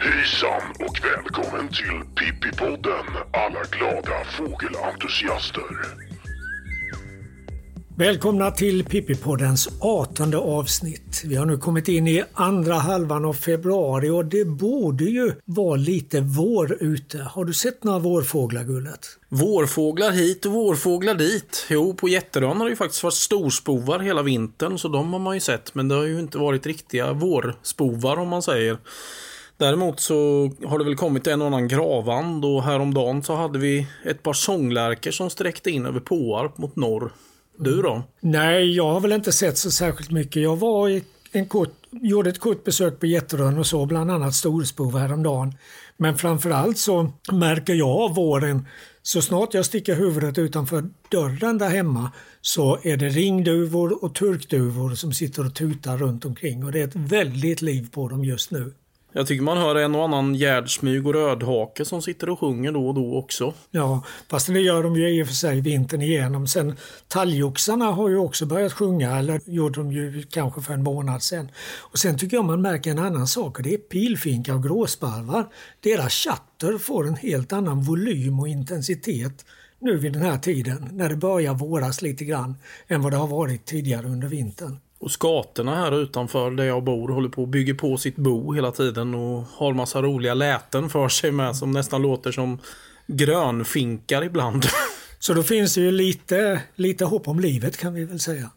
Hejsan 0.00 0.62
och 0.80 1.00
välkommen 1.04 1.68
till 1.68 2.00
Pippipodden 2.16 3.06
alla 3.32 3.62
glada 3.70 4.24
fågelentusiaster. 4.24 6.07
Välkomna 7.98 8.50
till 8.50 8.84
Pippipoddens 8.84 9.68
18 9.80 10.34
avsnitt. 10.34 11.22
Vi 11.24 11.36
har 11.36 11.46
nu 11.46 11.58
kommit 11.58 11.88
in 11.88 12.08
i 12.08 12.24
andra 12.32 12.74
halvan 12.74 13.24
av 13.24 13.32
februari 13.32 14.10
och 14.10 14.24
det 14.24 14.44
borde 14.44 15.04
ju 15.04 15.32
vara 15.44 15.76
lite 15.76 16.20
vår 16.20 16.76
ute. 16.80 17.18
Har 17.18 17.44
du 17.44 17.52
sett 17.52 17.84
några 17.84 17.98
vårfåglar 17.98 18.64
Gullet? 18.64 19.06
Vårfåglar 19.28 20.10
hit 20.10 20.46
och 20.46 20.52
vårfåglar 20.52 21.14
dit. 21.14 21.66
Jo, 21.70 21.94
på 21.94 22.08
Jätterön 22.08 22.56
har 22.56 22.64
det 22.64 22.70
ju 22.70 22.76
faktiskt 22.76 23.02
varit 23.02 23.14
storspovar 23.14 23.98
hela 23.98 24.22
vintern 24.22 24.78
så 24.78 24.88
de 24.88 25.12
har 25.12 25.20
man 25.20 25.34
ju 25.34 25.40
sett. 25.40 25.74
Men 25.74 25.88
det 25.88 25.94
har 25.94 26.04
ju 26.04 26.20
inte 26.20 26.38
varit 26.38 26.66
riktiga 26.66 27.12
vårspovar 27.12 28.18
om 28.18 28.28
man 28.28 28.42
säger. 28.42 28.78
Däremot 29.56 30.00
så 30.00 30.50
har 30.64 30.78
det 30.78 30.84
väl 30.84 30.96
kommit 30.96 31.26
en 31.26 31.40
och 31.40 31.46
annan 31.46 31.68
gravand 31.68 32.44
och 32.44 32.62
häromdagen 32.62 33.22
så 33.22 33.34
hade 33.34 33.58
vi 33.58 33.86
ett 34.04 34.22
par 34.22 34.32
sånglärkor 34.32 35.10
som 35.10 35.30
sträckte 35.30 35.70
in 35.70 35.86
över 35.86 36.00
Påarp 36.00 36.58
mot 36.58 36.76
norr. 36.76 37.12
Du 37.58 37.82
då? 37.82 38.02
Nej, 38.20 38.76
jag 38.76 38.92
har 38.92 39.00
väl 39.00 39.12
inte 39.12 39.32
sett 39.32 39.58
så 39.58 39.70
särskilt 39.70 40.10
mycket. 40.10 40.42
Jag 40.42 40.56
var 40.56 40.88
i 40.88 41.04
en 41.32 41.46
kort, 41.46 41.74
gjorde 41.90 42.30
ett 42.30 42.38
kort 42.38 42.64
besök 42.64 43.00
på 43.00 43.06
Jätterön 43.06 43.58
och 43.58 43.66
så 43.66 43.86
bland 43.86 44.10
annat 44.10 44.34
storspov 44.34 44.98
häromdagen. 44.98 45.54
Men 45.96 46.18
framförallt 46.18 46.78
så 46.78 47.12
märker 47.32 47.74
jag 47.74 47.88
av 47.88 48.14
våren 48.14 48.66
så 49.02 49.22
snart 49.22 49.54
jag 49.54 49.64
sticker 49.64 49.94
huvudet 49.94 50.38
utanför 50.38 50.88
dörren 51.08 51.58
där 51.58 51.68
hemma 51.68 52.12
så 52.40 52.78
är 52.82 52.96
det 52.96 53.08
ringduvor 53.08 54.04
och 54.04 54.14
turkduvor 54.14 54.94
som 54.94 55.12
sitter 55.12 55.46
och 55.46 55.54
tutar 55.54 55.98
runt 55.98 56.24
omkring 56.24 56.64
och 56.64 56.72
det 56.72 56.80
är 56.80 56.84
ett 56.84 56.96
väldigt 56.96 57.62
liv 57.62 57.88
på 57.92 58.08
dem 58.08 58.24
just 58.24 58.50
nu. 58.50 58.72
Jag 59.18 59.26
tycker 59.26 59.42
man 59.42 59.58
hör 59.58 59.76
en 59.76 59.94
och 59.94 60.04
annan 60.04 60.34
gärdsmyg 60.34 61.06
och 61.06 61.14
rödhake 61.14 61.84
som 61.84 62.02
sitter 62.02 62.28
och 62.28 62.40
sjunger 62.40 62.72
då 62.72 62.88
och 62.88 62.94
då 62.94 63.18
också. 63.18 63.54
Ja, 63.70 64.04
fast 64.30 64.46
det 64.46 64.60
gör 64.60 64.82
de 64.82 64.96
ju 64.96 65.08
i 65.08 65.22
och 65.22 65.26
för 65.26 65.34
sig 65.34 65.60
vintern 65.60 66.02
igenom. 66.02 66.46
Sen 66.46 66.76
talgoxarna 67.08 67.84
har 67.84 68.08
ju 68.08 68.18
också 68.18 68.46
börjat 68.46 68.72
sjunga, 68.72 69.18
eller 69.18 69.40
gjorde 69.44 69.80
de 69.80 69.92
ju 69.92 70.22
kanske 70.30 70.60
för 70.60 70.74
en 70.74 70.82
månad 70.82 71.22
sedan. 71.22 71.50
Och 71.78 71.98
sen 71.98 72.18
tycker 72.18 72.36
jag 72.36 72.44
man 72.44 72.62
märker 72.62 72.90
en 72.90 72.98
annan 72.98 73.26
sak 73.26 73.58
och 73.58 73.62
det 73.62 73.74
är 73.74 73.78
pilfinkar 73.78 74.54
och 74.54 74.62
gråsparvar. 74.62 75.46
Deras 75.80 76.12
chatter 76.12 76.78
får 76.78 77.06
en 77.06 77.16
helt 77.16 77.52
annan 77.52 77.82
volym 77.82 78.40
och 78.40 78.48
intensitet 78.48 79.44
nu 79.78 79.96
vid 79.96 80.12
den 80.12 80.22
här 80.22 80.38
tiden 80.38 80.88
när 80.92 81.08
det 81.08 81.16
börjar 81.16 81.54
våras 81.54 82.02
lite 82.02 82.24
grann 82.24 82.56
än 82.88 83.02
vad 83.02 83.12
det 83.12 83.16
har 83.16 83.28
varit 83.28 83.66
tidigare 83.66 84.06
under 84.06 84.28
vintern. 84.28 84.78
Och 85.00 85.10
skatorna 85.10 85.76
här 85.76 86.02
utanför 86.02 86.50
där 86.50 86.64
jag 86.64 86.84
bor 86.84 87.08
håller 87.08 87.28
på 87.28 87.42
att 87.42 87.48
bygga 87.48 87.74
på 87.74 87.96
sitt 87.96 88.16
bo 88.16 88.52
hela 88.52 88.72
tiden 88.72 89.14
och 89.14 89.44
har 89.52 89.74
massa 89.74 90.02
roliga 90.02 90.34
läten 90.34 90.90
för 90.90 91.08
sig 91.08 91.32
med 91.32 91.56
som 91.56 91.70
nästan 91.70 92.02
låter 92.02 92.32
som 92.32 92.58
grönfinkar 93.06 94.24
ibland. 94.24 94.66
Så 95.18 95.34
då 95.34 95.42
finns 95.42 95.74
det 95.74 95.80
ju 95.80 95.90
lite, 95.90 96.62
lite 96.74 97.04
hopp 97.04 97.28
om 97.28 97.40
livet 97.40 97.76
kan 97.76 97.94
vi 97.94 98.04
väl 98.04 98.20
säga. 98.20 98.50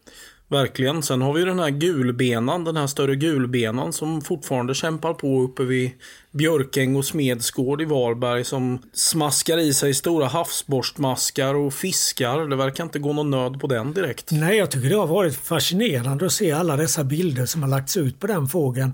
Verkligen. 0.52 1.04
Sen 1.04 1.22
har 1.22 1.34
vi 1.34 1.46
den 1.46 1.60
här 1.60 1.70
gulbenan, 1.70 2.64
den 2.64 2.78
här 2.78 2.88
större 2.88 3.16
gulbenan 3.16 3.94
som 3.94 4.22
fortfarande 4.22 4.74
kämpar 4.76 5.14
på 5.14 5.42
uppe 5.42 5.64
vid 5.64 5.92
Björkäng 6.32 6.96
och 6.96 7.06
Smedsgård 7.06 7.82
i 7.82 7.86
Varberg 7.86 8.44
som 8.44 8.82
smaskar 8.94 9.58
i 9.58 9.74
sig 9.74 9.94
stora 9.94 10.28
havsborstmaskar 10.28 11.56
och 11.56 11.74
fiskar. 11.74 12.48
Det 12.48 12.56
verkar 12.56 12.84
inte 12.84 13.00
gå 13.00 13.14
någon 13.14 13.30
nöd 13.30 13.60
på 13.60 13.68
den 13.68 13.94
direkt. 13.94 14.32
Nej, 14.32 14.58
jag 14.58 14.72
tycker 14.72 14.90
det 14.90 14.96
har 14.96 15.08
varit 15.08 15.36
fascinerande 15.36 16.26
att 16.26 16.32
se 16.32 16.52
alla 16.52 16.78
dessa 16.78 17.04
bilder 17.04 17.46
som 17.46 17.64
har 17.64 17.70
lagts 17.70 17.98
ut 17.98 18.20
på 18.20 18.28
den 18.28 18.48
fågeln. 18.48 18.94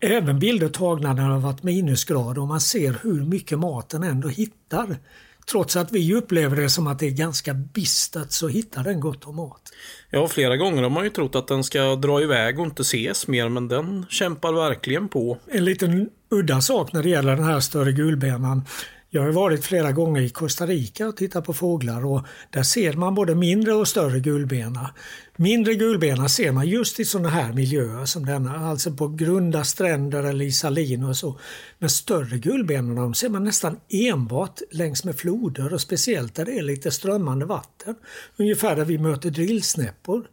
Även 0.00 0.38
bilder 0.38 0.68
tagna 0.68 1.12
när 1.12 1.28
det 1.28 1.32
har 1.34 1.40
varit 1.40 1.62
minusgrader 1.62 2.40
och 2.40 2.48
man 2.48 2.60
ser 2.60 2.96
hur 3.02 3.24
mycket 3.24 3.58
maten 3.58 4.02
ändå 4.02 4.28
hittar. 4.28 4.96
Trots 5.50 5.76
att 5.76 5.92
vi 5.92 6.14
upplever 6.14 6.56
det 6.56 6.70
som 6.70 6.86
att 6.86 6.98
det 6.98 7.06
är 7.06 7.10
ganska 7.10 7.54
bistert 7.54 8.30
så 8.30 8.48
hittar 8.48 8.84
den 8.84 9.00
gott 9.00 9.24
om 9.24 9.36
mat. 9.36 9.62
Ja, 10.10 10.28
flera 10.28 10.56
gånger 10.56 10.82
har 10.82 10.90
man 10.90 11.04
ju 11.04 11.10
trott 11.10 11.34
att 11.34 11.48
den 11.48 11.64
ska 11.64 11.96
dra 11.96 12.22
iväg 12.22 12.58
och 12.60 12.66
inte 12.66 12.82
ses 12.82 13.28
mer, 13.28 13.48
men 13.48 13.68
den 13.68 14.06
kämpar 14.08 14.52
verkligen 14.52 15.08
på. 15.08 15.38
En 15.46 15.64
liten 15.64 16.10
udda 16.30 16.60
sak 16.60 16.92
när 16.92 17.02
det 17.02 17.08
gäller 17.08 17.36
den 17.36 17.44
här 17.44 17.60
större 17.60 17.92
gulbenan 17.92 18.62
jag 19.10 19.22
har 19.22 19.32
varit 19.32 19.64
flera 19.64 19.92
gånger 19.92 20.20
i 20.20 20.28
Costa 20.28 20.66
Rica 20.66 21.08
och 21.08 21.16
tittat 21.16 21.44
på 21.44 21.54
fåglar 21.54 22.06
och 22.06 22.26
där 22.50 22.62
ser 22.62 22.92
man 22.92 23.14
både 23.14 23.34
mindre 23.34 23.74
och 23.74 23.88
större 23.88 24.20
gulbena. 24.20 24.90
Mindre 25.36 25.74
gulbena 25.74 26.28
ser 26.28 26.52
man 26.52 26.68
just 26.68 27.00
i 27.00 27.04
sådana 27.04 27.28
här 27.28 27.52
miljöer 27.52 28.04
som 28.04 28.26
denna, 28.26 28.56
alltså 28.56 28.92
på 28.92 29.08
grunda 29.08 29.64
stränder 29.64 30.22
eller 30.22 30.44
i 30.44 30.52
saliner 30.52 31.08
och 31.08 31.16
så. 31.16 31.38
Men 31.78 31.90
större 31.90 32.38
gulbenen 32.38 32.94
de 32.94 33.14
ser 33.14 33.28
man 33.28 33.44
nästan 33.44 33.80
enbart 33.88 34.60
längs 34.70 35.04
med 35.04 35.16
floder 35.16 35.74
och 35.74 35.80
speciellt 35.80 36.34
där 36.34 36.44
det 36.44 36.58
är 36.58 36.62
lite 36.62 36.90
strömmande 36.90 37.46
vatten. 37.46 37.94
Ungefär 38.36 38.76
där 38.76 38.84
vi 38.84 38.98
möter 38.98 39.30
drillsnäppor 39.30 40.26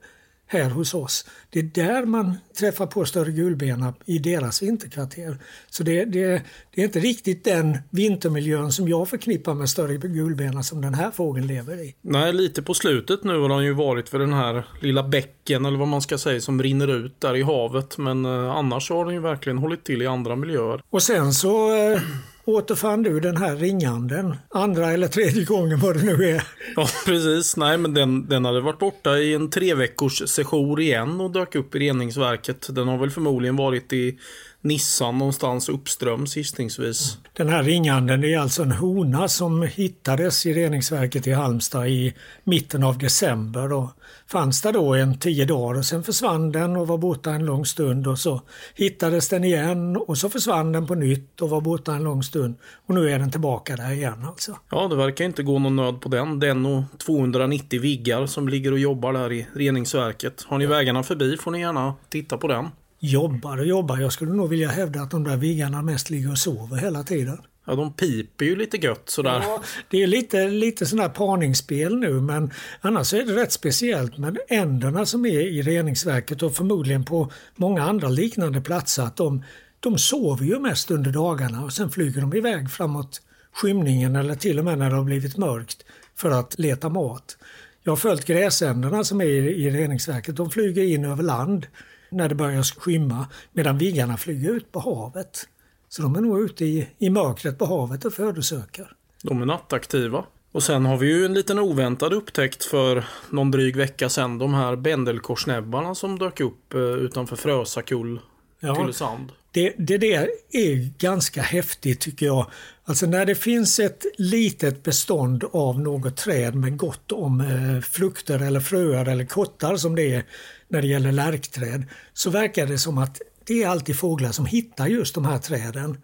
här 0.54 0.70
hos 0.70 0.94
oss. 0.94 1.26
Det 1.50 1.60
är 1.60 1.64
där 1.64 2.06
man 2.06 2.38
träffar 2.60 2.88
på 2.88 3.06
större 3.06 3.32
gulbena 3.32 3.94
i 4.06 4.20
deras 4.20 4.62
vinterkvarter. 4.62 5.38
Så 5.70 5.84
det, 5.84 6.06
det, 6.06 6.42
det, 6.76 6.82
är 6.82 6.86
inte 6.86 7.00
riktigt 7.00 7.44
den 7.44 7.78
vintermiljön 7.90 8.72
som 8.72 8.88
jag 8.88 9.10
förknippar 9.10 9.54
med 9.54 9.70
större 9.70 9.98
gulbena 9.98 10.64
som 10.64 10.82
den 10.82 10.94
här 10.94 11.12
fågeln 11.12 11.48
lever 11.48 11.84
i. 11.84 11.96
Nej, 12.02 12.34
lite 12.34 12.62
på 12.62 12.74
slutet 12.74 13.24
nu 13.24 13.40
har 13.40 13.50
den 13.50 13.64
ju 13.64 13.74
varit 13.74 14.10
för 14.10 14.20
den 14.20 14.34
här 14.34 14.66
lilla 14.82 15.04
bäcken 15.04 15.66
eller 15.66 15.78
vad 15.78 15.88
man 15.88 16.02
ska 16.02 16.18
säga 16.18 16.42
som 16.42 16.64
rinner 16.64 16.88
ut 16.88 17.22
där 17.22 17.36
i 17.36 17.42
havet. 17.42 17.98
Men 17.98 18.26
eh, 18.26 18.52
annars 18.52 18.90
har 18.90 19.06
den 19.06 19.14
ju 19.14 19.20
verkligen 19.20 19.58
hållit 19.58 19.84
till 19.84 20.02
i 20.02 20.08
andra 20.08 20.36
miljöer. 20.36 20.82
Och 20.90 21.04
sen 21.04 21.34
så 21.34 21.76
eh, 21.76 22.02
återfann 22.46 23.04
du 23.04 23.20
den 23.20 23.38
här 23.38 23.56
ringanden 23.56 24.36
andra 24.50 24.92
eller 24.92 25.08
tredje 25.08 25.46
gången 25.46 25.80
vad 25.80 25.96
det 25.98 26.04
nu 26.04 26.30
är. 26.30 26.44
Ja, 26.76 26.88
precis. 27.06 27.58
Nej, 27.58 27.78
men 27.78 27.94
den, 27.94 28.28
den 28.28 28.46
hade 28.46 28.62
varit 28.62 28.80
borta 28.80 29.18
i 29.18 29.34
en 29.34 29.50
tre 29.50 29.74
veckors 29.74 30.30
session 30.30 30.80
igen 30.80 31.22
och 31.22 31.32
dök 31.32 31.56
upp 31.56 31.76
i 31.76 31.80
reningsverket. 31.80 32.76
Den 32.76 32.88
har 32.88 32.98
väl 32.98 33.10
förmodligen 33.10 33.56
varit 33.56 33.94
i 33.94 34.18
Nissan 34.62 35.18
någonstans 35.18 35.70
uppströms 35.70 36.38
gissningsvis. 36.38 37.18
Den 37.34 37.50
här 37.50 37.64
ringanden 37.64 38.24
är 38.24 38.38
alltså 38.38 38.64
en 38.64 38.72
hona 38.72 39.28
som 39.28 39.62
hittades 39.62 40.46
i 40.46 40.54
reningsverket 40.54 41.28
i 41.28 41.32
Halmstad 41.32 41.88
i 41.88 42.14
mitten 42.44 42.84
av 42.84 42.98
december. 42.98 43.74
Och 43.74 43.90
fanns 44.28 44.62
där 44.62 44.74
då 44.74 44.94
en 44.94 45.20
tio 45.20 45.46
dagar 45.46 45.80
och 45.80 45.86
sen 45.86 46.04
försvann 46.04 46.52
den 46.52 46.78
och 46.78 46.88
var 46.88 46.98
borta 46.98 47.32
en 47.32 47.46
lång 47.46 47.66
stund 47.66 48.08
och 48.08 48.20
så 48.20 48.42
hittades 48.76 49.30
den 49.30 49.44
igen 49.44 49.98
och 49.98 50.18
så 50.18 50.30
försvann 50.30 50.72
den 50.72 50.88
på 50.88 50.96
nytt 50.96 51.42
och 51.42 51.50
var 51.50 51.62
borta 51.62 51.94
en 51.96 52.04
lång 52.04 52.24
stund. 52.24 52.56
Och 52.86 52.96
nu 52.96 53.10
är 53.10 53.20
den 53.20 53.32
tillbaka 53.32 53.76
där 53.76 53.92
igen 53.92 54.26
alltså. 54.26 54.58
Ja, 54.72 54.88
det 54.88 54.96
verkar 54.96 55.26
inte 55.26 55.44
gå 55.44 55.60
någon 55.60 55.76
nöd 55.76 56.02
på 56.02 56.10
den. 56.10 56.40
Den 56.40 56.66
och 56.66 56.84
290 57.06 57.82
viggar 57.82 58.26
som 58.26 58.50
ligger 58.50 58.72
och 58.72 58.80
jobbar 58.80 59.14
där 59.14 59.32
i 59.32 59.48
reningsverket. 59.54 60.44
Har 60.48 60.58
ni 60.58 60.66
vägarna 60.66 61.04
förbi 61.04 61.38
får 61.38 61.52
ni 61.52 61.60
gärna 61.60 61.94
titta 62.10 62.38
på 62.38 62.48
den 62.48 62.70
jobbar 63.04 63.58
och 63.58 63.66
jobbar. 63.66 63.98
Jag 63.98 64.14
skulle 64.14 64.34
nog 64.34 64.50
vilja 64.50 64.70
hävda 64.70 65.02
att 65.02 65.12
de 65.12 65.24
där 65.24 65.38
viggarna 65.38 65.82
mest 65.82 66.10
ligger 66.10 66.32
och 66.32 66.38
sover 66.38 66.78
hela 66.78 67.04
tiden. 67.04 67.38
Ja, 67.66 67.76
de 67.76 67.94
piper 67.94 68.46
ju 68.46 68.56
lite 68.56 68.78
gött 68.78 69.10
sådär. 69.10 69.40
Ja, 69.44 69.64
det 69.90 70.04
är 70.04 70.08
lite, 70.08 70.48
lite 70.48 70.86
sådana 70.86 71.10
parningsspel 71.10 71.98
nu 71.98 72.14
men 72.14 72.52
annars 72.82 73.14
är 73.14 73.26
det 73.26 73.36
rätt 73.36 73.52
speciellt 73.52 74.18
med 74.18 74.38
änderna 74.48 75.06
som 75.06 75.26
är 75.26 75.40
i 75.40 75.62
reningsverket 75.62 76.44
och 76.44 76.56
förmodligen 76.56 77.06
på 77.06 77.32
många 77.56 77.84
andra 77.84 78.10
liknande 78.10 78.62
platser 78.62 79.04
att 79.04 79.18
de, 79.18 79.44
de 79.80 79.98
sover 79.98 80.46
ju 80.46 80.60
mest 80.60 80.92
under 80.92 81.12
dagarna 81.12 81.64
och 81.64 81.74
sen 81.74 81.90
flyger 81.90 82.22
de 82.22 82.34
iväg 82.34 82.72
framåt 82.72 83.22
skymningen 83.54 84.16
eller 84.16 84.36
till 84.36 84.60
och 84.60 84.66
med 84.66 84.78
när 84.78 84.90
det 84.90 84.96
har 84.96 85.04
blivit 85.04 85.38
mörkt 85.38 85.86
för 86.16 86.32
att 86.32 86.60
leta 86.60 86.90
mat. 86.90 87.38
Jag 87.84 87.92
har 87.92 87.98
följt 87.98 88.26
gräsänderna 88.26 89.04
som 89.04 89.22
är 89.22 89.26
i, 89.26 89.66
i 89.66 89.70
reningsverket. 89.70 90.36
De 90.36 90.50
flyger 90.50 90.84
in 90.84 91.06
över 91.06 91.24
land 91.24 91.68
när 92.10 92.30
det 92.30 92.36
börjar 92.36 92.64
skymma 92.64 93.28
medan 93.52 93.78
viggarna 93.78 94.18
flyger 94.18 94.52
ut 94.52 94.72
på 94.72 94.80
havet. 94.80 95.48
Så 95.96 96.02
de 96.02 96.16
är 96.16 96.22
nog 96.22 96.40
ute 96.40 96.66
i, 96.66 96.88
i 96.98 97.10
mörkret 97.10 97.58
på 97.58 97.66
havet 97.66 98.06
och 98.06 98.14
födosöker. 98.14 98.92
De 99.24 99.42
är 99.42 99.46
nattaktiva. 99.46 100.26
Och 100.52 100.64
sen 100.64 100.86
har 100.86 100.98
vi 100.98 101.08
ju 101.08 101.26
en 101.26 101.34
liten 101.34 101.60
oväntad 101.60 102.14
upptäckt 102.14 102.64
för 102.64 103.06
någon 103.30 103.52
dryg 103.52 103.76
vecka 103.76 104.10
sedan. 104.10 104.38
De 104.38 104.54
här 104.54 104.76
bändelkorsnäbbarna 104.76 105.96
som 105.96 106.20
dök 106.20 106.40
upp 106.40 106.74
eh, 106.74 106.82
utanför 106.82 107.36
Frösakull, 107.36 108.20
ja, 108.60 108.76
Tylösand. 108.76 109.32
Det, 109.52 109.74
det 109.78 109.98
där 109.98 110.30
är 110.52 111.00
ganska 111.00 111.42
häftigt 111.42 112.02
tycker 112.02 112.26
jag. 112.26 112.46
Alltså 112.86 113.06
när 113.06 113.26
det 113.26 113.36
finns 113.36 113.80
ett 113.80 114.06
litet 114.18 114.84
bestånd 114.84 115.44
av 115.52 115.80
något 115.80 116.18
träd 116.18 116.56
med 116.56 116.78
gott 116.78 117.12
om 117.12 117.42
eh, 117.42 117.82
frukter 117.82 118.40
eller 118.40 118.60
fröer 118.60 119.08
eller 119.08 119.26
kottar 119.26 119.78
som 119.78 119.96
det 119.96 120.14
är 120.14 120.24
när 120.68 120.82
det 120.82 120.88
gäller 120.88 121.12
lärkträd 121.12 121.84
så 122.14 122.30
verkar 122.30 122.68
det 122.68 122.78
som 122.78 122.98
att 122.98 123.22
det 123.46 123.64
är 123.64 123.68
alltid 123.68 124.00
fåglar 124.00 124.32
som 124.32 124.46
hittar 124.46 124.88
just 124.88 125.16
de 125.16 125.26
här 125.26 125.38
träden. 125.38 125.98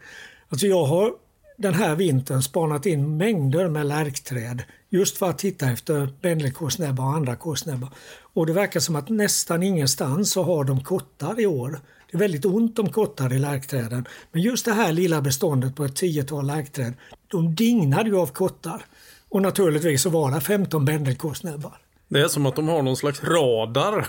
Alltså 0.49 0.67
jag 0.67 0.85
har 0.85 1.11
den 1.57 1.73
här 1.73 1.95
vintern 1.95 2.41
spanat 2.41 2.85
in 2.85 3.17
mängder 3.17 3.69
med 3.69 3.85
lärkträd 3.85 4.63
just 4.89 5.17
för 5.17 5.29
att 5.29 5.37
titta 5.37 5.71
efter 5.71 6.09
bändelkåsnäbba 6.21 7.03
och 7.03 7.13
andra 7.13 7.35
korsnäbbar. 7.35 7.89
Och 8.33 8.45
det 8.45 8.53
verkar 8.53 8.79
som 8.79 8.95
att 8.95 9.09
nästan 9.09 9.63
ingenstans 9.63 10.31
så 10.31 10.43
har 10.43 10.63
de 10.63 10.83
kottar 10.83 11.39
i 11.39 11.45
år. 11.45 11.79
Det 12.11 12.17
är 12.17 12.19
väldigt 12.19 12.45
ont 12.45 12.79
om 12.79 12.89
kottar 12.89 13.33
i 13.33 13.39
lärkträden. 13.39 14.07
Men 14.31 14.41
just 14.41 14.65
det 14.65 14.73
här 14.73 14.93
lilla 14.93 15.21
beståndet 15.21 15.75
på 15.75 15.85
ett 15.85 15.95
tiotal 15.95 16.47
lärkträd, 16.47 16.93
de 17.27 17.55
dignade 17.55 18.09
ju 18.09 18.17
av 18.17 18.27
kottar. 18.27 18.85
Och 19.29 19.41
naturligtvis 19.41 20.01
så 20.01 20.09
var 20.09 20.31
det 20.31 20.41
15 20.41 20.85
bändelkorsnäbbar. 20.85 21.77
Det 22.07 22.19
är 22.19 22.27
som 22.27 22.45
att 22.45 22.55
de 22.55 22.67
har 22.67 22.81
någon 22.81 22.97
slags 22.97 23.23
radar. 23.23 24.07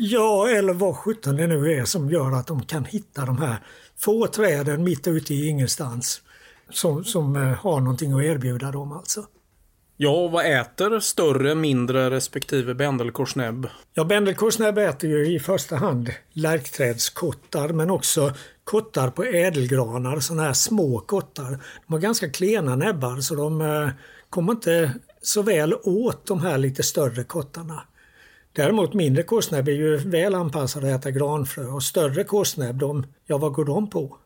Ja, 0.00 0.48
eller 0.48 0.72
vad 0.72 0.96
sjutton 0.96 1.36
det 1.36 1.46
nu 1.46 1.72
är 1.72 1.84
som 1.84 2.10
gör 2.10 2.32
att 2.32 2.46
de 2.46 2.62
kan 2.62 2.84
hitta 2.84 3.24
de 3.24 3.38
här 3.38 3.56
få 3.96 4.26
träden 4.26 4.84
mitt 4.84 5.06
ute 5.06 5.34
i 5.34 5.48
ingenstans. 5.48 6.22
Som, 6.70 7.04
som 7.04 7.36
eh, 7.36 7.42
har 7.42 7.80
någonting 7.80 8.12
att 8.12 8.22
erbjuda 8.22 8.70
dem 8.70 8.92
alltså. 8.92 9.26
Ja, 10.00 10.28
vad 10.28 10.60
äter 10.60 11.00
större, 11.00 11.54
mindre 11.54 12.10
respektive 12.10 12.74
bändelkorsnäbb? 12.74 13.68
Ja, 13.94 14.04
bändelkorsnäbb 14.04 14.78
äter 14.78 15.10
ju 15.10 15.34
i 15.34 15.38
första 15.40 15.76
hand 15.76 16.10
lärkträdskottar 16.32 17.68
men 17.68 17.90
också 17.90 18.32
kottar 18.64 19.10
på 19.10 19.24
ädelgranar, 19.24 20.20
sådana 20.20 20.42
här 20.42 20.52
små 20.52 21.00
kottar. 21.00 21.50
De 21.86 21.92
har 21.92 21.98
ganska 21.98 22.30
klena 22.30 22.76
näbbar 22.76 23.20
så 23.20 23.34
de 23.34 23.60
eh, 23.60 23.88
kommer 24.30 24.52
inte 24.52 24.92
så 25.22 25.42
väl 25.42 25.74
åt 25.82 26.26
de 26.26 26.40
här 26.40 26.58
lite 26.58 26.82
större 26.82 27.24
kottarna. 27.24 27.82
Däremot 28.58 28.94
mindre 28.94 29.22
korsnäbb 29.22 29.68
är 29.68 29.72
ju 29.72 29.96
väl 29.96 30.34
anpassade 30.34 30.94
att 30.94 31.00
äta 31.00 31.10
granfrö 31.10 31.66
och 31.66 31.82
större 31.82 32.24
korsnäbb, 32.24 32.78
de, 32.78 33.06
ja 33.26 33.38
vad 33.38 33.52
går 33.52 33.64
de 33.64 33.90
på? 33.90 34.16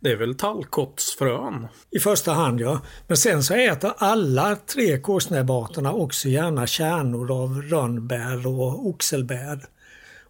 Det 0.00 0.10
är 0.10 0.16
väl 0.16 0.34
tallkottsfrön? 0.34 1.66
I 1.90 1.98
första 1.98 2.32
hand 2.32 2.60
ja. 2.60 2.80
Men 3.06 3.16
sen 3.16 3.42
så 3.42 3.54
äter 3.54 3.92
alla 3.98 4.56
tre 4.56 4.98
korsnäbbarterna 4.98 5.92
också 5.92 6.28
gärna 6.28 6.66
kärnor 6.66 7.42
av 7.42 7.62
rönnbär 7.62 8.46
och 8.46 8.86
oxelbär. 8.86 9.64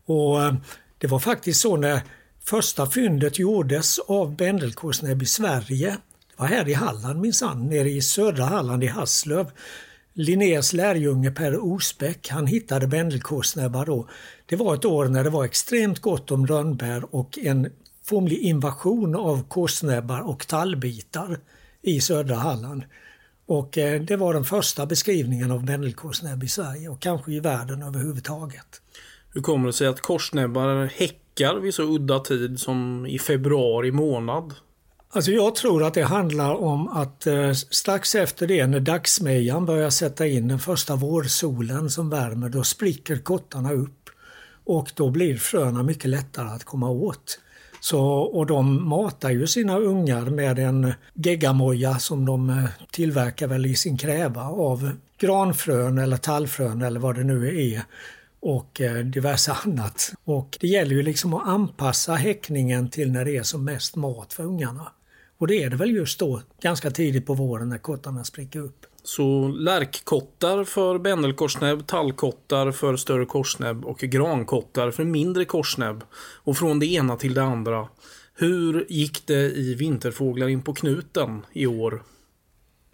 Och 0.06 0.42
eh, 0.42 0.54
det 0.98 1.06
var 1.06 1.18
faktiskt 1.18 1.60
så 1.60 1.76
när 1.76 2.00
första 2.44 2.86
fyndet 2.86 3.38
gjordes 3.38 3.98
av 3.98 4.36
bändelkorsnäbb 4.36 5.22
i 5.22 5.26
Sverige. 5.26 5.90
Det 6.30 6.36
var 6.36 6.46
här 6.46 6.68
i 6.68 6.74
Halland 6.74 7.20
minsann, 7.20 7.68
nere 7.68 7.90
i 7.90 8.02
södra 8.02 8.44
Halland 8.44 8.84
i 8.84 8.86
Hasslöv. 8.86 9.50
Linnés 10.14 10.72
lärjunge 10.72 11.30
Per 11.30 11.58
Osbeck, 11.58 12.28
han 12.28 12.46
hittade 12.46 12.86
bändelkorsnäbbar 12.86 13.86
då. 13.86 14.08
Det 14.46 14.56
var 14.56 14.74
ett 14.74 14.84
år 14.84 15.08
när 15.08 15.24
det 15.24 15.30
var 15.30 15.44
extremt 15.44 15.98
gott 15.98 16.30
om 16.30 16.46
rönnbär 16.46 17.14
och 17.14 17.38
en 17.38 17.70
formlig 18.04 18.38
invasion 18.38 19.14
av 19.14 19.48
korsnäbbar 19.48 20.20
och 20.20 20.46
tallbitar 20.46 21.38
i 21.82 22.00
södra 22.00 22.36
Halland. 22.36 22.82
Och 23.46 23.78
eh, 23.78 24.02
det 24.02 24.16
var 24.16 24.34
den 24.34 24.44
första 24.44 24.86
beskrivningen 24.86 25.50
av 25.50 25.64
bändelkorsnäbb 25.64 26.44
i 26.44 26.48
Sverige 26.48 26.88
och 26.88 27.00
kanske 27.00 27.32
i 27.32 27.40
världen 27.40 27.82
överhuvudtaget. 27.82 28.82
Hur 29.34 29.40
kommer 29.40 29.66
det 29.66 29.72
sig 29.72 29.86
att 29.86 30.00
korsnäbbar 30.00 30.84
häckar 30.84 31.60
vid 31.60 31.74
så 31.74 31.82
udda 31.82 32.20
tid 32.20 32.60
som 32.60 33.06
i 33.06 33.18
februari 33.18 33.92
månad? 33.92 34.54
Alltså 35.14 35.30
jag 35.30 35.54
tror 35.54 35.84
att 35.84 35.94
det 35.94 36.02
handlar 36.02 36.54
om 36.54 36.88
att 36.88 37.26
eh, 37.26 37.52
strax 37.52 38.14
efter 38.14 38.46
det 38.46 38.66
när 38.66 38.80
dagsmejan 38.80 39.66
börjar 39.66 39.90
sätta 39.90 40.26
in 40.26 40.48
den 40.48 40.58
första 40.58 40.96
vårsolen 40.96 41.90
som 41.90 42.10
värmer, 42.10 42.48
då 42.48 42.64
spricker 42.64 43.16
kottarna 43.16 43.72
upp. 43.72 44.10
Och 44.64 44.92
då 44.94 45.10
blir 45.10 45.36
fröna 45.36 45.82
mycket 45.82 46.10
lättare 46.10 46.48
att 46.48 46.64
komma 46.64 46.90
åt. 46.90 47.40
Så, 47.80 48.00
och 48.06 48.46
de 48.46 48.88
matar 48.88 49.30
ju 49.30 49.46
sina 49.46 49.78
ungar 49.78 50.22
med 50.22 50.58
en 50.58 50.92
geggamoja 51.14 51.98
som 51.98 52.26
de 52.26 52.50
eh, 52.50 52.64
tillverkar 52.90 53.46
väl 53.46 53.66
i 53.66 53.74
sin 53.74 53.98
kräva 53.98 54.42
av 54.42 54.90
granfrön 55.18 55.98
eller 55.98 56.16
tallfrön 56.16 56.82
eller 56.82 57.00
vad 57.00 57.14
det 57.14 57.24
nu 57.24 57.72
är 57.72 57.82
och 58.40 58.80
eh, 58.80 58.96
diverse 58.96 59.52
annat. 59.64 60.12
Och 60.24 60.58
det 60.60 60.66
gäller 60.68 60.94
ju 60.94 61.02
liksom 61.02 61.34
att 61.34 61.48
anpassa 61.48 62.14
häckningen 62.14 62.90
till 62.90 63.12
när 63.12 63.24
det 63.24 63.36
är 63.36 63.42
som 63.42 63.64
mest 63.64 63.96
mat 63.96 64.32
för 64.32 64.44
ungarna. 64.44 64.92
Och 65.42 65.48
det 65.48 65.62
är 65.62 65.70
det 65.70 65.76
väl 65.76 65.90
just 65.90 66.18
då, 66.18 66.42
ganska 66.60 66.90
tidigt 66.90 67.26
på 67.26 67.34
våren 67.34 67.68
när 67.68 67.78
kottarna 67.78 68.24
spricker 68.24 68.60
upp. 68.60 68.86
Så 69.02 69.48
lärkkottar 69.48 70.64
för 70.64 70.98
bändelkorsnäbb, 70.98 71.86
tallkottar 71.86 72.72
för 72.72 72.96
större 72.96 73.26
korsnäbb 73.26 73.84
och 73.84 73.98
grankottar 73.98 74.90
för 74.90 75.04
mindre 75.04 75.44
korsnäbb. 75.44 76.04
Och 76.14 76.56
från 76.56 76.78
det 76.78 76.86
ena 76.86 77.16
till 77.16 77.34
det 77.34 77.42
andra. 77.42 77.88
Hur 78.34 78.86
gick 78.88 79.26
det 79.26 79.50
i 79.50 79.74
Vinterfåglar 79.74 80.48
in 80.48 80.62
på 80.62 80.74
knuten 80.74 81.46
i 81.52 81.66
år? 81.66 82.02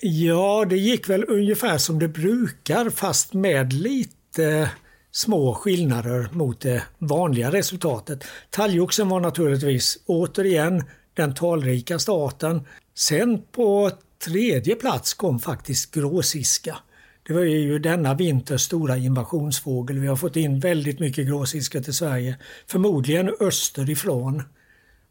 Ja, 0.00 0.64
det 0.68 0.76
gick 0.76 1.08
väl 1.08 1.24
ungefär 1.28 1.78
som 1.78 1.98
det 1.98 2.08
brukar 2.08 2.90
fast 2.90 3.32
med 3.32 3.72
lite 3.72 4.70
små 5.10 5.54
skillnader 5.54 6.28
mot 6.32 6.60
det 6.60 6.82
vanliga 6.98 7.52
resultatet. 7.52 8.24
Talgoxen 8.50 9.08
var 9.08 9.20
naturligtvis 9.20 9.98
återigen 10.06 10.84
den 11.18 11.34
talrikaste 11.34 12.12
arten. 12.12 12.60
Sen 12.94 13.42
på 13.52 13.90
tredje 14.24 14.74
plats 14.74 15.14
kom 15.14 15.40
faktiskt 15.40 15.94
gråsiska. 15.94 16.76
Det 17.26 17.34
var 17.34 17.42
ju 17.42 17.78
denna 17.78 18.14
vinters 18.14 18.60
stora 18.60 18.96
invasionsfågel. 18.96 19.98
Vi 19.98 20.06
har 20.06 20.16
fått 20.16 20.36
in 20.36 20.60
väldigt 20.60 21.00
mycket 21.00 21.26
gråsiska 21.26 21.80
till 21.80 21.94
Sverige. 21.94 22.36
Förmodligen 22.66 23.34
österifrån. 23.40 24.42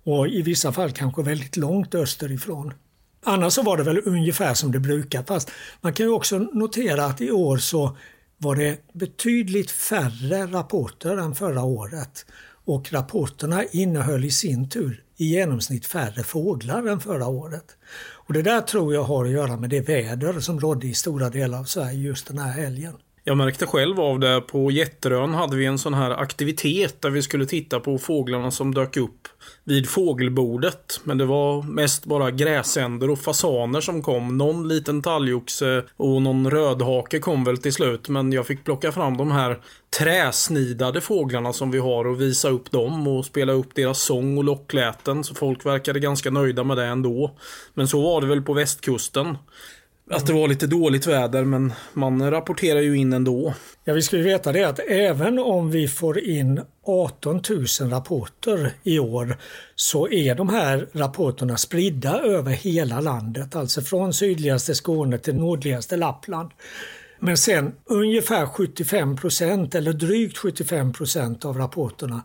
Och 0.03 0.27
i 0.27 0.41
vissa 0.41 0.71
fall 0.71 0.91
kanske 0.91 1.23
väldigt 1.23 1.57
långt 1.57 1.95
österifrån. 1.95 2.73
Annars 3.25 3.53
så 3.53 3.63
var 3.63 3.77
det 3.77 3.83
väl 3.83 4.01
ungefär 4.05 4.53
som 4.53 4.71
det 4.71 4.79
brukar. 4.79 5.23
Fast 5.23 5.51
man 5.81 5.93
kan 5.93 6.05
ju 6.05 6.11
också 6.11 6.37
notera 6.37 7.05
att 7.05 7.21
i 7.21 7.31
år 7.31 7.57
så 7.57 7.97
var 8.37 8.55
det 8.55 8.77
betydligt 8.93 9.71
färre 9.71 10.45
rapporter 10.45 11.17
än 11.17 11.35
förra 11.35 11.63
året. 11.63 12.25
Och 12.67 12.93
rapporterna 12.93 13.63
innehöll 13.71 14.25
i 14.25 14.31
sin 14.31 14.69
tur 14.69 15.03
i 15.17 15.25
genomsnitt 15.25 15.85
färre 15.85 16.23
fåglar 16.23 16.87
än 16.87 16.99
förra 16.99 17.27
året. 17.27 17.65
Och 17.99 18.33
Det 18.33 18.41
där 18.41 18.61
tror 18.61 18.93
jag 18.93 19.03
har 19.03 19.25
att 19.25 19.31
göra 19.31 19.57
med 19.57 19.69
det 19.69 19.81
väder 19.81 20.39
som 20.39 20.59
rådde 20.59 20.87
i 20.87 20.93
stora 20.93 21.29
delar 21.29 21.59
av 21.59 21.63
Sverige 21.63 21.99
just 21.99 22.27
den 22.27 22.37
här 22.37 22.51
helgen. 22.51 22.93
Jag 23.27 23.37
märkte 23.37 23.65
själv 23.65 23.99
av 23.99 24.19
det. 24.19 24.41
På 24.41 24.71
Jätterön 24.71 25.33
hade 25.33 25.55
vi 25.55 25.65
en 25.65 25.79
sån 25.79 25.93
här 25.93 26.11
aktivitet 26.11 27.01
där 27.01 27.09
vi 27.09 27.21
skulle 27.21 27.45
titta 27.45 27.79
på 27.79 27.97
fåglarna 27.97 28.51
som 28.51 28.73
dök 28.73 28.97
upp 28.97 29.27
vid 29.63 29.89
fågelbordet. 29.89 30.99
Men 31.03 31.17
det 31.17 31.25
var 31.25 31.63
mest 31.63 32.05
bara 32.05 32.31
gräsänder 32.31 33.09
och 33.09 33.19
fasaner 33.19 33.81
som 33.81 34.01
kom. 34.01 34.37
Någon 34.37 34.67
liten 34.67 35.01
talgoxe 35.01 35.83
och 35.97 36.21
någon 36.21 36.51
rödhake 36.51 37.19
kom 37.19 37.43
väl 37.43 37.57
till 37.57 37.73
slut. 37.73 38.09
Men 38.09 38.31
jag 38.33 38.47
fick 38.47 38.63
plocka 38.63 38.91
fram 38.91 39.17
de 39.17 39.31
här 39.31 39.59
träsnidade 39.99 41.01
fåglarna 41.01 41.53
som 41.53 41.71
vi 41.71 41.79
har 41.79 42.07
och 42.07 42.21
visa 42.21 42.49
upp 42.49 42.71
dem 42.71 43.07
och 43.07 43.25
spela 43.25 43.53
upp 43.53 43.75
deras 43.75 44.01
sång 44.01 44.37
och 44.37 44.43
lockläten. 44.43 45.23
Så 45.23 45.35
folk 45.35 45.65
verkade 45.65 45.99
ganska 45.99 46.29
nöjda 46.31 46.63
med 46.63 46.77
det 46.77 46.85
ändå. 46.85 47.31
Men 47.73 47.87
så 47.87 48.01
var 48.01 48.21
det 48.21 48.27
väl 48.27 48.41
på 48.41 48.53
västkusten. 48.53 49.37
Att 50.09 50.27
det 50.27 50.33
var 50.33 50.47
lite 50.47 50.67
dåligt 50.67 51.07
väder 51.07 51.43
men 51.43 51.73
man 51.93 52.31
rapporterar 52.31 52.81
ju 52.81 52.97
in 52.97 53.13
ändå. 53.13 53.53
Ja, 53.83 53.93
vi 53.93 54.01
ska 54.01 54.17
ju 54.17 54.23
veta 54.23 54.51
det 54.51 54.63
att 54.63 54.79
även 54.79 55.39
om 55.39 55.71
vi 55.71 55.87
får 55.87 56.19
in 56.19 56.61
18 56.85 57.41
000 57.79 57.89
rapporter 57.89 58.71
i 58.83 58.99
år 58.99 59.37
så 59.75 60.09
är 60.09 60.35
de 60.35 60.49
här 60.49 60.87
rapporterna 60.93 61.57
spridda 61.57 62.19
över 62.19 62.51
hela 62.51 62.99
landet, 62.99 63.55
alltså 63.55 63.81
från 63.81 64.13
sydligaste 64.13 64.75
Skåne 64.75 65.17
till 65.17 65.35
nordligaste 65.35 65.97
Lappland. 65.97 66.51
Men 67.19 67.37
sen 67.37 67.71
ungefär 67.85 68.45
75 68.45 69.15
procent 69.15 69.75
eller 69.75 69.93
drygt 69.93 70.37
75 70.37 70.93
procent 70.93 71.45
av 71.45 71.57
rapporterna 71.57 72.21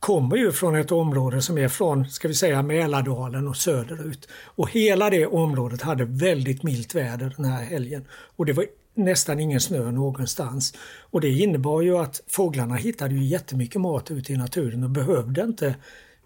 kommer 0.00 0.36
ju 0.36 0.52
från 0.52 0.76
ett 0.76 0.92
område 0.92 1.42
som 1.42 1.58
är 1.58 1.68
från, 1.68 2.08
ska 2.08 2.28
vi 2.28 2.34
säga 2.34 2.62
Mälardalen 2.62 3.48
och 3.48 3.56
söderut. 3.56 4.28
Och 4.44 4.70
hela 4.70 5.10
det 5.10 5.26
området 5.26 5.82
hade 5.82 6.04
väldigt 6.04 6.62
milt 6.62 6.94
väder 6.94 7.34
den 7.36 7.44
här 7.44 7.64
helgen. 7.64 8.04
Och 8.36 8.46
det 8.46 8.52
var 8.52 8.66
nästan 8.94 9.40
ingen 9.40 9.60
snö 9.60 9.90
någonstans. 9.90 10.74
Och 11.10 11.20
det 11.20 11.30
innebar 11.30 11.82
ju 11.82 11.98
att 11.98 12.22
fåglarna 12.26 12.74
hittade 12.74 13.14
ju 13.14 13.24
jättemycket 13.24 13.80
mat 13.80 14.10
ute 14.10 14.32
i 14.32 14.36
naturen 14.36 14.84
och 14.84 14.90
behövde 14.90 15.42
inte 15.42 15.74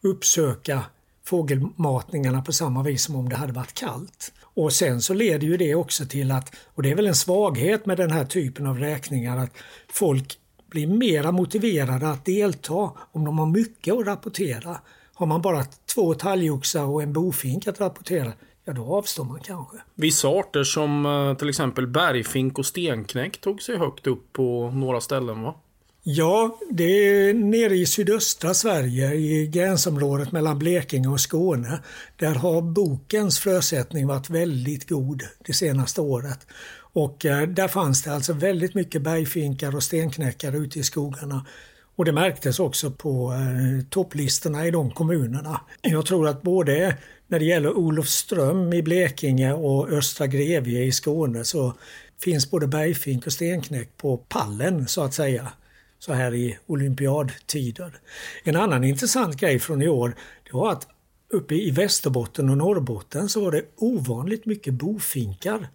uppsöka 0.03 0.85
fågelmatningarna 1.25 2.43
på 2.43 2.53
samma 2.53 2.83
vis 2.83 3.05
som 3.05 3.17
om 3.17 3.29
det 3.29 3.37
hade 3.37 3.53
varit 3.53 3.75
kallt. 3.75 4.33
Och 4.55 4.73
sen 4.73 5.03
så 5.03 5.15
leder 5.15 5.47
ju 5.47 5.57
det 5.57 5.75
också 5.75 6.07
till 6.07 6.31
att, 6.31 6.55
och 6.75 6.83
det 6.83 6.91
är 6.91 6.95
väl 6.95 7.07
en 7.07 7.15
svaghet 7.15 7.87
med 7.87 7.97
den 7.97 8.11
här 8.11 8.25
typen 8.25 8.67
av 8.67 8.79
räkningar, 8.79 9.37
att 9.37 9.53
folk 9.93 10.39
blir 10.73 10.87
mera 10.87 11.33
motiverade 11.33 12.11
att 12.11 12.25
delta 12.25 12.91
om 13.13 13.25
de 13.25 13.39
har 13.39 13.47
mycket 13.47 13.95
att 13.95 14.07
rapportera. 14.07 14.77
Har 15.15 15.27
man 15.27 15.43
bara 15.43 15.65
två 15.95 16.15
talgoxar 16.15 16.85
och 16.85 17.03
en 17.03 17.13
bofink 17.13 17.67
att 17.67 17.81
rapportera, 17.81 18.33
ja 18.65 18.73
då 18.73 18.97
avstår 18.97 19.25
man 19.25 19.41
kanske. 19.41 19.77
Vissa 19.95 20.29
arter 20.29 20.65
som 20.65 21.07
eh, 21.07 21.37
till 21.37 21.49
exempel 21.49 21.87
bergfink 21.87 22.59
och 22.59 22.67
stenknäck 22.67 23.41
tog 23.41 23.63
sig 23.63 23.77
högt 23.77 24.07
upp 24.07 24.33
på 24.33 24.71
några 24.71 25.01
ställen 25.01 25.43
va? 25.43 25.55
Ja, 26.05 26.59
det 26.71 26.85
är 26.85 27.35
nere 27.35 27.75
i 27.75 27.87
sydöstra 27.87 28.55
Sverige 28.55 29.15
i 29.15 29.47
gränsområdet 29.47 30.33
mellan 30.33 30.59
Blekinge 30.59 31.09
och 31.09 31.21
Skåne. 31.21 31.81
Där 32.17 32.35
har 32.35 32.63
bokens 32.63 33.39
frösättning 33.39 34.07
varit 34.07 34.31
väldigt 34.31 34.89
god 34.89 35.23
det 35.47 35.53
senaste 35.53 36.01
året. 36.01 36.47
Och 36.93 37.27
eh, 37.27 37.49
där 37.49 37.69
fanns 37.69 38.03
det 38.03 38.13
alltså 38.13 38.33
väldigt 38.33 38.75
mycket 38.75 39.03
bergfinkar 39.03 39.77
och 39.77 39.83
stenknäckare 39.83 40.57
ute 40.57 40.79
i 40.79 40.83
skogarna. 40.83 41.47
Och 41.97 42.05
det 42.05 42.13
märktes 42.13 42.61
också 42.61 42.91
på 42.91 43.33
eh, 43.33 43.85
topplistorna 43.91 44.67
i 44.67 44.71
de 44.71 44.91
kommunerna. 44.91 45.61
Jag 45.83 46.07
tror 46.07 46.29
att 46.29 46.43
både 46.43 46.97
när 47.27 47.39
det 47.39 47.45
gäller 47.45 47.77
Olofström 47.77 48.73
i 48.73 48.83
Blekinge 48.83 49.53
och 49.53 49.91
Östra 49.91 50.27
Grevie 50.27 50.85
i 50.85 50.93
Skåne 50.93 51.45
så 51.45 51.75
finns 52.23 52.51
både 52.51 52.67
bergfink 52.67 53.27
och 53.27 53.33
stenknäck 53.33 53.97
på 53.97 54.17
pallen 54.17 54.89
så 54.89 55.03
att 55.03 55.15
säga 55.15 55.53
så 55.99 56.13
här 56.13 56.35
i 56.35 56.59
olympiadtider. 56.67 58.01
En 58.45 58.57
annan 58.57 58.85
intressant 58.85 59.37
grej 59.37 59.59
från 59.59 59.83
i 59.83 59.89
år 59.89 60.15
det 60.45 60.53
var 60.53 60.73
att 60.73 60.89
uppe 61.33 61.55
i 61.55 61.71
Västerbotten 61.71 62.51
och 62.51 62.57
Norrbotten 62.57 63.29
så 63.29 63.45
var 63.45 63.53
det 63.53 63.65
ovanligt 63.77 64.47
mycket 64.47 64.75
bofinkar. 64.75 65.69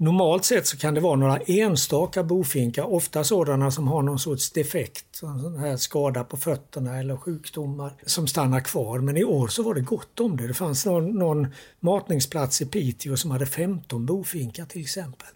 Normalt 0.00 0.44
sett 0.44 0.66
så 0.66 0.76
kan 0.76 0.94
det 0.94 1.00
vara 1.00 1.16
några 1.16 1.38
enstaka 1.38 2.22
bofinkar, 2.22 2.92
ofta 2.92 3.24
sådana 3.24 3.70
som 3.70 3.88
har 3.88 4.02
någon 4.02 4.18
sorts 4.18 4.50
defekt, 4.50 5.04
sån 5.10 5.58
här 5.58 5.76
skada 5.76 6.24
på 6.24 6.36
fötterna 6.36 6.98
eller 6.98 7.16
sjukdomar 7.16 7.92
som 8.06 8.26
stannar 8.26 8.60
kvar. 8.60 8.98
Men 8.98 9.16
i 9.16 9.24
år 9.24 9.48
så 9.48 9.62
var 9.62 9.74
det 9.74 9.80
gott 9.80 10.20
om 10.20 10.36
det. 10.36 10.46
Det 10.46 10.54
fanns 10.54 10.86
någon, 10.86 11.18
någon 11.18 11.46
matningsplats 11.80 12.62
i 12.62 12.66
Piteå 12.66 13.16
som 13.16 13.30
hade 13.30 13.46
15 13.46 14.06
bofinkar 14.06 14.64
till 14.64 14.80
exempel. 14.80 15.28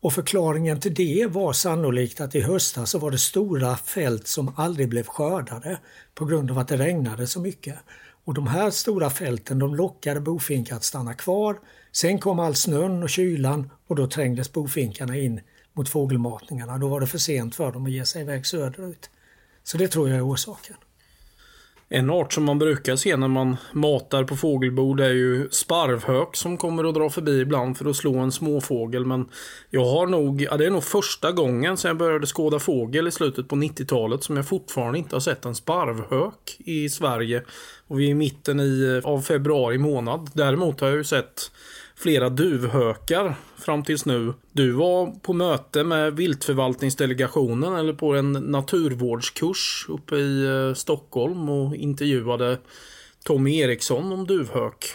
Och 0.00 0.12
förklaringen 0.12 0.80
till 0.80 0.94
det 0.94 1.26
var 1.26 1.52
sannolikt 1.52 2.20
att 2.20 2.34
i 2.34 2.40
höstas 2.40 2.90
så 2.90 2.98
var 2.98 3.10
det 3.10 3.18
stora 3.18 3.76
fält 3.76 4.26
som 4.26 4.52
aldrig 4.56 4.88
blev 4.88 5.06
skördade 5.06 5.78
på 6.14 6.24
grund 6.24 6.50
av 6.50 6.58
att 6.58 6.68
det 6.68 6.76
regnade 6.76 7.26
så 7.26 7.40
mycket. 7.40 7.76
Och 8.24 8.34
de 8.34 8.46
här 8.46 8.70
stora 8.70 9.10
fälten 9.10 9.58
de 9.58 9.74
lockade 9.74 10.20
bofinkar 10.20 10.76
att 10.76 10.84
stanna 10.84 11.14
kvar. 11.14 11.58
Sen 11.92 12.18
kom 12.18 12.38
all 12.38 12.54
snön 12.54 13.02
och 13.02 13.10
kylan 13.10 13.70
och 13.86 13.96
då 13.96 14.06
trängdes 14.06 14.52
bofinkarna 14.52 15.16
in 15.16 15.40
mot 15.72 15.88
fågelmatningarna. 15.88 16.78
Då 16.78 16.88
var 16.88 17.00
det 17.00 17.06
för 17.06 17.18
sent 17.18 17.54
för 17.54 17.72
dem 17.72 17.86
att 17.86 17.92
ge 17.92 18.06
sig 18.06 18.22
iväg 18.22 18.46
söderut. 18.46 19.10
Så 19.64 19.78
det 19.78 19.88
tror 19.88 20.08
jag 20.08 20.18
är 20.18 20.28
orsaken. 20.28 20.76
En 21.92 22.10
art 22.10 22.32
som 22.32 22.44
man 22.44 22.58
brukar 22.58 22.96
se 22.96 23.16
när 23.16 23.28
man 23.28 23.56
matar 23.72 24.24
på 24.24 24.36
fågelbord 24.36 25.00
är 25.00 25.10
ju 25.10 25.48
sparvhök 25.50 26.36
som 26.36 26.56
kommer 26.56 26.84
att 26.84 26.94
dra 26.94 27.10
förbi 27.10 27.40
ibland 27.40 27.78
för 27.78 27.90
att 27.90 27.96
slå 27.96 28.18
en 28.18 28.32
småfågel. 28.32 29.04
Men 29.04 29.28
jag 29.70 29.84
har 29.84 30.06
nog, 30.06 30.42
ja, 30.42 30.56
det 30.56 30.66
är 30.66 30.70
nog 30.70 30.84
första 30.84 31.32
gången 31.32 31.76
sedan 31.76 31.88
jag 31.88 31.96
började 31.96 32.26
skåda 32.26 32.58
fågel 32.58 33.08
i 33.08 33.10
slutet 33.10 33.48
på 33.48 33.56
90-talet 33.56 34.22
som 34.22 34.36
jag 34.36 34.48
fortfarande 34.48 34.98
inte 34.98 35.14
har 35.14 35.20
sett 35.20 35.44
en 35.44 35.54
sparvhök 35.54 36.56
i 36.58 36.88
Sverige. 36.88 37.42
Och 37.86 38.00
vi 38.00 38.06
är 38.06 38.10
i 38.10 38.14
mitten 38.14 38.60
i, 38.60 39.00
av 39.04 39.20
februari 39.20 39.78
månad. 39.78 40.30
Däremot 40.34 40.80
har 40.80 40.88
jag 40.88 40.96
ju 40.96 41.04
sett 41.04 41.50
flera 42.00 42.28
duvhökar 42.28 43.34
fram 43.58 43.84
tills 43.84 44.06
nu. 44.06 44.34
Du 44.52 44.72
var 44.72 45.20
på 45.20 45.32
möte 45.32 45.84
med 45.84 46.16
viltförvaltningsdelegationen 46.16 47.74
eller 47.74 47.92
på 47.92 48.14
en 48.14 48.32
naturvårdskurs 48.32 49.86
uppe 49.88 50.16
i 50.16 50.46
eh, 50.46 50.74
Stockholm 50.74 51.48
och 51.48 51.76
intervjuade 51.76 52.58
Tommy 53.24 53.58
Eriksson 53.58 54.12
om 54.12 54.26
duvhök. 54.26 54.86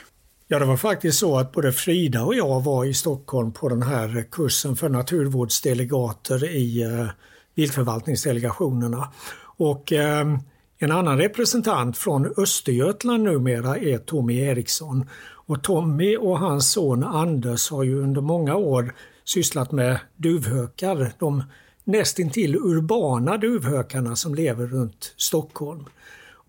Ja, 0.48 0.60
det 0.60 0.66
var 0.66 0.78
faktiskt 0.78 1.20
så 1.20 1.38
att 1.38 1.52
både 1.52 1.72
Frida 1.72 2.24
och 2.24 2.36
jag 2.36 2.64
var 2.64 2.86
i 2.86 2.94
Stockholm 2.94 3.52
på 3.52 3.70
den 3.70 3.84
här 3.84 4.26
kursen 4.32 4.76
för 4.76 4.90
naturvårdsdelegater 4.90 6.46
i 6.50 6.82
eh, 6.82 7.08
viltförvaltningsdelegationerna. 7.56 9.12
Och 9.58 9.94
eh, 9.94 10.26
en 10.78 10.92
annan 10.92 11.18
representant 11.18 11.98
från 11.98 12.34
Östergötland 12.38 13.24
numera 13.24 13.78
är 13.78 13.98
Tommy 13.98 14.40
Eriksson. 14.40 15.10
Och 15.48 15.64
Tommy 15.64 16.18
och 16.18 16.40
hans 16.40 16.72
son 16.72 17.04
Anders 17.04 17.72
har 17.72 17.84
ju 17.84 18.02
under 18.02 18.22
många 18.22 18.56
år 18.56 18.96
sysslat 19.24 19.72
med 19.72 20.00
duvhökar. 20.16 21.12
De 21.20 21.44
nästintill 21.84 22.56
urbana 22.56 23.38
duvhökarna 23.38 24.16
som 24.16 24.36
lever 24.36 24.68
runt 24.68 25.14
Stockholm. 25.18 25.86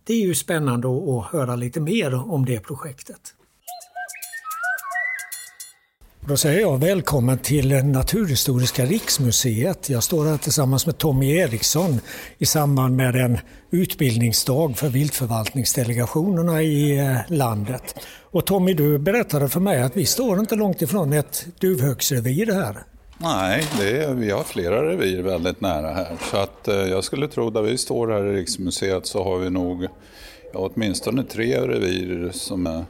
Det 0.04 0.14
är 0.14 0.26
ju 0.26 0.34
spännande 0.34 0.88
att 0.88 1.26
höra 1.26 1.56
lite 1.56 1.80
mer 1.80 2.32
om 2.32 2.44
det 2.44 2.60
projektet. 2.60 3.34
Då 6.28 6.36
säger 6.36 6.60
jag 6.60 6.80
välkommen 6.80 7.38
till 7.38 7.84
Naturhistoriska 7.84 8.84
riksmuseet. 8.84 9.90
Jag 9.90 10.02
står 10.02 10.26
här 10.26 10.36
tillsammans 10.36 10.86
med 10.86 10.98
Tommy 10.98 11.36
Eriksson 11.36 12.00
i 12.38 12.46
samband 12.46 12.96
med 12.96 13.16
en 13.16 13.38
utbildningsdag 13.70 14.76
för 14.76 14.88
viltförvaltningsdelegationerna 14.88 16.62
i 16.62 16.98
eh, 16.98 17.16
landet. 17.28 17.94
Och 18.30 18.46
Tommy, 18.46 18.74
du 18.74 18.98
berättade 18.98 19.48
för 19.48 19.60
mig 19.60 19.82
att 19.82 19.96
vi 19.96 20.06
står 20.06 20.40
inte 20.40 20.54
långt 20.54 20.82
ifrån 20.82 21.12
ett 21.12 21.46
duvhöksrevir 21.60 22.52
här. 22.52 22.76
Nej, 23.18 23.64
är, 23.80 24.14
vi 24.14 24.30
har 24.30 24.42
flera 24.42 24.90
revir 24.90 25.22
väldigt 25.22 25.60
nära 25.60 25.92
här. 25.92 26.16
Så 26.30 26.36
att, 26.36 26.68
eh, 26.68 26.74
jag 26.74 27.04
skulle 27.04 27.28
tro 27.28 27.50
där 27.50 27.62
vi 27.62 27.78
står 27.78 28.08
här 28.08 28.26
i 28.26 28.36
Riksmuseet 28.36 29.06
så 29.06 29.24
har 29.24 29.38
vi 29.38 29.50
nog 29.50 29.86
ja, 30.52 30.70
åtminstone 30.74 31.24
tre 31.24 31.60
revir 31.60 32.30
som 32.32 32.66
är 32.66 32.84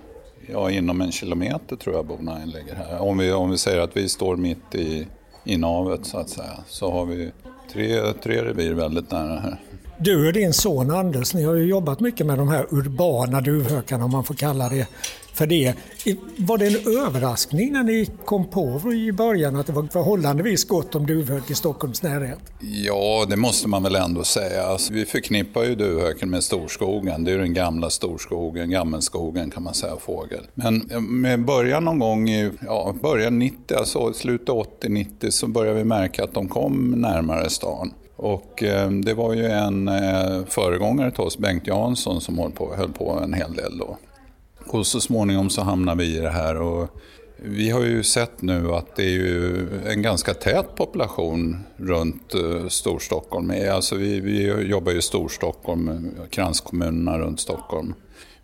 ja, 0.52 0.70
inom 0.70 1.00
en 1.00 1.12
kilometer 1.12 1.76
tror 1.76 1.96
jag 1.96 2.06
borna 2.06 2.38
ligger 2.44 2.74
här. 2.74 2.98
Om 3.00 3.18
vi, 3.18 3.32
om 3.32 3.50
vi 3.50 3.58
säger 3.58 3.80
att 3.80 3.96
vi 3.96 4.08
står 4.08 4.36
mitt 4.36 4.74
i, 4.74 5.06
i 5.44 5.56
navet 5.56 6.06
så 6.06 6.18
att 6.18 6.28
säga, 6.28 6.58
så 6.66 6.90
har 6.90 7.06
vi 7.06 7.30
tre, 7.72 8.12
tre 8.12 8.44
revir 8.44 8.72
väldigt 8.72 9.10
nära 9.10 9.40
här. 9.40 9.60
Du 9.98 10.26
och 10.26 10.32
din 10.32 10.52
son 10.52 10.90
Anders, 10.90 11.34
ni 11.34 11.44
har 11.44 11.54
ju 11.54 11.64
jobbat 11.64 12.00
mycket 12.00 12.26
med 12.26 12.38
de 12.38 12.48
här 12.48 12.66
urbana 12.70 13.40
duvhökarna 13.40 14.04
om 14.04 14.10
man 14.10 14.24
får 14.24 14.34
kalla 14.34 14.68
det 14.68 14.86
för 15.32 15.46
det. 15.46 15.74
Var 16.36 16.58
det 16.58 16.66
en 16.66 17.06
överraskning 17.06 17.72
när 17.72 17.82
ni 17.82 18.06
kom 18.24 18.50
på 18.50 18.92
i 18.92 19.12
början 19.12 19.56
att 19.56 19.66
det 19.66 19.72
var 19.72 19.88
förhållandevis 19.92 20.64
gott 20.64 20.94
om 20.94 21.06
duvhök 21.06 21.50
i 21.50 21.54
Stockholms 21.54 22.02
närhet? 22.02 22.38
Ja, 22.60 23.26
det 23.28 23.36
måste 23.36 23.68
man 23.68 23.82
väl 23.82 23.96
ändå 23.96 24.24
säga. 24.24 24.62
Alltså, 24.62 24.92
vi 24.92 25.04
förknippar 25.04 25.64
ju 25.64 25.74
duvhöken 25.74 26.30
med 26.30 26.44
storskogen. 26.44 27.24
Det 27.24 27.32
är 27.32 27.38
den 27.38 27.54
gamla 27.54 27.90
storskogen, 27.90 28.70
gammelskogen 28.70 29.50
kan 29.50 29.62
man 29.62 29.74
säga, 29.74 29.96
fågel. 30.00 30.46
Men 30.54 30.90
eh, 30.90 31.00
med 31.00 31.44
början 31.44 31.84
någon 31.84 31.98
gång 31.98 32.28
i 32.28 32.50
ja, 32.66 32.94
början 33.02 33.38
90, 33.38 33.76
alltså 33.76 34.12
slutet 34.12 34.48
80-90, 34.48 35.30
så 35.30 35.46
började 35.46 35.78
vi 35.78 35.84
märka 35.84 36.24
att 36.24 36.34
de 36.34 36.48
kom 36.48 36.90
närmare 36.90 37.50
stan. 37.50 37.92
Och 38.16 38.62
eh, 38.62 38.90
det 38.90 39.14
var 39.14 39.34
ju 39.34 39.46
en 39.46 39.88
eh, 39.88 40.44
föregångare 40.46 41.10
till 41.10 41.20
oss, 41.20 41.38
Bengt 41.38 41.66
Jansson, 41.66 42.20
som 42.20 42.38
höll 42.38 42.50
på, 42.50 42.74
höll 42.74 42.92
på 42.92 43.10
en 43.10 43.34
hel 43.34 43.54
del 43.54 43.78
då. 43.78 43.98
Och 44.66 44.86
så 44.86 45.00
småningom 45.00 45.50
så 45.50 45.62
hamnade 45.62 46.02
vi 46.02 46.16
i 46.16 46.20
det 46.20 46.30
här. 46.30 46.56
Och 46.56 46.88
vi 47.36 47.70
har 47.70 47.84
ju 47.84 48.02
sett 48.02 48.42
nu 48.42 48.72
att 48.72 48.96
det 48.96 49.02
är 49.02 49.10
ju 49.10 49.68
en 49.86 50.02
ganska 50.02 50.34
tät 50.34 50.74
population 50.74 51.56
runt 51.76 52.34
eh, 52.34 52.68
Storstockholm. 52.68 53.52
Alltså 53.72 53.96
vi, 53.96 54.20
vi 54.20 54.62
jobbar 54.68 54.92
ju 54.92 54.98
i 54.98 55.02
Storstockholm, 55.02 56.10
kranskommunerna 56.30 57.18
runt 57.18 57.40
Stockholm. 57.40 57.94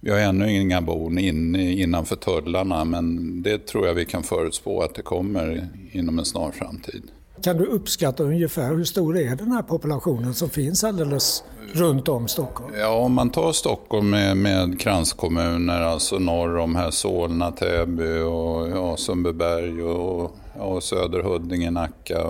Vi 0.01 0.11
har 0.11 0.19
ännu 0.19 0.53
inga 0.61 0.81
bon 0.81 1.19
in, 1.19 1.57
innanför 1.57 2.17
tullarna 2.17 2.85
men 2.85 3.43
det 3.43 3.67
tror 3.67 3.87
jag 3.87 3.95
vi 3.95 4.05
kan 4.05 4.23
förutspå 4.23 4.83
att 4.83 4.95
det 4.95 5.03
kommer 5.03 5.69
inom 5.93 6.19
en 6.19 6.25
snar 6.25 6.51
framtid. 6.51 7.03
Kan 7.43 7.57
du 7.57 7.65
uppskatta 7.65 8.23
ungefär 8.23 8.75
hur 8.75 8.85
stor 8.85 9.19
är 9.19 9.37
den 9.37 9.53
här 9.53 9.63
populationen 9.63 10.35
som 10.35 10.51
finns 10.51 10.85
alldeles 10.85 11.45
runt 11.73 12.09
om 12.09 12.29
Stockholm? 12.29 12.75
Ja, 12.79 12.89
om 12.89 13.13
man 13.13 13.31
tar 13.31 13.53
Stockholm 13.53 14.11
med, 14.11 14.37
med 14.37 14.81
kranskommuner, 14.81 15.81
alltså 15.81 16.19
norr 16.19 16.57
om 16.57 16.77
här 16.77 16.91
Solna, 16.91 17.51
Täby 17.51 18.21
och 18.21 18.69
ja, 18.69 18.97
Sundbyberg 18.97 19.83
och, 19.83 20.37
och 20.59 20.83
Söderhuddinge, 20.83 21.71
Nacka. 21.71 22.27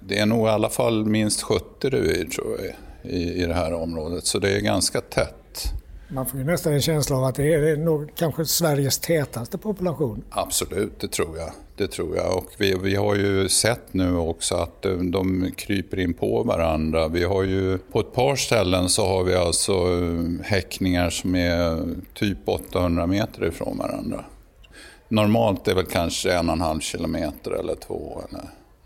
Det 0.00 0.18
är 0.18 0.26
nog 0.26 0.46
i 0.46 0.50
alla 0.50 0.68
fall 0.68 1.04
minst 1.04 1.42
70 1.42 1.90
revir 1.90 2.24
tror 2.24 2.58
jag 2.60 2.74
i, 3.12 3.42
i 3.42 3.46
det 3.46 3.54
här 3.54 3.72
området, 3.72 4.26
så 4.26 4.38
det 4.38 4.56
är 4.56 4.60
ganska 4.60 5.00
tätt. 5.00 5.39
Man 6.12 6.26
får 6.26 6.40
ju 6.40 6.46
nästan 6.46 6.72
en 6.72 6.82
känsla 6.82 7.16
av 7.16 7.24
att 7.24 7.34
det 7.34 7.54
är 7.54 7.76
nog 7.76 8.10
kanske 8.16 8.44
Sveriges 8.44 8.98
tätaste 8.98 9.58
population. 9.58 10.24
Absolut, 10.30 11.00
det 11.00 11.08
tror 11.08 11.38
jag. 11.38 11.50
Det 11.76 11.88
tror 11.88 12.16
jag. 12.16 12.36
Och 12.36 12.46
vi, 12.58 12.74
vi 12.82 12.96
har 12.96 13.14
ju 13.14 13.48
sett 13.48 13.94
nu 13.94 14.16
också 14.16 14.54
att 14.54 14.84
eh, 14.86 14.92
de, 14.92 15.50
kryper 15.56 15.98
in 15.98 16.14
på 16.14 16.42
varandra. 16.42 17.08
Vi 17.08 17.24
har 17.24 17.42
ju, 17.42 17.78
på 17.78 18.00
ett 18.00 18.12
par 18.12 18.36
ställen 18.36 18.88
så 18.88 19.06
har 19.06 19.24
vi 19.24 19.34
alltså 19.34 19.72
eh, 19.72 20.44
häckningar 20.44 21.10
som 21.10 21.34
är 21.34 21.86
typ 22.14 22.38
800 22.48 23.06
meter 23.06 23.44
ifrån 23.44 23.78
varandra. 23.78 24.24
Normalt 25.08 25.68
är 25.68 25.74
väl 25.74 25.86
kanske 25.86 26.32
en 26.32 26.48
och 26.48 26.54
en 26.54 26.60
halv 26.60 26.80
kilometer 26.80 27.50
eller 27.50 27.74
två 27.74 28.22
eller, 28.28 28.44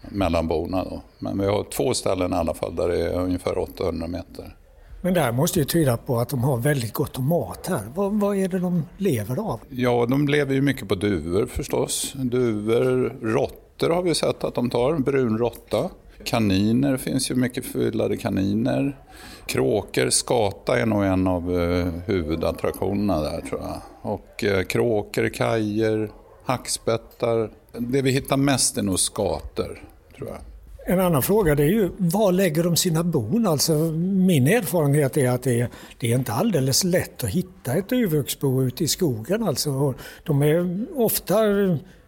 mellan 0.09 0.49
borna. 0.49 0.85
Då. 0.85 1.03
Men 1.19 1.39
vi 1.39 1.47
har 1.47 1.65
två 1.65 1.95
ställen 1.95 2.33
i 2.33 2.37
alla 2.37 2.55
fall 2.55 2.77
där 2.77 2.89
det 2.89 3.07
är 3.07 3.21
ungefär 3.21 3.59
800 3.59 4.07
meter. 4.07 4.57
Men 5.05 5.15
det 5.15 5.21
här 5.21 5.33
måste 5.33 5.59
ju 5.59 5.65
tyda 5.65 5.97
på 5.97 6.19
att 6.19 6.29
de 6.29 6.45
har 6.45 6.57
väldigt 6.57 6.93
gott 6.93 7.19
om 7.19 7.29
mat 7.29 7.67
här. 7.67 7.83
Vad, 7.95 8.13
vad, 8.13 8.37
är 8.37 8.49
det 8.49 8.59
de 8.59 8.85
lever 8.97 9.37
av? 9.37 9.61
Ja, 9.69 10.07
de 10.07 10.29
lever 10.29 10.55
ju 10.55 10.61
mycket 10.61 10.89
på 10.89 10.95
duvor 10.95 11.47
förstås. 11.47 12.13
Duvor, 12.17 13.17
råttor 13.23 13.91
har 13.91 14.03
vi 14.03 14.15
sett 14.15 14.45
att 14.45 14.55
de 14.55 14.71
tar, 14.71 14.99
brun 14.99 15.39
råtta. 15.39 15.91
Kaniner 16.25 16.97
finns 16.97 17.31
ju 17.31 17.35
mycket 17.35 17.65
förvildade 17.65 18.17
kaniner. 18.17 18.99
Kråkor, 19.47 20.11
skata 20.11 20.79
är 20.79 20.87
nog 20.87 21.05
en 21.05 21.27
av 21.27 21.61
eh, 21.61 21.87
huvudattraktionerna 22.07 23.21
där 23.21 23.41
tror 23.41 23.61
jag. 23.61 23.81
Och 24.03 24.45
eh, 24.45 24.63
kråkor, 24.63 25.29
kajer, 25.29 26.11
hackspettar. 26.45 27.51
Det 27.79 28.03
vi 28.03 28.11
hittar 28.11 28.37
mest 28.37 28.79
är 28.79 28.83
nog 28.83 29.01
skator, 29.01 29.83
tror 30.17 30.29
jag. 30.29 30.54
En 30.87 31.01
annan 31.01 31.23
fråga 31.23 31.55
det 31.55 31.63
är 31.63 31.69
ju 31.69 31.91
var 31.99 32.33
lägger 32.33 32.65
de 32.65 32.77
sina 32.77 33.05
bon? 33.05 33.47
Alltså, 33.47 33.73
min 33.73 34.47
erfarenhet 34.47 35.17
är 35.17 35.31
att 35.31 35.43
det 35.43 35.61
är, 35.61 35.69
det 35.99 36.13
är 36.13 36.19
inte 36.19 36.33
alldeles 36.33 36.85
lätt 36.85 37.25
att 37.25 37.31
hitta 37.31 37.75
ett 37.75 37.89
duvhöksbo 37.89 38.63
ute 38.63 38.85
i 38.85 38.89
skogen. 38.89 39.43
Alltså, 39.43 39.95
de 40.25 40.43
är 40.43 40.87
ofta 40.97 41.35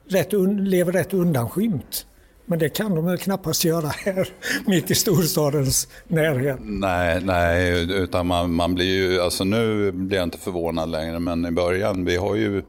rätt 0.08 0.34
un, 0.34 0.70
lever 0.70 0.92
rätt 0.92 1.14
undanskymt. 1.14 2.06
Men 2.46 2.58
det 2.58 2.68
kan 2.68 2.94
de 2.94 3.06
väl 3.06 3.18
knappast 3.18 3.64
göra 3.64 3.88
här 3.88 4.28
mitt 4.66 4.90
i 4.90 4.94
storstadens 4.94 5.88
närhet. 6.08 6.58
Nej, 6.60 7.20
nej 7.24 7.92
utan 8.02 8.26
man, 8.26 8.52
man 8.52 8.74
blir 8.74 8.86
ju, 8.86 9.20
alltså 9.20 9.44
nu 9.44 9.92
blir 9.92 10.16
jag 10.16 10.24
inte 10.24 10.38
förvånad 10.38 10.90
längre, 10.90 11.18
men 11.18 11.46
i 11.46 11.50
början, 11.50 12.04
vi 12.04 12.16
har 12.16 12.34
ju 12.34 12.62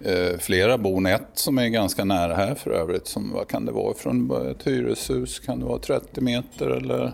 Eh, 0.00 0.38
flera 0.38 0.78
bon. 0.78 1.06
Ett 1.06 1.28
som 1.34 1.58
är 1.58 1.68
ganska 1.68 2.04
nära 2.04 2.34
här 2.34 2.54
för 2.54 2.70
övrigt, 2.70 3.06
som, 3.06 3.32
vad 3.32 3.48
kan 3.48 3.64
det 3.64 3.72
vara, 3.72 3.94
från 3.94 4.30
eh, 4.30 4.50
ett 4.50 4.66
hyreshus, 4.66 5.38
kan 5.38 5.58
det 5.58 5.64
vara 5.66 5.78
30 5.78 6.20
meter 6.20 6.70
eller 6.70 7.12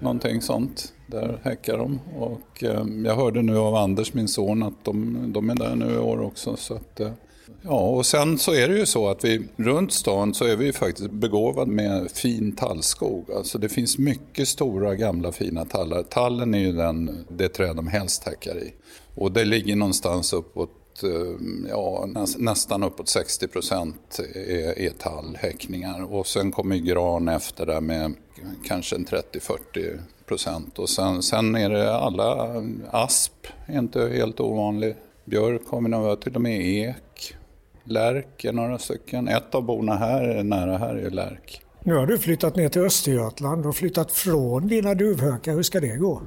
någonting 0.00 0.42
sånt. 0.42 0.92
Där 1.06 1.40
häckar 1.42 1.78
de. 1.78 2.00
Och, 2.18 2.64
eh, 2.64 2.84
jag 3.04 3.16
hörde 3.16 3.42
nu 3.42 3.58
av 3.58 3.74
Anders, 3.74 4.14
min 4.14 4.28
son, 4.28 4.62
att 4.62 4.84
de, 4.84 5.24
de 5.32 5.50
är 5.50 5.54
där 5.54 5.76
nu 5.76 5.94
i 5.94 5.98
år 5.98 6.20
också. 6.20 6.56
Så 6.56 6.74
att, 6.74 7.00
eh, 7.00 7.10
Ja, 7.62 7.80
och 7.80 8.06
sen 8.06 8.38
så 8.38 8.54
är 8.54 8.68
det 8.68 8.78
ju 8.78 8.86
så 8.86 9.08
att 9.08 9.24
vi 9.24 9.48
runt 9.56 9.92
stan 9.92 10.34
så 10.34 10.44
är 10.44 10.56
vi 10.56 10.64
ju 10.64 10.72
faktiskt 10.72 11.10
begåvade 11.10 11.70
med 11.70 12.10
fin 12.10 12.56
tallskog. 12.56 13.30
Alltså 13.32 13.58
det 13.58 13.68
finns 13.68 13.98
mycket 13.98 14.48
stora 14.48 14.94
gamla 14.94 15.32
fina 15.32 15.64
tallar. 15.64 16.02
Tallen 16.02 16.54
är 16.54 16.58
ju 16.58 16.72
den, 16.72 17.24
det 17.28 17.48
träd 17.48 17.76
de 17.76 17.86
helst 17.86 18.24
häckar 18.24 18.58
i. 18.58 18.72
Och 19.14 19.32
det 19.32 19.44
ligger 19.44 19.76
någonstans 19.76 20.32
uppåt 20.32 20.70
Eh, 21.04 21.68
ja, 21.68 22.08
nästan 22.38 22.82
uppåt 22.82 23.08
60 23.08 23.48
procent 23.48 24.20
är, 24.34 24.78
är 24.78 24.90
tallhäckningar. 24.90 26.12
Och 26.12 26.26
sen 26.26 26.52
kommer 26.52 26.76
gran 26.76 27.28
efter 27.28 27.66
där 27.66 27.80
med 27.80 28.14
kanske 28.64 28.96
en 28.96 29.06
30-40 29.06 29.98
procent. 30.26 30.78
Och 30.78 30.88
sen, 30.88 31.22
sen 31.22 31.54
är 31.54 31.70
det 31.70 31.94
alla, 31.94 32.54
asp 32.90 33.46
är 33.66 33.78
inte 33.78 34.08
helt 34.08 34.40
ovanlig. 34.40 34.96
Björk 35.24 35.62
har 35.68 35.80
vi 35.80 35.88
nog 35.88 36.20
till 36.20 36.34
och 36.34 36.40
med 36.40 36.60
ek. 36.60 37.34
Lärk 37.84 38.44
är 38.44 38.52
några 38.52 38.78
stycken. 38.78 39.28
Ett 39.28 39.54
av 39.54 39.62
borna 39.62 39.96
här, 39.96 40.42
nära 40.42 40.78
här, 40.78 40.94
är 40.94 41.10
Lärk. 41.10 41.62
Nu 41.82 41.94
har 41.94 42.06
du 42.06 42.18
flyttat 42.18 42.56
ner 42.56 42.68
till 42.68 42.82
Östergötland 42.82 43.66
och 43.66 43.76
flyttat 43.76 44.12
från 44.12 44.68
dina 44.68 44.94
duvhökar. 44.94 45.52
Hur 45.52 45.62
ska 45.62 45.80
det 45.80 45.96
gå? 45.96 46.22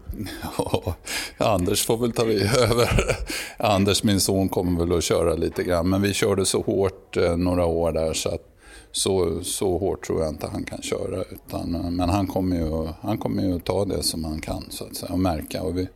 Ja, 0.57 0.95
Anders 1.37 1.85
får 1.85 1.97
väl 1.97 2.11
ta 2.11 2.23
över. 2.23 3.17
Anders, 3.57 4.03
min 4.03 4.19
son, 4.19 4.49
kommer 4.49 4.79
väl 4.79 4.97
att 4.97 5.03
köra 5.03 5.33
lite 5.33 5.63
grann. 5.63 5.89
Men 5.89 6.01
vi 6.01 6.13
körde 6.13 6.45
så 6.45 6.61
hårt 6.61 7.17
eh, 7.17 7.37
några 7.37 7.65
år 7.65 7.91
där 7.91 8.13
så 8.13 8.29
att 8.29 8.50
så, 8.91 9.43
så 9.43 9.77
hårt 9.77 10.05
tror 10.05 10.21
jag 10.21 10.29
inte 10.29 10.47
han 10.47 10.63
kan 10.63 10.81
köra. 10.81 11.23
Utan, 11.31 11.71
men 11.71 12.09
han 12.09 12.27
kommer, 12.27 12.55
ju, 12.55 12.87
han 13.01 13.17
kommer 13.17 13.43
ju 13.43 13.59
ta 13.59 13.85
det 13.85 14.03
som 14.03 14.23
han 14.23 14.41
kan 14.41 14.65
så 14.69 14.83
att 14.83 14.95
säga, 14.95 15.11
och 15.11 15.19
märka. 15.19 15.63
Och 15.63 15.77
vi, 15.77 15.87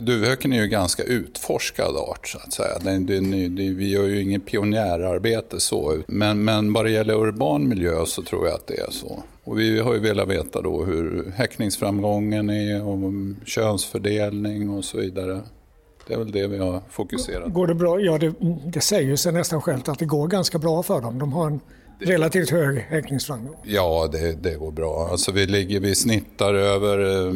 duvhöken 0.00 0.52
är 0.52 0.62
ju 0.62 0.68
ganska 0.68 1.02
utforskad 1.02 1.96
art 1.96 2.28
så 2.28 2.38
att 2.38 2.52
säga. 2.52 2.78
Det, 2.78 2.98
det, 2.98 3.48
det, 3.48 3.70
vi 3.70 3.90
gör 3.90 4.04
ju 4.04 4.22
inget 4.22 4.46
pionjärarbete 4.46 5.60
så. 5.60 5.98
Men, 6.06 6.44
men 6.44 6.72
vad 6.72 6.84
det 6.84 6.90
gäller 6.90 7.14
urban 7.14 7.68
miljö 7.68 8.06
så 8.06 8.22
tror 8.22 8.46
jag 8.46 8.54
att 8.54 8.66
det 8.66 8.80
är 8.80 8.90
så. 8.90 9.22
Och 9.44 9.58
vi 9.58 9.80
har 9.80 9.94
ju 9.94 10.00
velat 10.00 10.28
veta 10.28 10.62
då 10.62 10.84
hur 10.84 11.32
häckningsframgången 11.36 12.50
är 12.50 12.84
och 12.86 13.12
könsfördelning 13.46 14.70
och 14.70 14.84
så 14.84 14.98
vidare. 14.98 15.40
Det 16.06 16.14
är 16.14 16.18
väl 16.18 16.32
det 16.32 16.46
vi 16.46 16.58
har 16.58 16.80
fokuserat 16.90 17.44
på. 17.44 17.50
Går 17.50 17.66
det 17.66 17.74
bra? 17.74 18.00
Ja, 18.00 18.18
det, 18.18 18.34
det 18.64 18.80
säger 18.80 19.16
sig 19.16 19.32
nästan 19.32 19.62
självt 19.62 19.88
att 19.88 19.98
det 19.98 20.04
går 20.04 20.28
ganska 20.28 20.58
bra 20.58 20.82
för 20.82 21.00
dem. 21.00 21.18
De 21.18 21.32
har 21.32 21.46
en 21.46 21.60
relativt 22.06 22.50
hög 22.50 22.78
häckningsframgång. 22.78 23.56
Ja, 23.64 24.08
det, 24.12 24.32
det 24.32 24.54
går 24.54 24.70
bra. 24.70 25.08
Alltså 25.10 25.32
vi, 25.32 25.46
ligger, 25.46 25.80
vi 25.80 25.94
snittar 25.94 26.54
över, 26.54 27.26
eh, 27.26 27.32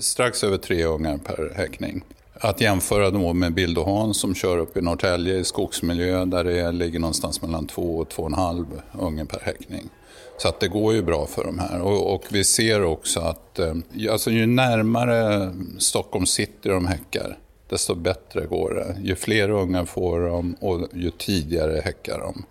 strax 0.00 0.44
över 0.44 0.56
tre 0.56 0.84
ungar 0.84 1.18
per 1.18 1.52
häckning. 1.56 2.04
Att 2.40 2.60
jämföra 2.60 3.10
då 3.10 3.32
med 3.32 3.54
Bild 3.54 3.78
och 3.78 3.84
Hans 3.84 4.20
som 4.20 4.34
kör 4.34 4.58
upp 4.58 4.76
i 4.76 4.80
Norrtälje 4.80 5.36
i 5.36 5.44
skogsmiljö 5.44 6.24
där 6.24 6.44
det 6.44 6.72
ligger 6.72 6.98
någonstans 6.98 7.42
mellan 7.42 7.66
två 7.66 7.98
och 7.98 8.08
två 8.08 8.22
och 8.22 8.28
en 8.28 8.34
halv 8.34 8.66
unge 8.92 9.24
per 9.24 9.40
häckning. 9.40 9.90
Så 10.38 10.48
att 10.48 10.60
det 10.60 10.68
går 10.68 10.94
ju 10.94 11.02
bra 11.02 11.26
för 11.26 11.44
de 11.44 11.58
här. 11.58 11.80
Och, 11.80 12.14
och 12.14 12.24
vi 12.30 12.44
ser 12.44 12.84
också 12.84 13.20
att 13.20 13.58
eh, 13.58 13.74
alltså 14.10 14.30
ju 14.30 14.46
närmare 14.46 15.52
Stockholm 15.78 16.26
city 16.26 16.68
de 16.68 16.86
häckar, 16.86 17.38
desto 17.68 17.94
bättre 17.94 18.46
går 18.46 18.74
det. 18.74 19.08
Ju 19.08 19.14
fler 19.14 19.50
ungar 19.50 19.84
får 19.84 20.20
de 20.20 20.54
och 20.60 20.88
ju 20.92 21.10
tidigare 21.10 21.80
häckar 21.84 22.18
de. 22.18 22.44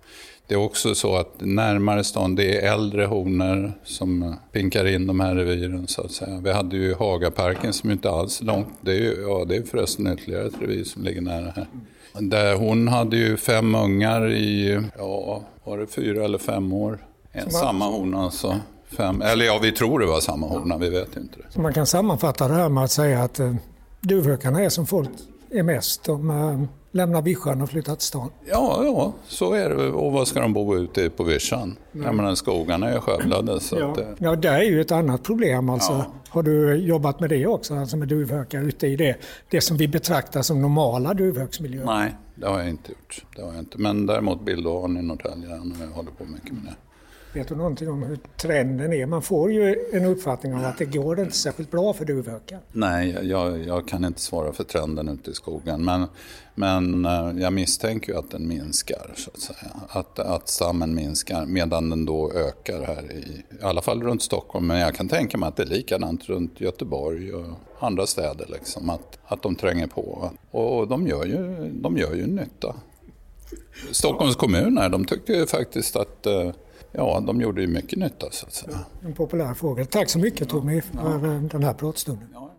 Det 0.46 0.54
är 0.54 0.58
också 0.58 0.94
så 0.94 1.16
att 1.16 1.34
närmare 1.38 2.04
stan, 2.04 2.34
det 2.34 2.58
är 2.58 2.72
äldre 2.72 3.06
honor 3.06 3.72
som 3.84 4.34
pinkar 4.52 4.86
in 4.86 5.06
de 5.06 5.20
här 5.20 5.34
reviren 5.34 5.86
så 5.86 6.02
att 6.02 6.12
säga. 6.12 6.40
Vi 6.44 6.52
hade 6.52 6.76
ju 6.76 6.94
Hagaparken 6.94 7.72
som 7.72 7.90
inte 7.90 8.10
alls 8.10 8.40
är 8.40 8.44
långt. 8.44 8.68
Det 8.80 8.90
är, 8.90 8.96
ju, 8.96 9.24
ja, 9.28 9.44
det 9.44 9.56
är 9.56 9.62
förresten 9.62 10.12
ytterligare 10.12 10.46
ett 10.46 10.60
revir 10.60 10.84
som 10.84 11.04
ligger 11.04 11.20
nära 11.20 11.52
här. 11.56 11.66
Där 12.20 12.56
hon 12.56 12.88
hade 12.88 13.16
ju 13.16 13.36
fem 13.36 13.74
ungar 13.74 14.30
i, 14.30 14.80
ja, 14.98 15.42
var 15.64 15.78
det 15.78 15.86
fyra 15.86 16.24
eller 16.24 16.38
fem 16.38 16.72
år? 16.72 16.98
En, 17.32 17.50
samma 17.50 17.84
hona 17.84 18.24
alltså. 18.24 18.56
Fem, 18.96 19.22
eller 19.22 19.44
ja, 19.44 19.58
vi 19.62 19.72
tror 19.72 19.98
det 20.00 20.06
var 20.06 20.20
samma 20.20 20.46
hona, 20.46 20.78
vi 20.78 20.90
vet 20.90 21.16
inte 21.16 21.36
det. 21.36 21.52
Så 21.52 21.60
man 21.60 21.72
kan 21.74 21.86
sammanfatta 21.86 22.48
det 22.48 22.54
här 22.54 22.68
med 22.68 22.84
att 22.84 22.90
säga 22.90 23.22
att 23.22 23.40
eh, 23.40 23.54
duvhökarna 24.00 24.62
är 24.62 24.68
som 24.68 24.86
folk 24.86 25.08
är 25.50 25.62
mest. 25.62 26.04
De 26.04 26.30
eh, 26.94 26.96
lämnar 26.96 27.22
vischan 27.22 27.62
och 27.62 27.70
flyttar 27.70 27.94
till 27.94 28.06
stan. 28.06 28.30
Ja, 28.44 28.84
ja, 28.84 29.12
så 29.26 29.52
är 29.52 29.68
det. 29.68 29.90
Och 29.90 30.12
vad 30.12 30.28
ska 30.28 30.40
de 30.40 30.52
bo 30.52 30.76
ute 30.76 31.10
på 31.10 31.24
vischan? 31.24 31.76
Jag 31.92 32.14
menar, 32.14 32.34
skogarna 32.34 32.90
är 32.90 33.00
skövlade. 33.00 33.60
Så 33.60 33.76
ja. 33.78 33.92
Att, 33.92 33.98
ja, 34.18 34.36
det 34.36 34.48
är 34.48 34.62
ju 34.62 34.80
ett 34.80 34.92
annat 34.92 35.22
problem. 35.22 35.68
Alltså. 35.68 35.92
Ja. 35.92 36.12
Har 36.28 36.42
du 36.42 36.74
jobbat 36.74 37.20
med 37.20 37.30
det 37.30 37.46
också, 37.46 37.74
alltså 37.74 37.96
med 37.96 38.08
duvhökar 38.08 38.62
ute 38.62 38.86
i 38.86 38.96
det, 38.96 39.16
det 39.50 39.60
som 39.60 39.76
vi 39.76 39.88
betraktar 39.88 40.42
som 40.42 40.62
normala 40.62 41.14
duvhöksmiljöer? 41.14 41.86
Nej, 41.86 42.14
det 42.34 42.46
har 42.46 42.58
jag 42.58 42.68
inte 42.68 42.92
gjort. 42.92 43.24
Det 43.36 43.42
har 43.42 43.48
jag 43.48 43.58
inte. 43.58 43.78
Men 43.78 44.06
däremot 44.06 44.44
bild 44.44 44.66
och 44.66 44.90
i 44.90 44.92
Norrtälje, 44.92 45.48
jag 45.48 45.86
håller 45.94 46.10
på 46.10 46.24
mycket 46.24 46.52
med 46.52 46.62
det. 46.64 46.74
Vet 47.34 47.48
du 47.48 47.54
någonting 47.54 47.90
om 47.90 48.02
hur 48.02 48.18
trenden 48.36 48.92
är? 48.92 49.06
Man 49.06 49.22
får 49.22 49.52
ju 49.52 49.88
en 49.92 50.04
uppfattning 50.04 50.54
om 50.54 50.64
att 50.64 50.78
det 50.78 50.84
går 50.84 51.20
inte 51.20 51.36
särskilt 51.36 51.70
bra 51.70 51.92
för 51.92 52.04
duvhökar. 52.04 52.60
Nej, 52.72 53.18
jag, 53.22 53.58
jag, 53.66 53.88
kan 53.88 54.04
inte 54.04 54.20
svara 54.20 54.52
för 54.52 54.64
trenden 54.64 55.08
ute 55.08 55.30
i 55.30 55.34
skogen. 55.34 55.84
Men, 55.84 56.06
men 56.54 57.04
eh, 57.04 57.42
jag 57.42 57.52
misstänker 57.52 58.12
ju 58.12 58.18
att 58.18 58.30
den 58.30 58.48
minskar, 58.48 59.10
så 59.16 59.30
att 59.34 59.40
säga. 59.40 59.72
Att, 59.88 60.18
att 60.18 60.48
stammen 60.48 60.94
minskar 60.94 61.46
medan 61.46 61.90
den 61.90 62.04
då 62.04 62.32
ökar 62.32 62.82
här 62.82 63.12
i, 63.12 63.44
i 63.60 63.62
alla 63.62 63.82
fall 63.82 64.02
runt 64.02 64.22
Stockholm. 64.22 64.66
Men 64.66 64.78
jag 64.78 64.94
kan 64.94 65.08
tänka 65.08 65.38
mig 65.38 65.48
att 65.48 65.56
det 65.56 65.62
är 65.62 65.66
likadant 65.66 66.28
runt 66.28 66.60
Göteborg 66.60 67.32
och 67.32 67.44
andra 67.78 68.06
städer. 68.06 68.46
Liksom, 68.48 68.90
att, 68.90 69.18
att 69.26 69.42
de 69.42 69.54
tränger 69.54 69.86
på. 69.86 70.30
Och 70.50 70.88
de 70.88 71.06
gör 71.06 71.24
ju, 71.24 71.70
de 71.72 71.96
gör 71.96 72.14
ju 72.14 72.26
nytta. 72.26 72.74
Stockholms 73.90 74.36
kommun 74.36 74.78
här, 74.78 74.88
de 74.88 75.04
tyckte 75.04 75.32
ju 75.32 75.46
faktiskt 75.46 75.96
att 75.96 76.26
eh, 76.26 76.50
Ja, 76.96 77.20
de 77.26 77.40
gjorde 77.40 77.60
ju 77.60 77.66
mycket 77.66 77.98
nytta 77.98 78.30
så 78.30 78.46
att 78.46 78.52
säga. 78.52 78.78
En 79.04 79.14
populär 79.14 79.54
fågel. 79.54 79.86
Tack 79.86 80.10
så 80.10 80.18
mycket 80.18 80.48
Tommy 80.48 80.80
för 80.80 80.96
ja. 80.96 81.08
den 81.50 81.62
här 81.62 81.74
pratstunden. 81.74 82.28
Ja. 82.32 82.50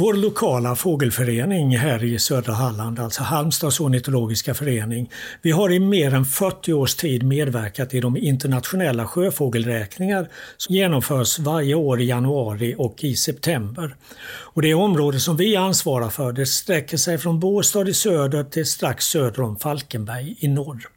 Vår 0.00 0.14
lokala 0.14 0.76
fågelförening 0.76 1.76
här 1.76 2.04
i 2.04 2.18
södra 2.18 2.52
Halland, 2.52 3.00
alltså 3.00 3.22
Halmstads 3.22 3.80
ornitologiska 3.80 4.54
förening, 4.54 5.10
vi 5.42 5.50
har 5.50 5.72
i 5.72 5.80
mer 5.80 6.14
än 6.14 6.24
40 6.24 6.72
års 6.72 6.94
tid 6.94 7.22
medverkat 7.22 7.94
i 7.94 8.00
de 8.00 8.16
internationella 8.16 9.06
sjöfågelräkningar 9.06 10.28
som 10.56 10.74
genomförs 10.74 11.38
varje 11.38 11.74
år 11.74 12.00
i 12.00 12.04
januari 12.04 12.74
och 12.78 13.04
i 13.04 13.16
september. 13.16 13.96
Och 14.28 14.62
det 14.62 14.74
område 14.74 15.20
som 15.20 15.36
vi 15.36 15.56
ansvarar 15.56 16.08
för 16.08 16.32
det 16.32 16.46
sträcker 16.46 16.96
sig 16.96 17.18
från 17.18 17.40
Båstad 17.40 17.88
i 17.88 17.94
söder 17.94 18.44
till 18.44 18.66
strax 18.66 19.04
söder 19.04 19.40
om 19.40 19.56
Falkenberg 19.56 20.36
i 20.38 20.48
norr. 20.48 20.88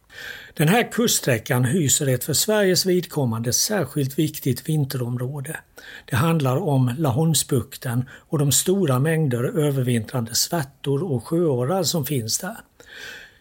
Den 0.55 0.67
här 0.67 0.91
kuststräckan 0.91 1.65
hyser 1.65 2.07
ett 2.07 2.23
för 2.23 2.33
Sveriges 2.33 2.85
vidkommande 2.85 3.53
särskilt 3.53 4.19
viktigt 4.19 4.69
vinterområde. 4.69 5.57
Det 6.05 6.15
handlar 6.15 6.57
om 6.57 6.91
Laholmsbukten 6.97 8.09
och 8.11 8.39
de 8.39 8.51
stora 8.51 8.99
mängder 8.99 9.43
övervintrande 9.43 10.35
svärtor 10.35 11.03
och 11.03 11.27
sjöorrar 11.27 11.83
som 11.83 12.05
finns 12.05 12.39
där. 12.39 12.57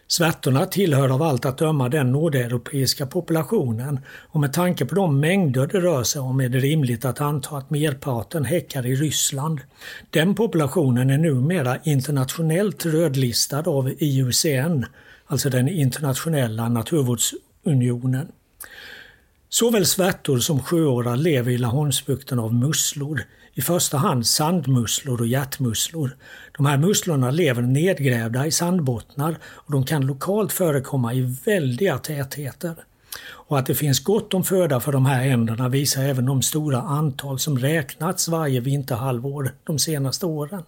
Svärtorna 0.07 0.65
tillhör 0.65 1.09
av 1.09 1.21
allt 1.21 1.45
att 1.45 1.57
döma 1.57 1.89
den 1.89 2.11
nordeuropeiska 2.11 3.05
populationen 3.05 3.99
och 4.07 4.39
med 4.39 4.53
tanke 4.53 4.85
på 4.85 4.95
de 4.95 5.19
mängder 5.19 5.67
det 5.67 5.79
rör 5.79 6.03
sig 6.03 6.21
om 6.21 6.41
är 6.41 6.49
det 6.49 6.59
rimligt 6.59 7.05
att 7.05 7.21
anta 7.21 7.57
att 7.57 7.69
merparten 7.69 8.45
häckar 8.45 8.85
i 8.85 8.95
Ryssland. 8.95 9.59
Den 10.09 10.35
populationen 10.35 11.09
är 11.09 11.17
numera 11.17 11.77
internationellt 11.83 12.85
rödlistad 12.85 13.69
av 13.69 13.89
IUCN, 13.97 14.85
alltså 15.33 15.49
den 15.49 15.67
internationella 15.67 16.69
naturvårdsunionen. 16.69 18.27
Såväl 19.49 19.85
svärtor 19.85 20.39
som 20.39 20.63
sjöårar 20.63 21.17
lever 21.17 21.51
i 21.51 21.57
Laholmsbukten 21.57 22.39
av 22.39 22.53
musslor, 22.53 23.21
i 23.53 23.61
första 23.61 23.97
hand 23.97 24.27
sandmusslor 24.27 25.21
och 25.21 25.27
hjärtmusslor. 25.27 26.17
De 26.57 26.65
här 26.65 26.77
musslorna 26.77 27.31
lever 27.31 27.61
nedgrävda 27.61 28.45
i 28.45 28.51
sandbottnar 28.51 29.37
och 29.45 29.71
de 29.71 29.85
kan 29.85 30.05
lokalt 30.05 30.51
förekomma 30.51 31.13
i 31.13 31.37
väldiga 31.45 31.97
tätheter. 31.97 32.75
Och 33.23 33.59
att 33.59 33.65
det 33.65 33.75
finns 33.75 33.99
gott 33.99 34.33
om 34.33 34.43
föda 34.43 34.79
för 34.79 34.91
de 34.91 35.05
här 35.05 35.27
änderna 35.27 35.69
visar 35.69 36.03
även 36.03 36.25
de 36.25 36.41
stora 36.41 36.81
antal 36.81 37.39
som 37.39 37.59
räknats 37.59 38.27
varje 38.27 38.59
vinterhalvår 38.59 39.51
de 39.63 39.79
senaste 39.79 40.25
åren. 40.25 40.63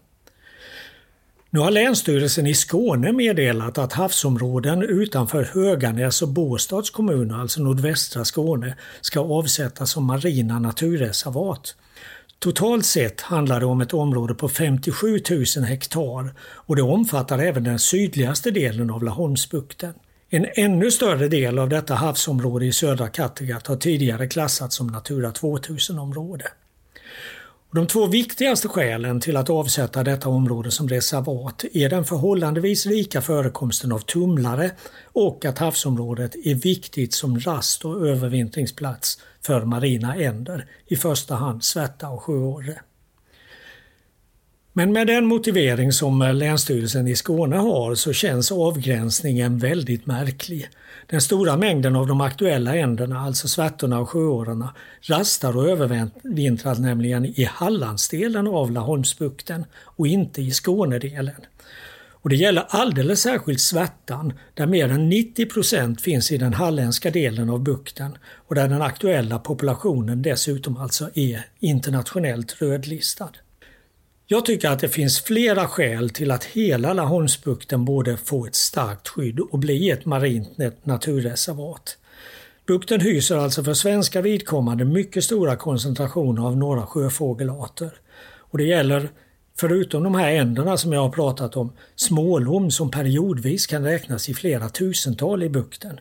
Nu 1.56 1.62
har 1.62 1.72
Länsstyrelsen 1.72 2.48
i 2.48 2.54
Skåne 2.54 3.12
meddelat 3.12 3.78
att 3.78 3.94
havsområden 3.94 4.84
utanför 4.84 5.44
Höganäs 5.44 6.22
och 6.22 6.28
Båstads 6.28 6.90
kommuner, 6.90 7.36
alltså 7.36 7.62
nordvästra 7.62 8.26
Skåne, 8.26 8.78
ska 9.02 9.20
avsättas 9.20 9.92
som 9.92 10.06
marina 10.06 10.60
naturreservat. 10.60 11.76
Totalt 12.40 12.86
sett 12.86 13.22
handlar 13.22 13.60
det 13.60 13.66
om 13.66 13.82
ett 13.82 13.94
område 13.94 14.34
på 14.34 14.50
57 14.50 15.20
000 15.58 15.66
hektar 15.66 16.34
och 16.40 16.76
det 16.76 16.82
omfattar 16.82 17.40
även 17.40 17.64
den 17.64 17.80
sydligaste 17.80 18.52
delen 18.52 18.90
av 18.90 19.04
Laholmsbukten. 19.04 19.94
En 20.30 20.46
ännu 20.56 20.92
större 20.92 21.28
del 21.28 21.60
av 21.60 21.70
detta 21.70 21.96
havsområde 21.96 22.66
i 22.66 22.72
södra 22.72 23.08
Kattegatt 23.08 23.68
har 23.68 23.76
tidigare 23.76 24.28
klassats 24.28 24.76
som 24.76 24.88
Natura 24.88 25.32
2000-område. 25.32 26.46
De 27.76 27.88
två 27.88 28.08
viktigaste 28.08 28.68
skälen 28.68 29.20
till 29.22 29.38
att 29.38 29.50
avsätta 29.50 30.04
detta 30.04 30.30
område 30.30 30.72
som 30.72 30.90
reservat 30.90 31.66
är 31.74 31.90
den 31.90 32.06
förhållandevis 32.06 32.86
rika 32.86 33.22
förekomsten 33.22 33.92
av 33.92 34.00
tumlare 34.00 34.72
och 35.14 35.46
att 35.46 35.58
havsområdet 35.58 36.36
är 36.36 36.56
viktigt 36.56 37.14
som 37.14 37.40
rast 37.40 37.86
och 37.86 38.08
övervintringsplats 38.08 39.20
för 39.46 39.66
marina 39.66 40.16
änder, 40.16 40.66
i 40.88 40.96
första 40.96 41.36
hand 41.36 41.64
svärta 41.64 42.10
och 42.10 42.22
sjöorre. 42.24 42.82
Men 44.78 44.94
med 44.94 45.08
den 45.08 45.26
motivering 45.26 45.92
som 45.92 46.22
eh, 46.22 46.34
Länsstyrelsen 46.34 47.08
i 47.08 47.16
Skåne 47.16 47.56
har 47.56 47.96
så 47.96 48.14
känns 48.14 48.52
avgränsningen 48.52 49.58
väldigt 49.58 50.06
märklig. 50.06 50.70
Den 51.08 51.22
stora 51.22 51.58
mängden 51.58 51.96
av 51.96 52.08
de 52.08 52.22
aktuella 52.22 52.76
änderna, 52.76 53.20
alltså 53.20 53.48
svärtorna 53.48 54.00
och 54.00 54.10
sjöårarna, 54.10 54.74
rastar 55.02 55.58
och 55.58 55.70
övervintrar 55.70 56.76
nämligen 56.76 57.26
i 57.26 57.44
Hallandsdelen 57.44 58.48
av 58.48 58.72
Laholmsbukten 58.72 59.66
och 59.82 60.08
inte 60.08 60.42
i 60.42 60.52
Skånedelen. 60.52 61.42
Och 62.12 62.30
det 62.30 62.36
gäller 62.36 62.66
alldeles 62.70 63.22
särskilt 63.22 63.62
svärtan 63.62 64.34
där 64.54 64.66
mer 64.66 64.90
än 64.90 65.12
90% 65.12 66.00
finns 66.00 66.32
i 66.32 66.38
den 66.38 66.54
halländska 66.54 67.12
delen 67.12 67.50
av 67.50 67.64
bukten 67.64 68.18
och 68.48 68.56
där 68.56 68.68
den 68.68 68.82
aktuella 68.82 69.40
populationen 69.40 70.22
dessutom 70.22 70.78
alltså 70.78 71.10
är 71.14 71.46
internationellt 71.60 72.62
rödlistad. 72.62 73.30
Jag 74.28 74.46
tycker 74.46 74.70
att 74.70 74.80
det 74.80 74.90
finns 74.90 75.22
flera 75.22 75.68
skäl 75.68 76.10
till 76.10 76.32
att 76.32 76.44
hela 76.44 76.94
Laholmsbukten 76.94 77.86
borde 77.86 78.18
få 78.18 78.46
ett 78.46 78.56
starkt 78.56 79.08
skydd 79.08 79.40
och 79.40 79.60
bli 79.60 79.90
ett 79.90 80.06
marint 80.06 80.50
naturreservat. 80.84 81.98
Bukten 82.66 83.02
hyser 83.02 83.38
alltså 83.38 83.64
för 83.64 83.74
svenska 83.74 84.22
vidkommande 84.22 84.86
mycket 84.86 85.24
stora 85.24 85.56
koncentrationer 85.56 86.48
av 86.48 86.58
några 86.58 86.86
sjöfågelarter. 86.86 87.92
Och 88.38 88.58
det 88.58 88.64
gäller, 88.64 89.10
förutom 89.58 90.04
de 90.04 90.16
här 90.16 90.32
änderna 90.32 90.78
som 90.78 90.94
jag 90.94 91.02
har 91.02 91.10
pratat 91.10 91.58
om, 91.58 91.72
smålom 91.96 92.72
som 92.72 92.92
periodvis 92.92 93.68
kan 93.68 93.84
räknas 93.84 94.30
i 94.30 94.34
flera 94.34 94.70
tusental 94.70 95.44
i 95.44 95.50
bukten. 95.50 96.00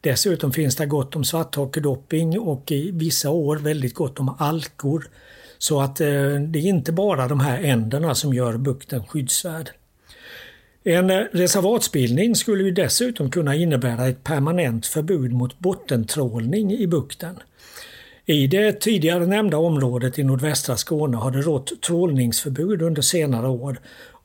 Dessutom 0.00 0.52
finns 0.52 0.76
det 0.76 0.86
gott 0.86 1.16
om 1.16 1.24
svarthakedopping 1.24 2.38
och 2.38 2.72
i 2.72 2.90
vissa 2.90 3.30
år 3.30 3.56
väldigt 3.56 3.94
gott 3.94 4.20
om 4.20 4.34
alkor 4.38 5.08
så 5.66 5.80
att 5.80 6.00
eh, 6.00 6.06
det 6.48 6.58
är 6.58 6.66
inte 6.66 6.92
bara 6.92 7.28
de 7.28 7.40
här 7.40 7.62
änderna 7.62 8.14
som 8.14 8.34
gör 8.34 8.56
bukten 8.56 9.06
skyddsvärd. 9.06 9.70
En 10.84 11.10
eh, 11.10 11.22
reservatsbildning 11.32 12.34
skulle 12.34 12.64
ju 12.64 12.70
dessutom 12.70 13.30
kunna 13.30 13.54
innebära 13.54 14.08
ett 14.08 14.24
permanent 14.24 14.86
förbud 14.86 15.32
mot 15.32 15.58
bottentrålning 15.58 16.72
i 16.72 16.86
bukten. 16.86 17.38
I 18.26 18.46
det 18.46 18.80
tidigare 18.80 19.26
nämnda 19.26 19.56
området 19.56 20.18
i 20.18 20.24
nordvästra 20.24 20.76
Skåne 20.76 21.16
har 21.16 21.30
det 21.30 21.40
rått 21.40 21.82
trålningsförbud 21.82 22.82
under 22.82 23.02
senare 23.02 23.48
år. 23.48 23.80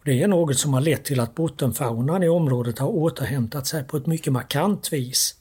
Det 0.06 0.24
är 0.24 0.28
något 0.28 0.58
som 0.58 0.74
har 0.74 0.82
lett 0.82 1.04
till 1.04 1.20
att 1.20 1.36
bottenfaunan 1.36 2.24
i 2.24 2.30
området 2.30 2.80
har 2.80 2.88
återhämtat 2.88 3.68
sig 3.68 3.84
på 3.84 3.98
ett 3.98 4.08
mycket 4.08 4.34
markant 4.34 4.94
vis. 4.94 5.36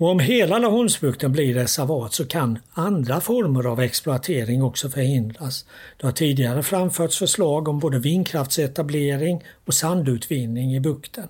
Och 0.00 0.08
om 0.08 0.18
hela 0.18 0.58
Laholmsbukten 0.58 1.32
blir 1.32 1.54
reservat 1.54 2.14
så 2.14 2.24
kan 2.24 2.58
andra 2.72 3.20
former 3.20 3.64
av 3.64 3.80
exploatering 3.80 4.62
också 4.62 4.90
förhindras. 4.90 5.64
Det 5.96 6.06
har 6.06 6.12
tidigare 6.12 6.62
framförts 6.62 7.18
förslag 7.18 7.68
om 7.68 7.78
både 7.78 7.98
vindkraftsetablering 7.98 9.44
och 9.64 9.74
sandutvinning 9.74 10.74
i 10.74 10.80
bukten. 10.80 11.28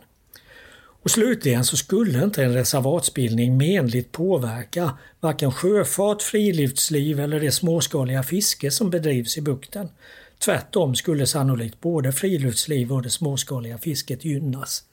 Och 1.03 1.11
slutligen 1.11 1.65
så 1.65 1.77
skulle 1.77 2.25
inte 2.25 2.45
en 2.45 2.55
reservatsbildning 2.55 3.57
menligt 3.57 4.13
påverka 4.13 4.99
varken 5.21 5.53
sjöfart, 5.53 6.23
friluftsliv 6.23 7.21
eller 7.21 7.41
det 7.41 7.53
småskaliga 7.53 8.23
fiske 8.23 8.71
som 8.71 8.91
bedrivs 8.91 9.39
i 9.39 9.41
bukten. 9.41 9.89
Tvärtom 10.39 10.95
skulle 10.95 11.27
sannolikt 11.27 11.81
både 11.81 12.13
friluftsliv 12.13 12.93
och 12.93 13.03
det 13.03 13.11
småskaliga 13.11 13.79
fisket 13.79 14.25
gynnas. 14.25 14.85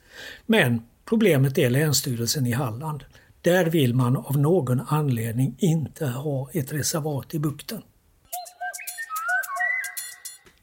Men 0.46 0.82
problemet 1.04 1.58
är 1.58 1.70
Länsstyrelsen 1.70 2.46
i 2.46 2.52
Halland. 2.52 3.04
Där 3.42 3.66
vill 3.66 3.94
man 3.94 4.16
av 4.16 4.38
någon 4.38 4.80
anledning 4.88 5.54
inte 5.58 6.06
ha 6.06 6.50
ett 6.52 6.72
reservat 6.72 7.34
i 7.34 7.38
bukten. 7.38 7.82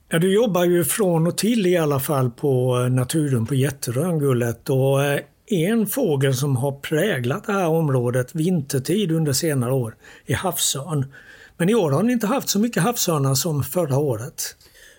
Ja, 0.09 0.19
du 0.19 0.33
jobbar 0.33 0.63
ju 0.63 0.83
från 0.83 1.27
och 1.27 1.37
till 1.37 1.65
i 1.65 1.77
alla 1.77 1.99
fall 1.99 2.31
på 2.31 2.79
eh, 2.79 2.91
naturen 2.91 3.45
på 3.45 3.55
Jätterön, 3.55 4.19
Gullet. 4.19 4.69
Och 4.69 5.03
eh, 5.03 5.19
en 5.47 5.87
fågel 5.87 6.33
som 6.33 6.55
har 6.55 6.71
präglat 6.71 7.45
det 7.45 7.53
här 7.53 7.67
området 7.67 8.35
vintertid 8.35 9.11
under 9.11 9.33
senare 9.33 9.73
år 9.73 9.95
är 10.25 10.35
havsörn. 10.35 11.05
Men 11.57 11.69
i 11.69 11.75
år 11.75 11.91
har 11.91 12.03
ni 12.03 12.13
inte 12.13 12.27
haft 12.27 12.49
så 12.49 12.59
mycket 12.59 12.83
havsörnar 12.83 13.35
som 13.35 13.63
förra 13.63 13.97
året. 13.97 14.55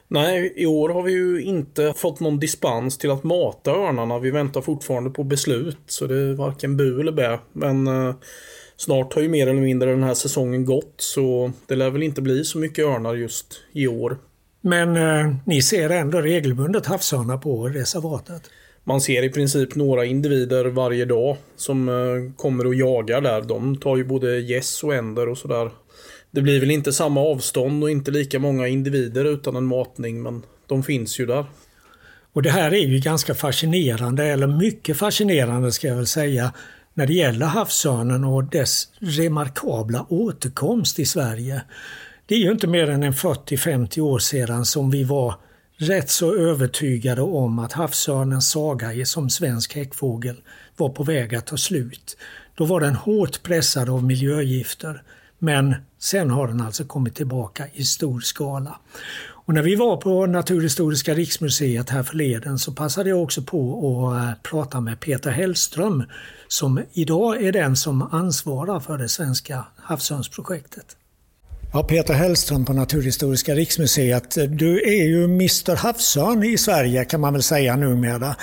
Nej, 0.09 0.53
i 0.57 0.67
år 0.67 0.89
har 0.89 1.03
vi 1.03 1.13
ju 1.13 1.43
inte 1.43 1.93
fått 1.97 2.21
någon 2.21 2.39
dispens 2.39 2.99
till 2.99 3.11
att 3.11 3.25
mata 3.25 3.71
örnarna. 3.71 4.19
Vi 4.19 4.31
väntar 4.31 4.61
fortfarande 4.61 5.11
på 5.11 5.25
beslut, 5.25 5.79
så 5.87 6.07
det 6.07 6.17
är 6.17 6.35
varken 6.35 6.77
bu 6.77 7.01
eller 7.01 7.13
bä. 7.13 7.39
Men 7.53 7.87
eh, 7.87 8.15
snart 8.77 9.15
har 9.15 9.23
ju 9.23 9.29
mer 9.29 9.47
eller 9.47 9.61
mindre 9.61 9.91
den 9.91 10.03
här 10.03 10.15
säsongen 10.15 10.65
gått, 10.65 10.95
så 10.97 11.53
det 11.67 11.77
lär 11.77 11.91
väl 11.91 12.03
inte 12.03 12.23
bli 12.23 12.45
så 12.45 12.59
mycket 12.59 12.85
örnar 12.85 13.15
just 13.15 13.61
i 13.73 13.87
år. 13.87 14.19
Men 14.61 14.97
eh, 14.97 15.35
ni 15.45 15.63
ser 15.63 15.91
ändå 15.91 16.21
regelbundet 16.21 16.87
havsörnar 16.87 17.39
på 17.39 17.69
reservatet? 17.69 18.43
Man 18.85 19.01
ser 19.01 19.23
i 19.23 19.31
princip 19.31 19.75
några 19.75 20.05
individer 20.05 20.65
varje 20.65 21.05
dag 21.05 21.37
som 21.57 21.89
eh, 21.89 22.37
kommer 22.37 22.67
och 22.67 22.75
jagar 22.75 23.21
där. 23.21 23.43
De 23.43 23.77
tar 23.77 23.97
ju 23.97 24.05
både 24.05 24.39
gäss 24.39 24.85
och 24.85 24.95
änder 24.95 25.29
och 25.29 25.39
sådär. 25.39 25.71
Det 26.31 26.43
blir 26.43 26.61
väl 26.61 26.71
inte 26.71 26.93
samma 26.93 27.21
avstånd 27.21 27.83
och 27.83 27.91
inte 27.91 28.11
lika 28.11 28.39
många 28.39 28.69
individer 28.69 29.25
utan 29.25 29.57
en 29.57 29.67
matning, 29.67 30.23
men 30.23 30.43
de 30.67 30.83
finns 30.83 31.21
ju 31.21 31.27
där. 31.27 31.45
Och 32.33 32.43
det 32.43 32.51
här 32.51 32.75
är 32.75 32.87
ju 32.87 32.99
ganska 32.99 33.35
fascinerande, 33.35 34.25
eller 34.25 34.47
mycket 34.47 34.97
fascinerande 34.97 35.73
ska 35.73 35.89
jag 35.89 35.97
väl 35.97 36.07
säga, 36.07 36.53
när 36.95 37.07
det 37.07 37.13
gäller 37.13 37.47
havsörnen 37.47 38.25
och 38.25 38.45
dess 38.45 38.89
remarkabla 38.99 40.07
återkomst 40.09 40.99
i 40.99 41.07
Sverige. 41.07 41.63
Det 42.27 42.35
är 42.35 42.39
ju 42.39 42.53
inte 42.53 42.67
mer 42.67 42.91
än 42.91 43.03
en 43.03 43.13
40-50 43.13 44.01
år 44.01 44.19
sedan 44.19 44.65
som 44.65 44.91
vi 44.91 45.05
var 45.05 45.35
rätt 45.77 46.11
så 46.11 46.35
övertygade 46.35 47.23
om 47.23 47.59
att 47.59 47.73
havsörnens 47.73 48.51
saga 48.51 49.07
som 49.07 49.31
svensk 49.31 49.75
häckfågel 49.75 50.37
var 50.77 50.89
på 50.89 51.03
väg 51.03 51.35
att 51.35 51.47
ta 51.47 51.57
slut. 51.57 52.17
Då 52.55 52.65
var 52.65 52.81
den 52.81 52.95
hårt 52.97 53.43
pressad 53.43 53.89
av 53.89 54.05
miljögifter. 54.05 55.03
Men 55.39 55.75
sen 55.99 56.31
har 56.31 56.49
den 56.49 56.61
alltså 56.61 56.85
kommit 56.85 57.15
tillbaka 57.15 57.67
i 57.73 57.85
stor 57.85 58.21
skala. 58.21 58.79
Och 59.47 59.55
när 59.55 59.63
vi 59.63 59.75
var 59.75 59.97
på 59.97 60.27
Naturhistoriska 60.27 61.15
riksmuseet 61.15 61.91
här 61.91 62.03
förleden 62.03 62.59
så 62.59 62.73
passade 62.73 63.11
jag 63.11 63.23
också 63.23 63.43
på 63.43 63.83
att 64.09 64.23
eh, 64.23 64.43
prata 64.43 64.81
med 64.81 65.01
Peter 65.01 65.31
Hellström 65.31 66.05
som 66.49 66.83
idag 66.93 67.43
är 67.43 67.53
den 67.53 67.77
som 67.77 68.03
ansvarar 68.03 68.81
för 68.81 68.99
det 68.99 69.09
svenska 69.09 69.65
havsörnsprojektet. 69.77 70.97
Ja, 71.73 71.83
Peter 71.83 72.15
Hellström 72.15 72.65
på 72.65 72.73
Naturhistoriska 72.73 73.55
riksmuseet. 73.55 74.35
Du 74.59 74.81
är 74.81 75.05
ju 75.05 75.25
Mr 75.25 75.77
Havsörn 75.77 76.43
i 76.43 76.59
Sverige 76.59 77.05
kan 77.05 77.21
man 77.21 77.33
väl 77.33 77.43
säga 77.43 77.77
numera. 77.77 78.37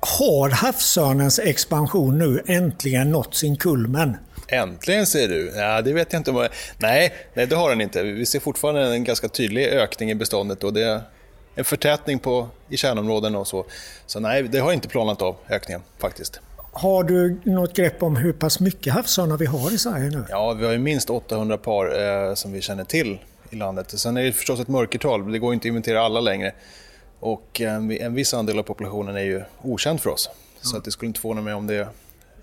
Har 0.00 0.50
havsörnens 0.50 1.38
expansion 1.38 2.18
nu 2.18 2.42
äntligen 2.46 3.10
nått 3.10 3.34
sin 3.34 3.56
kulmen? 3.56 4.16
Äntligen 4.52 5.06
säger 5.06 5.28
du? 5.28 5.52
Ja, 5.56 5.82
det 5.82 5.92
vet 5.92 6.12
jag 6.12 6.20
inte 6.20 6.48
nej, 6.78 7.12
nej, 7.34 7.46
det 7.46 7.56
har 7.56 7.70
den 7.70 7.80
inte. 7.80 8.02
Vi 8.02 8.26
ser 8.26 8.40
fortfarande 8.40 8.94
en 8.94 9.04
ganska 9.04 9.28
tydlig 9.28 9.66
ökning 9.66 10.10
i 10.10 10.14
beståndet 10.14 10.64
och 10.64 10.72
det 10.72 10.82
är 10.82 11.00
en 11.54 11.64
förtätning 11.64 12.18
på, 12.18 12.48
i 12.68 12.76
kärnområden 12.76 13.34
och 13.36 13.46
så. 13.46 13.66
Så 14.06 14.20
nej, 14.20 14.42
det 14.42 14.58
har 14.58 14.72
inte 14.72 14.88
planat 14.88 15.22
av 15.22 15.36
ökningen 15.48 15.82
faktiskt. 15.98 16.40
Har 16.72 17.04
du 17.04 17.40
något 17.44 17.76
grepp 17.76 18.02
om 18.02 18.16
hur 18.16 18.32
pass 18.32 18.60
mycket 18.60 18.92
havsörnar 18.92 19.36
vi 19.36 19.46
har 19.46 19.74
i 19.74 19.78
Sverige 19.78 20.10
nu? 20.10 20.24
Ja, 20.28 20.52
vi 20.52 20.64
har 20.64 20.72
ju 20.72 20.78
minst 20.78 21.10
800 21.10 21.58
par 21.58 22.02
eh, 22.28 22.34
som 22.34 22.52
vi 22.52 22.60
känner 22.60 22.84
till 22.84 23.18
i 23.50 23.56
landet. 23.56 23.98
Sen 23.98 24.16
är 24.16 24.22
det 24.22 24.32
förstås 24.32 24.60
ett 24.60 24.68
mörkertal, 24.68 25.32
det 25.32 25.38
går 25.38 25.54
inte 25.54 25.62
att 25.62 25.68
inventera 25.68 26.00
alla 26.00 26.20
längre. 26.20 26.52
Och 27.20 27.60
en, 27.60 27.90
eh, 27.90 28.04
en 28.06 28.14
viss 28.14 28.34
andel 28.34 28.58
av 28.58 28.62
populationen 28.62 29.16
är 29.16 29.22
ju 29.22 29.42
okänd 29.62 30.00
för 30.00 30.10
oss. 30.10 30.30
Så 30.60 30.76
att 30.76 30.84
det 30.84 30.90
skulle 30.90 31.06
inte 31.06 31.20
förvåna 31.20 31.40
mig 31.40 31.54
om 31.54 31.66
det 31.66 31.88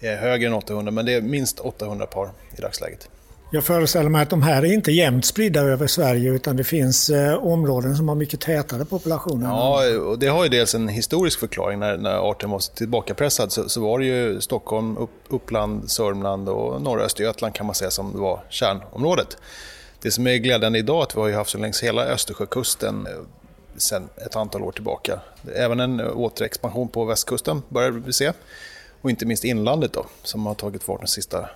högre 0.07 0.47
än 0.47 0.53
800, 0.53 0.91
men 0.91 1.05
det 1.05 1.13
är 1.13 1.21
minst 1.21 1.59
800 1.59 2.05
par 2.05 2.29
i 2.57 2.61
dagsläget. 2.61 3.09
Jag 3.51 3.63
föreställer 3.63 4.09
mig 4.09 4.21
att 4.21 4.29
de 4.29 4.41
här 4.41 4.63
är 4.63 4.73
inte 4.73 4.91
jämnt 4.91 5.25
spridda 5.25 5.61
över 5.61 5.87
Sverige 5.87 6.31
utan 6.31 6.55
det 6.55 6.63
finns 6.63 7.09
eh, 7.09 7.33
områden 7.33 7.95
som 7.95 8.07
har 8.09 8.15
mycket 8.15 8.41
tätare 8.41 8.85
populationer. 8.85 9.47
Ja, 9.47 9.97
och 9.97 10.19
det 10.19 10.27
har 10.27 10.43
ju 10.43 10.49
dels 10.49 10.75
en 10.75 10.87
historisk 10.87 11.39
förklaring. 11.39 11.79
När, 11.79 11.97
när 11.97 12.31
arten 12.31 12.49
var 12.49 12.75
tillbakapressad 12.75 13.51
så, 13.51 13.69
så 13.69 13.81
var 13.81 13.99
det 13.99 14.05
ju 14.05 14.41
Stockholm, 14.41 14.97
upp, 14.97 15.09
Uppland, 15.29 15.91
Sörmland 15.91 16.49
och 16.49 16.81
norra 16.81 17.01
Östergötland 17.01 17.53
kan 17.53 17.65
man 17.65 17.75
säga 17.75 17.91
som 17.91 18.19
var 18.19 18.43
kärnområdet. 18.49 19.37
Det 20.01 20.11
som 20.11 20.27
är 20.27 20.35
glädjande 20.35 20.79
idag 20.79 20.99
är 20.99 21.03
att 21.03 21.15
vi 21.15 21.21
har 21.21 21.31
haft 21.31 21.51
så 21.51 21.57
längs 21.57 21.83
hela 21.83 22.05
Östersjökusten 22.05 23.07
eh, 23.07 23.13
sedan 23.77 24.09
ett 24.25 24.35
antal 24.35 24.61
år 24.61 24.71
tillbaka. 24.71 25.19
Även 25.55 25.79
en 25.79 26.01
återexpansion 26.01 26.87
på 26.87 27.05
västkusten 27.05 27.61
börjar 27.69 27.91
vi 27.91 28.13
se. 28.13 28.31
Och 29.01 29.09
inte 29.09 29.25
minst 29.25 29.43
inlandet 29.43 29.93
då, 29.93 30.05
som 30.23 30.45
har 30.45 30.53
tagit 30.53 30.83
fart 30.83 31.01
de 31.01 31.07
sista 31.07 31.49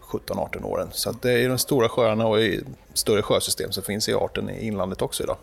17-18 0.00 0.64
åren. 0.64 0.88
Så 0.92 1.12
det 1.22 1.32
är 1.32 1.48
de 1.48 1.58
stora 1.58 1.88
sjöarna 1.88 2.26
och 2.26 2.40
i 2.40 2.60
större 2.94 3.22
sjösystem 3.22 3.72
som 3.72 3.82
finns 3.82 4.08
i 4.08 4.14
arten 4.14 4.50
i 4.50 4.66
inlandet 4.66 5.02
också 5.02 5.22
idag. 5.22 5.36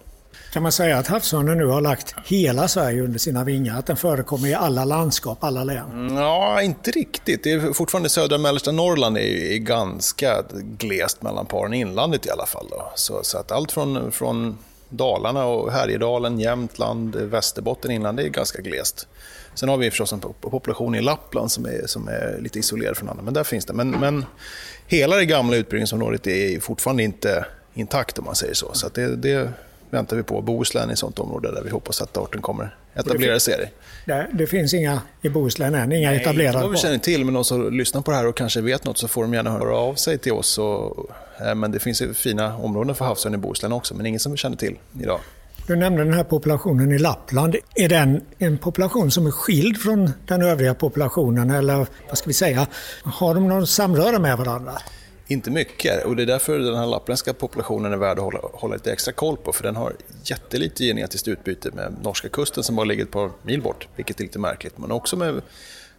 Kan 0.53 0.63
man 0.63 0.71
säga 0.71 0.97
att 0.97 1.07
havsörnen 1.07 1.57
nu 1.57 1.65
har 1.65 1.81
lagt 1.81 2.15
hela 2.25 2.67
Sverige 2.67 3.01
under 3.01 3.19
sina 3.19 3.43
vingar? 3.43 3.79
Att 3.79 3.85
den 3.85 3.97
förekommer 3.97 4.47
i 4.47 4.53
alla 4.53 4.85
landskap, 4.85 5.43
alla 5.43 5.63
län? 5.63 5.91
Mm, 5.91 6.17
ja, 6.17 6.61
inte 6.61 6.91
riktigt. 6.91 7.43
Det 7.43 7.51
är 7.51 7.73
fortfarande 7.73 8.09
södra 8.09 8.35
och 8.35 8.41
mellersta 8.41 8.71
Norrland 8.71 9.17
är, 9.17 9.57
ganska 9.57 10.43
glest 10.51 11.21
mellan 11.21 11.45
paren 11.45 11.73
inlandet 11.73 12.25
i 12.25 12.29
alla 12.29 12.45
fall. 12.45 12.67
Då. 12.69 12.91
Så, 12.95 13.19
så, 13.23 13.37
att 13.37 13.51
allt 13.51 13.71
från, 13.71 14.11
från 14.11 14.57
Dalarna 14.89 15.45
och 15.45 15.71
Härjedalen, 15.71 16.39
Jämtland, 16.39 17.15
Västerbotten 17.15 17.91
inland, 17.91 18.17
det 18.17 18.23
är 18.23 18.29
ganska 18.29 18.61
glest. 18.61 19.07
Sen 19.55 19.69
har 19.69 19.77
vi 19.77 19.89
förstås 19.89 20.13
en 20.13 20.19
population 20.19 20.95
i 20.95 21.01
Lappland 21.01 21.51
som 21.51 21.65
är, 21.65 21.87
som 21.87 22.07
är 22.07 22.37
lite 22.39 22.59
isolerad 22.59 22.97
från 22.97 23.09
andra, 23.09 23.23
men 23.23 23.33
där 23.33 23.43
finns 23.43 23.65
det. 23.65 23.73
Men, 23.73 23.91
men 23.91 24.25
hela 24.87 25.15
det 25.15 25.25
gamla 25.25 25.55
utbrytningsområdet 25.55 26.27
är 26.27 26.59
fortfarande 26.59 27.03
inte 27.03 27.45
intakt 27.73 28.19
om 28.19 28.25
man 28.25 28.35
säger 28.35 28.53
så. 28.53 28.73
Så 28.73 28.89
det, 28.89 29.15
det, 29.15 29.49
väntar 29.93 30.17
vi 30.17 30.23
på. 30.23 30.41
Bohuslän 30.41 30.89
är 30.89 30.93
ett 30.93 30.99
sånt 30.99 31.19
område 31.19 31.51
där 31.51 31.61
vi 31.61 31.69
hoppas 31.69 32.01
att 32.01 32.17
arten 32.17 32.41
kommer 32.41 32.75
etablera 32.95 33.39
sig. 33.39 33.71
Det, 34.05 34.27
det 34.33 34.47
finns 34.47 34.73
inga 34.73 35.01
i 35.21 35.29
Bohuslän 35.29 35.75
än, 35.75 35.91
inga 35.91 36.09
Nej, 36.09 36.21
etablerade? 36.21 36.59
Nej, 36.59 36.69
vi 36.69 36.77
känner 36.77 36.97
till, 36.97 37.25
men 37.25 37.33
de 37.33 37.43
som 37.43 37.73
lyssnar 37.73 38.01
på 38.01 38.11
det 38.11 38.17
här 38.17 38.27
och 38.27 38.37
kanske 38.37 38.61
vet 38.61 38.85
något 38.85 38.97
så 38.97 39.07
får 39.07 39.21
de 39.21 39.33
gärna 39.33 39.51
höra 39.51 39.77
av 39.77 39.95
sig 39.95 40.17
till 40.17 40.31
oss. 40.31 40.57
Och, 40.57 41.09
eh, 41.41 41.55
men 41.55 41.71
det 41.71 41.79
finns 41.79 42.03
fina 42.13 42.57
områden 42.57 42.95
för 42.95 43.05
havsörn 43.05 43.33
i 43.33 43.37
Bohuslän 43.37 43.71
också, 43.71 43.95
men 43.95 44.05
ingen 44.05 44.19
som 44.19 44.31
vi 44.31 44.37
känner 44.37 44.57
till 44.57 44.77
idag. 45.01 45.19
Du 45.67 45.75
nämnde 45.75 46.03
den 46.03 46.13
här 46.13 46.23
populationen 46.23 46.91
i 46.91 46.99
Lappland. 46.99 47.55
Är 47.75 47.89
den 47.89 48.21
en 48.37 48.57
population 48.57 49.11
som 49.11 49.27
är 49.27 49.31
skild 49.31 49.77
från 49.77 50.11
den 50.27 50.41
övriga 50.41 50.73
populationen 50.73 51.49
eller 51.49 51.87
vad 52.07 52.17
ska 52.17 52.27
vi 52.27 52.33
säga, 52.33 52.67
har 53.03 53.33
de 53.33 53.47
någon 53.47 53.67
samröre 53.67 54.19
med 54.19 54.37
varandra? 54.37 54.73
Inte 55.27 55.51
mycket 55.51 56.05
och 56.05 56.15
det 56.15 56.23
är 56.23 56.27
därför 56.27 56.59
den 56.59 56.75
här 56.75 56.85
lappländska 56.85 57.33
populationen 57.33 57.93
är 57.93 57.97
värd 57.97 58.17
att 58.17 58.23
hålla, 58.23 58.39
hålla 58.53 58.73
lite 58.73 58.91
extra 58.91 59.13
koll 59.13 59.37
på 59.37 59.53
för 59.53 59.63
den 59.63 59.75
har 59.75 59.93
jättelite 60.23 60.83
genetiskt 60.83 61.27
utbyte 61.27 61.71
med 61.73 61.95
norska 62.01 62.29
kusten 62.29 62.63
som 62.63 62.75
bara 62.75 62.85
ligger 62.85 63.03
ett 63.03 63.11
par 63.11 63.31
mil 63.41 63.61
bort, 63.61 63.87
vilket 63.95 64.19
är 64.19 64.23
lite 64.23 64.39
märkligt. 64.39 64.77
Men 64.77 64.91
också 64.91 65.17
med 65.17 65.41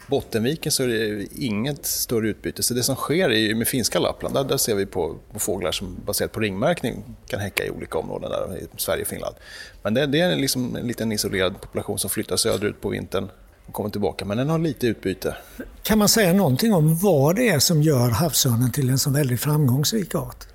Bottenviken 0.06 0.72
så 0.72 0.82
är 0.82 0.88
det 0.88 1.26
inget 1.36 1.86
större 1.86 2.28
utbyte. 2.28 2.62
Så 2.62 2.74
det 2.74 2.82
som 2.82 2.96
sker 2.96 3.30
är 3.30 3.54
med 3.54 3.68
finska 3.68 3.98
Lappland, 3.98 4.34
där, 4.34 4.44
där 4.44 4.56
ser 4.56 4.74
vi 4.74 4.86
på, 4.86 5.16
på, 5.32 5.38
fåglar 5.38 5.72
som 5.72 5.96
baserat 6.06 6.32
på 6.32 6.40
ringmärkning 6.40 7.04
kan 7.26 7.40
häcka 7.40 7.64
i 7.64 7.70
olika 7.70 7.98
områden 7.98 8.30
där, 8.30 8.58
i 8.58 8.66
Sverige 8.76 9.02
och 9.02 9.08
Finland. 9.08 9.34
Men 9.82 9.94
det, 9.94 10.06
det 10.06 10.20
är 10.20 10.36
liksom 10.36 10.76
en 10.76 10.86
liten 10.86 11.12
isolerad 11.12 11.60
population 11.60 11.98
som 11.98 12.10
flyttar 12.10 12.36
söderut 12.36 12.80
på 12.80 12.88
vintern 12.88 13.28
och 13.66 13.74
kommer 13.74 13.90
tillbaka, 13.90 14.24
men 14.24 14.36
den 14.36 14.48
har 14.48 14.58
lite 14.58 14.86
utbyte. 14.86 15.36
Kan 15.82 15.98
man 15.98 16.08
säga 16.08 16.32
någonting 16.32 16.74
om 16.74 16.96
vad 16.96 17.36
det 17.36 17.48
är 17.48 17.58
som 17.58 17.82
gör 17.82 18.10
havsörnen 18.10 18.72
till 18.72 18.90
en 18.90 18.98
så 18.98 19.10
väldigt 19.10 19.40
framgångsrik 19.40 20.14
art? 20.14 20.46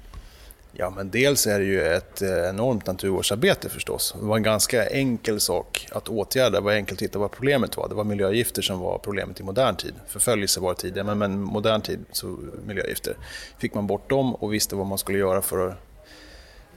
Ja, 0.81 0.89
men 0.89 1.11
dels 1.11 1.47
är 1.47 1.59
det 1.59 1.65
ju 1.65 1.83
ett 1.83 2.21
eh, 2.21 2.49
enormt 2.49 2.87
naturvårdsarbete 2.87 3.69
förstås. 3.69 4.15
Det 4.19 4.25
var 4.25 4.37
en 4.37 4.43
ganska 4.43 4.89
enkel 4.89 5.39
sak 5.39 5.87
att 5.91 6.09
åtgärda. 6.09 6.49
Det 6.49 6.59
var 6.59 6.71
enkelt 6.71 6.97
att 6.97 7.03
hitta 7.03 7.19
vad 7.19 7.31
problemet 7.31 7.77
var. 7.77 7.89
Det 7.89 7.95
var 7.95 8.03
miljögifter 8.03 8.61
som 8.61 8.79
var 8.79 8.97
problemet 8.97 9.39
i 9.39 9.43
modern 9.43 9.75
tid. 9.75 9.93
Förföljelse 10.07 10.59
var 10.59 10.73
tidigare, 10.73 11.03
men, 11.07 11.17
men 11.17 11.41
modern 11.41 11.81
tid 11.81 12.05
så 12.11 12.37
miljögifter. 12.65 13.17
Fick 13.57 13.73
man 13.73 13.87
bort 13.87 14.09
dem 14.09 14.35
och 14.35 14.53
visste 14.53 14.75
vad 14.75 14.85
man 14.85 14.97
skulle 14.97 15.17
göra 15.17 15.41
för 15.41 15.67
att 15.67 15.75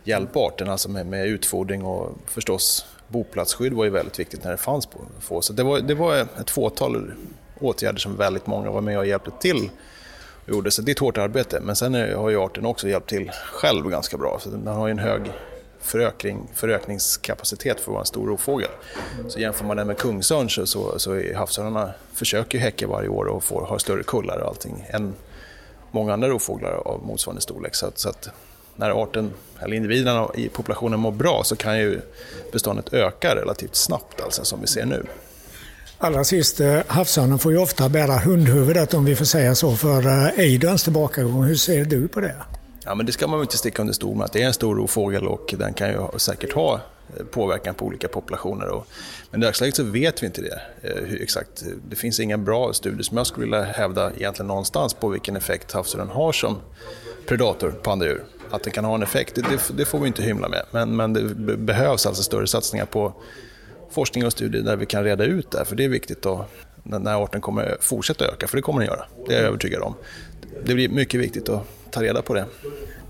hjälpa 0.05 0.41
arten, 0.41 0.69
alltså 0.69 0.91
med, 0.91 1.07
med 1.07 1.27
utfodring 1.27 1.85
och 1.85 2.17
förstås 2.27 2.87
boplatsskydd 3.09 3.73
var 3.73 3.85
ju 3.85 3.91
väldigt 3.91 4.19
viktigt 4.19 4.45
när 4.45 4.51
det 4.51 4.57
fanns 4.57 4.87
på 4.87 5.01
få. 5.21 5.43
Så 5.43 5.53
det 5.53 5.63
var, 5.63 5.81
det 5.81 5.95
var 5.95 6.17
ett 6.17 6.51
fåtal 6.51 7.13
åtgärder 7.61 7.99
som 7.99 8.17
väldigt 8.17 8.47
många 8.47 8.71
var 8.71 8.81
med 8.81 8.99
och 8.99 9.07
hjälpte 9.07 9.31
till 9.41 9.71
gjorde. 10.53 10.71
Så 10.71 10.83
det 10.83 10.91
är 10.91 10.93
ett 10.95 10.99
hårt 10.99 11.19
arbete. 11.19 11.61
Men 11.61 11.77
sen 11.77 11.95
har 11.95 12.31
ju 12.31 12.41
arten 12.41 12.67
också 12.67 12.89
hjälpt 12.89 13.09
till 13.09 13.31
själv 13.31 13.89
ganska 13.89 14.17
bra. 14.17 14.39
Så 14.41 14.49
den 14.49 14.67
har 14.67 14.87
ju 14.87 14.91
en 14.91 14.99
hög 14.99 15.31
förökning, 15.81 16.49
förökningskapacitet 16.55 17.81
för 17.81 17.85
att 17.85 17.93
vara 17.93 18.01
en 18.01 18.07
stor 18.07 18.27
rovfågel. 18.27 18.71
Så 19.29 19.39
jämför 19.39 19.65
man 19.65 19.77
den 19.77 19.87
med 19.87 19.99
kungsörn 19.99 20.51
så, 20.51 20.67
så, 20.67 20.99
så 20.99 21.13
är 21.13 21.35
havsörnarna 21.35 21.91
försöker 22.15 22.59
häcka 22.59 22.87
varje 22.87 23.09
år 23.09 23.25
och 23.25 23.45
får, 23.45 23.67
har 23.67 23.79
större 23.79 24.03
kullar 24.03 24.39
och 24.39 24.49
allting 24.49 24.87
än 24.89 25.15
många 25.91 26.13
andra 26.13 26.29
rovfåglar 26.29 26.73
av 26.73 27.07
motsvarande 27.07 27.43
storlek. 27.43 27.75
Så, 27.75 27.87
att, 27.87 27.99
så 27.99 28.09
att 28.09 28.29
när 28.77 29.03
arten, 29.03 29.33
eller 29.61 29.77
individerna 29.77 30.29
i 30.35 30.49
populationen 30.49 31.01
mår 31.01 31.11
bra 31.11 31.43
så 31.45 31.57
kan 31.57 31.79
ju 31.79 32.01
beståndet 32.53 32.93
öka 32.93 33.35
relativt 33.37 33.75
snabbt, 33.75 34.21
alltså 34.21 34.45
som 34.45 34.61
vi 34.61 34.67
ser 34.67 34.87
nu. 34.87 35.07
Allra 36.05 36.25
sist, 36.25 36.61
eh, 36.61 36.81
havsörnen 36.87 37.39
får 37.39 37.53
ju 37.53 37.59
ofta 37.59 37.89
bära 37.89 38.19
hundhuvudet 38.19 38.95
om 38.95 39.05
vi 39.05 39.17
får 39.17 39.25
säga 39.25 39.55
så 39.55 39.77
för 39.77 40.07
eh, 40.07 40.39
ejderns 40.39 40.83
tillbakagång. 40.85 41.45
Hur 41.45 41.55
ser 41.55 41.85
du 41.85 42.09
på 42.09 42.21
det? 42.21 42.35
Ja, 42.85 42.95
men 42.95 43.07
det 43.07 43.13
ska 43.13 43.27
man 43.27 43.41
inte 43.41 43.57
sticka 43.57 43.83
under 43.83 43.95
stol 43.95 44.17
med. 44.17 44.25
Att 44.25 44.33
det 44.33 44.43
är 44.43 44.47
en 44.47 44.53
stor 44.53 44.77
rovfågel 44.77 45.27
och 45.27 45.55
den 45.59 45.75
kan 45.75 45.89
ju 45.89 45.99
säkert 46.17 46.53
ha 46.53 46.75
eh, 47.17 47.25
påverkan 47.25 47.75
på 47.75 47.87
olika 47.87 48.09
populationer. 48.09 48.83
Men 49.31 49.43
i 49.43 49.45
dagsläget 49.45 49.77
så 49.77 49.83
vet 49.83 50.23
vi 50.23 50.27
inte 50.27 50.43
det 50.43 50.61
eh, 50.83 51.05
hur 51.05 51.23
exakt. 51.23 51.65
Det 51.89 51.97
finns 51.97 52.21
inga 52.21 52.39
bra 52.39 52.73
studier 52.73 53.03
som 53.03 53.17
jag 53.17 53.27
skulle 53.27 53.47
vilja 53.47 53.63
hävda 53.63 54.13
egentligen 54.17 54.47
någonstans 54.47 54.95
på 54.95 55.09
vilken 55.09 55.37
effekt 55.37 55.73
havsörnen 55.73 56.09
har 56.09 56.33
som 56.33 56.59
predator 57.27 57.71
på 57.71 57.91
andra 57.91 58.07
djur. 58.07 58.25
Att 58.51 58.63
den 58.63 58.73
kan 58.73 58.85
ha 58.85 58.95
en 58.95 59.03
effekt, 59.03 59.35
det, 59.35 59.43
det, 59.43 59.77
det 59.77 59.85
får 59.85 59.99
vi 59.99 60.07
inte 60.07 60.23
hymla 60.23 60.49
med. 60.49 60.63
Men, 60.71 60.97
men 60.97 61.13
det 61.13 61.57
behövs 61.57 62.07
alltså 62.07 62.23
större 62.23 62.47
satsningar 62.47 62.87
på 62.87 63.15
forskning 63.93 64.27
och 64.27 64.33
studier 64.33 64.63
där 64.63 64.77
vi 64.77 64.87
kan 64.87 65.05
reda 65.05 65.25
ut 65.25 65.51
det 65.51 65.59
här, 65.59 65.65
för 65.65 65.77
det 65.77 65.85
är 65.85 65.89
viktigt 65.89 66.23
då, 66.23 66.47
när 66.83 67.25
arten 67.25 67.41
kommer 67.41 67.77
fortsätta 67.81 68.25
öka, 68.25 68.47
för 68.49 68.57
det 68.57 68.63
kommer 68.63 68.81
den 68.81 68.89
göra. 68.89 69.05
Det 69.29 69.35
är 69.35 69.39
jag 69.39 69.47
övertygad 69.47 69.83
om. 69.83 69.95
Det 70.65 70.75
blir 70.75 70.89
mycket 70.89 71.21
viktigt 71.21 71.49
att 71.49 71.63
ta 71.91 72.03
reda 72.03 72.23
på 72.23 72.35
det. 72.35 72.45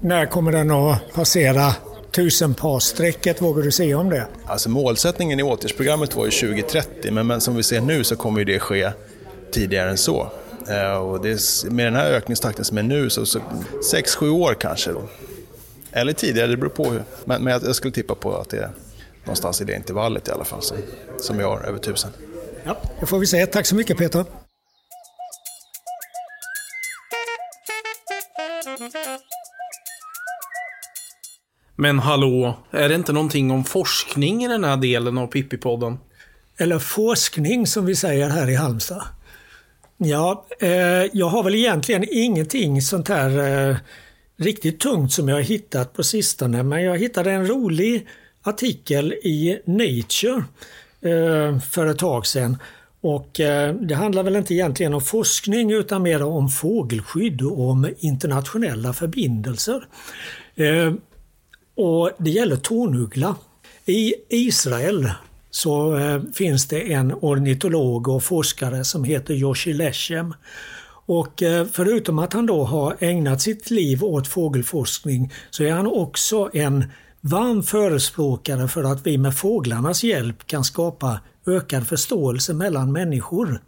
När 0.01 0.27
kommer 0.27 0.53
den 0.53 0.71
att 0.71 1.13
passera 1.15 1.75
tusenparsstrecket, 2.11 3.43
vågar 3.43 3.63
du 3.63 3.71
säga 3.71 3.99
om 3.99 4.11
det? 4.11 4.27
Alltså 4.47 4.69
målsättningen 4.71 5.41
i 5.41 5.43
åtgärdsprogrammet 5.43 6.17
var 6.17 6.25
ju 6.25 6.31
2030, 6.31 7.13
men, 7.13 7.27
men 7.27 7.41
som 7.41 7.57
vi 7.57 7.63
ser 7.63 7.81
nu 7.81 8.05
så 8.05 8.17
kommer 8.17 8.45
det 8.45 8.59
ske 8.59 8.91
tidigare 9.53 9.91
än 9.91 9.99
så. 9.99 10.33
Eh, 10.69 10.97
och 10.97 11.27
är, 11.27 11.71
med 11.71 11.87
den 11.87 11.95
här 11.95 12.11
ökningstakten 12.11 12.65
som 12.65 12.79
är 12.79 12.83
nu, 12.83 13.11
så, 13.11 13.27
så 13.27 13.41
6-7 13.93 14.31
år 14.31 14.57
kanske. 14.61 14.93
Då. 14.93 15.03
Eller 15.93 16.13
tidigare, 16.13 16.47
det 16.47 16.57
beror 16.57 16.71
på. 16.71 16.97
Men, 17.25 17.45
men 17.45 17.61
jag 17.65 17.75
skulle 17.75 17.95
tippa 17.95 18.15
på 18.15 18.37
att 18.37 18.49
det 18.49 18.57
är 18.57 18.71
någonstans 19.25 19.61
i 19.61 19.65
det 19.65 19.77
intervallet 19.77 20.29
i 20.29 20.31
alla 20.31 20.45
fall, 20.45 20.63
som, 20.63 20.77
som 21.19 21.39
vi 21.39 21.45
har 21.45 21.61
över 21.61 21.79
tusen. 21.79 22.11
Ja, 22.65 22.77
det 23.01 23.07
får 23.07 23.19
vi 23.19 23.27
se. 23.27 23.47
Tack 23.47 23.67
så 23.67 23.75
mycket 23.75 23.99
Peter. 23.99 24.25
Men 31.77 31.99
hallå, 31.99 32.59
är 32.71 32.89
det 32.89 32.95
inte 32.95 33.13
någonting 33.13 33.51
om 33.51 33.65
forskning 33.65 34.45
i 34.45 34.49
den 34.49 34.65
här 34.65 34.77
delen 34.77 35.19
av 35.19 35.33
Pippi-podden? 35.33 35.99
Eller 36.59 36.79
forskning 36.79 37.67
som 37.67 37.87
vi 37.87 37.97
säger 37.97 38.29
här 38.29 38.51
i 38.51 38.55
Halmstad. 38.55 39.03
Ja, 39.97 40.47
eh, 40.61 40.71
jag 41.13 41.27
har 41.27 41.43
väl 41.43 41.55
egentligen 41.55 42.05
ingenting 42.11 42.83
sånt 42.83 43.09
här 43.09 43.39
eh, 43.71 43.77
riktigt 44.37 44.81
tungt 44.81 45.13
som 45.13 45.29
jag 45.29 45.37
har 45.37 45.43
hittat 45.43 45.93
på 45.93 46.03
sistone, 46.03 46.63
men 46.63 46.83
jag 46.83 46.99
hittade 46.99 47.33
en 47.33 47.47
rolig 47.47 48.09
artikel 48.43 49.13
i 49.13 49.59
Nature 49.65 50.45
eh, 51.01 51.59
för 51.59 51.87
ett 51.87 51.99
tag 51.99 52.27
sedan 52.27 52.57
Och 53.01 53.41
eh, 53.41 53.75
det 53.75 53.95
handlar 53.95 54.23
väl 54.23 54.37
inte 54.37 54.55
egentligen 54.55 54.95
om 54.95 55.01
forskning 55.01 55.73
utan 55.73 56.03
mer 56.03 56.23
om 56.23 56.49
fågelskydd 56.49 57.43
och 57.43 57.71
om 57.71 57.95
internationella 57.99 58.93
förbindelser. 58.93 59.87
Eh, 60.55 60.93
och 61.75 62.11
det 62.19 62.31
gäller 62.31 62.57
tornuggla. 62.57 63.37
I 63.87 64.15
Israel 64.29 65.11
så 65.51 65.99
finns 66.35 66.67
det 66.67 66.93
en 66.93 67.13
ornitolog 67.21 68.09
och 68.09 68.23
forskare 68.23 68.85
som 68.85 69.05
heter 69.05 69.35
Yoshi 69.35 69.73
Leshem. 69.73 70.35
Och 71.07 71.43
förutom 71.73 72.19
att 72.19 72.33
han 72.33 72.47
då 72.47 72.65
har 72.65 72.97
ägnat 73.01 73.41
sitt 73.41 73.71
liv 73.71 74.05
åt 74.05 74.29
fågelforskning 74.29 75.33
så 75.51 75.65
är 75.65 75.73
han 75.73 75.87
också 75.87 76.51
en 76.53 76.85
varm 77.25 77.63
förespråkare 77.63 78.69
för 78.69 78.85
att 78.85 79.07
vi 79.07 79.19
med 79.19 79.37
fåglarnas 79.37 80.05
hjälp 80.05 80.47
kan 80.47 80.65
skapa 80.65 81.21
ökad 81.47 81.87
förståelse 81.87 82.55
mellan 82.55 82.93
människor. 82.93 83.61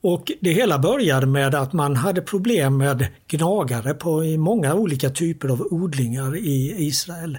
Och 0.00 0.32
Det 0.40 0.52
hela 0.52 0.78
började 0.78 1.26
med 1.26 1.54
att 1.54 1.72
man 1.72 1.96
hade 1.96 2.22
problem 2.22 2.76
med 2.76 3.06
gnagare 3.28 3.94
på 3.94 4.24
i 4.24 4.38
många 4.38 4.74
olika 4.74 5.10
typer 5.10 5.48
av 5.48 5.68
odlingar 5.70 6.36
i 6.36 6.86
Israel. 6.86 7.38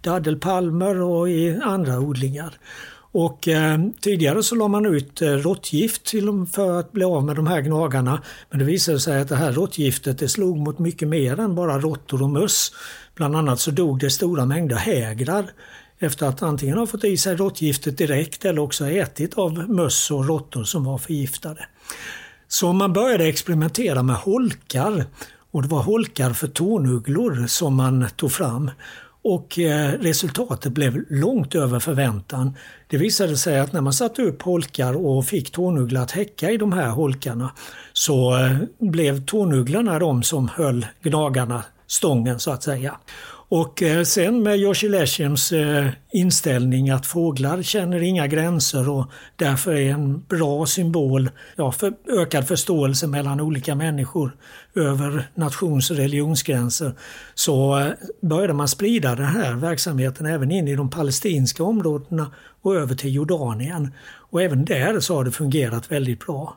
Daddelpalmer 0.00 1.00
och 1.00 1.28
i 1.28 1.60
andra 1.62 1.98
odlingar. 1.98 2.58
Och 3.14 3.48
eh, 3.48 3.78
tidigare 4.00 4.42
så 4.42 4.54
la 4.54 4.68
man 4.68 4.86
ut 4.86 5.22
eh, 5.22 5.28
råttgift 5.28 6.04
till, 6.04 6.46
för 6.52 6.78
att 6.78 6.92
bli 6.92 7.04
av 7.04 7.24
med 7.24 7.36
de 7.36 7.46
här 7.46 7.60
gnagarna. 7.60 8.22
Men 8.50 8.58
det 8.58 8.64
visade 8.64 9.00
sig 9.00 9.20
att 9.20 9.28
det 9.28 9.36
här 9.36 9.52
råttgiftet 9.52 10.18
det 10.18 10.28
slog 10.28 10.58
mot 10.58 10.78
mycket 10.78 11.08
mer 11.08 11.40
än 11.40 11.54
bara 11.54 11.78
råttor 11.78 12.22
och 12.22 12.30
möss. 12.30 12.72
Bland 13.14 13.36
annat 13.36 13.60
så 13.60 13.70
dog 13.70 14.00
det 14.00 14.10
stora 14.10 14.46
mängder 14.46 14.76
hägrar 14.76 15.50
efter 15.98 16.26
att 16.26 16.42
antingen 16.42 16.78
ha 16.78 16.86
fått 16.86 17.04
i 17.04 17.16
sig 17.16 17.36
råttgiftet 17.36 17.98
direkt 17.98 18.44
eller 18.44 18.62
också 18.62 18.86
ätit 18.86 19.34
av 19.34 19.70
möss 19.70 20.10
och 20.10 20.28
råttor 20.28 20.64
som 20.64 20.84
var 20.84 20.98
förgiftade. 20.98 21.66
Så 22.48 22.72
man 22.72 22.92
började 22.92 23.24
experimentera 23.24 24.02
med 24.02 24.16
holkar 24.16 25.04
och 25.50 25.62
det 25.62 25.68
var 25.68 25.82
holkar 25.82 26.32
för 26.32 26.46
tornugglor 26.46 27.46
som 27.46 27.74
man 27.74 28.06
tog 28.16 28.32
fram. 28.32 28.70
Och 29.24 29.58
eh, 29.58 29.92
resultatet 29.92 30.72
blev 30.72 31.04
långt 31.10 31.54
över 31.54 31.80
förväntan. 31.80 32.56
Det 32.88 32.96
visade 32.96 33.36
sig 33.36 33.60
att 33.60 33.72
när 33.72 33.80
man 33.80 33.92
satte 33.92 34.22
upp 34.22 34.42
holkar 34.42 35.06
och 35.06 35.26
fick 35.26 35.50
tånuggla 35.50 36.00
att 36.00 36.10
häcka 36.10 36.50
i 36.50 36.56
de 36.56 36.72
här 36.72 36.88
holkarna 36.88 37.52
så 37.92 38.36
eh, 38.36 38.56
blev 38.78 39.24
tånugglarna 39.24 39.98
de 39.98 40.22
som 40.22 40.48
höll 40.48 40.86
gnagarna 41.02 41.64
stången 41.86 42.40
så 42.40 42.50
att 42.50 42.62
säga. 42.62 42.96
Och 43.48 43.82
eh, 43.82 44.02
sen 44.02 44.42
med 44.42 44.58
Joshi 44.58 44.88
Leshems 44.88 45.52
eh, 45.52 45.88
inställning 46.12 46.90
att 46.90 47.06
fåglar 47.06 47.62
känner 47.62 48.02
inga 48.02 48.26
gränser 48.26 48.88
och 48.88 49.06
därför 49.36 49.72
är 49.74 49.90
en 49.90 50.22
bra 50.28 50.66
symbol 50.66 51.30
ja, 51.56 51.72
för 51.72 51.92
ökad 52.08 52.48
förståelse 52.48 53.06
mellan 53.06 53.40
olika 53.40 53.74
människor 53.74 54.36
över 54.74 55.28
nations 55.34 55.90
och 55.90 55.96
religionsgränser 55.96 56.92
så 57.34 57.78
eh, 57.78 57.92
började 58.20 58.52
man 58.52 58.68
sprida 58.68 59.14
den 59.14 59.26
här 59.26 59.54
verksamheten 59.54 60.26
även 60.26 60.50
in 60.50 60.68
i 60.68 60.76
de 60.76 60.90
palestinska 60.90 61.64
områdena 61.64 62.30
och 62.62 62.76
över 62.76 62.94
till 62.94 63.14
Jordanien. 63.14 63.92
Och 64.30 64.42
även 64.42 64.64
där 64.64 65.00
så 65.00 65.14
har 65.16 65.24
det 65.24 65.30
fungerat 65.30 65.92
väldigt 65.92 66.26
bra. 66.26 66.56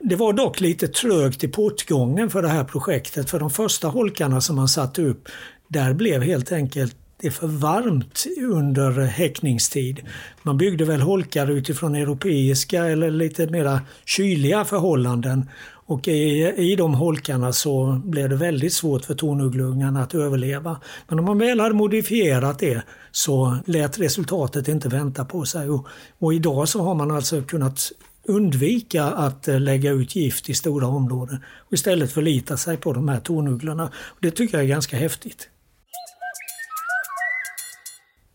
Det 0.00 0.16
var 0.16 0.32
dock 0.32 0.60
lite 0.60 0.88
trögt 0.88 1.44
i 1.44 1.48
portgången 1.48 2.30
för 2.30 2.42
det 2.42 2.48
här 2.48 2.64
projektet 2.64 3.30
för 3.30 3.40
de 3.40 3.50
första 3.50 3.88
holkarna 3.88 4.40
som 4.40 4.56
man 4.56 4.68
satte 4.68 5.02
upp 5.02 5.28
där 5.68 5.94
blev 5.94 6.22
helt 6.22 6.52
enkelt 6.52 6.96
det 7.20 7.30
för 7.30 7.46
varmt 7.46 8.26
under 8.52 8.90
häckningstid. 9.00 10.00
Man 10.42 10.58
byggde 10.58 10.84
väl 10.84 11.00
holkar 11.00 11.50
utifrån 11.50 11.94
europeiska 11.94 12.86
eller 12.86 13.10
lite 13.10 13.46
mera 13.46 13.80
kyliga 14.04 14.64
förhållanden. 14.64 15.50
Och 15.70 16.08
i, 16.08 16.54
i 16.56 16.76
de 16.76 16.94
holkarna 16.94 17.52
så 17.52 18.00
blev 18.04 18.28
det 18.28 18.36
väldigt 18.36 18.72
svårt 18.72 19.04
för 19.04 19.14
tornugglungarna 19.14 20.02
att 20.02 20.14
överleva. 20.14 20.80
Men 21.08 21.18
om 21.18 21.24
man 21.24 21.38
väl 21.38 21.60
hade 21.60 21.74
modifierat 21.74 22.58
det 22.58 22.82
så 23.12 23.58
lät 23.66 24.00
resultatet 24.00 24.68
inte 24.68 24.88
vänta 24.88 25.24
på 25.24 25.44
sig. 25.44 25.70
Och, 25.70 25.86
och 26.18 26.34
idag 26.34 26.68
så 26.68 26.82
har 26.82 26.94
man 26.94 27.10
alltså 27.10 27.42
kunnat 27.42 27.92
undvika 28.24 29.04
att 29.04 29.48
eh, 29.48 29.60
lägga 29.60 29.90
ut 29.90 30.16
gift 30.16 30.48
i 30.48 30.54
stora 30.54 30.86
områden 30.86 31.38
och 31.66 31.72
istället 31.72 32.12
förlita 32.12 32.56
sig 32.56 32.76
på 32.76 32.92
de 32.92 33.08
här 33.08 33.20
tornugglorna. 33.20 33.92
Det 34.20 34.30
tycker 34.30 34.56
jag 34.56 34.64
är 34.64 34.68
ganska 34.68 34.96
häftigt. 34.96 35.48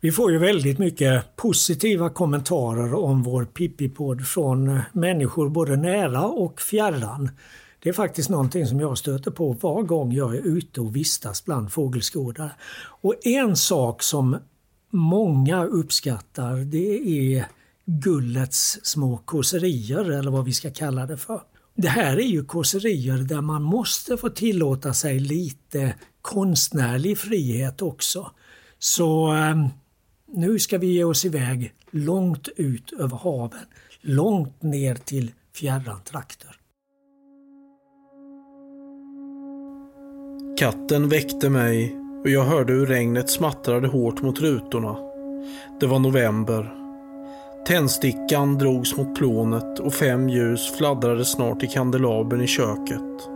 Vi 0.03 0.11
får 0.11 0.31
ju 0.31 0.37
väldigt 0.37 0.79
mycket 0.79 1.35
positiva 1.35 2.09
kommentarer 2.09 2.93
om 2.93 3.23
vår 3.23 3.45
Pippi-podd 3.45 4.25
från 4.25 4.67
eh, 4.69 4.81
människor 4.93 5.49
både 5.49 5.75
nära 5.75 6.25
och 6.25 6.61
fjärran. 6.61 7.29
Det 7.79 7.89
är 7.89 7.93
faktiskt 7.93 8.29
någonting 8.29 8.67
som 8.67 8.79
jag 8.79 8.97
stöter 8.97 9.31
på 9.31 9.53
var 9.53 9.81
gång 9.81 10.13
jag 10.13 10.35
är 10.35 10.41
ute 10.41 10.81
och 10.81 10.95
vistas 10.95 11.45
bland 11.45 11.71
fågelskådare. 11.71 12.51
Och 13.01 13.15
en 13.25 13.55
sak 13.55 14.03
som 14.03 14.37
många 14.89 15.65
uppskattar 15.65 16.55
det 16.55 16.97
är 17.35 17.45
gullets 17.85 18.79
små 18.83 19.17
kåserier 19.17 20.11
eller 20.11 20.31
vad 20.31 20.45
vi 20.45 20.53
ska 20.53 20.71
kalla 20.71 21.05
det 21.05 21.17
för. 21.17 21.41
Det 21.75 21.89
här 21.89 22.17
är 22.17 22.27
ju 22.27 22.45
kåserier 22.45 23.17
där 23.17 23.41
man 23.41 23.63
måste 23.63 24.17
få 24.17 24.29
tillåta 24.29 24.93
sig 24.93 25.19
lite 25.19 25.95
konstnärlig 26.21 27.17
frihet 27.17 27.81
också. 27.81 28.31
Så 28.79 29.33
eh, 29.35 29.55
nu 30.33 30.59
ska 30.59 30.77
vi 30.77 30.87
ge 30.87 31.03
oss 31.03 31.25
iväg 31.25 31.73
långt 31.91 32.47
ut 32.55 32.93
över 32.99 33.17
haven, 33.17 33.65
långt 34.01 34.63
ner 34.63 34.95
till 34.95 35.31
fjärran 35.55 36.01
trakter. 36.03 36.55
Katten 40.57 41.09
väckte 41.09 41.49
mig 41.49 41.95
och 42.23 42.29
jag 42.29 42.43
hörde 42.43 42.73
hur 42.73 42.85
regnet 42.85 43.29
smattrade 43.29 43.87
hårt 43.87 44.21
mot 44.21 44.41
rutorna. 44.41 44.97
Det 45.79 45.87
var 45.87 45.99
november. 45.99 46.73
Tändstickan 47.67 48.57
drogs 48.57 48.97
mot 48.97 49.15
plånet 49.17 49.79
och 49.79 49.93
fem 49.93 50.29
ljus 50.29 50.71
fladdrade 50.77 51.25
snart 51.25 51.63
i 51.63 51.67
kandelabern 51.67 52.41
i 52.41 52.47
köket. 52.47 53.29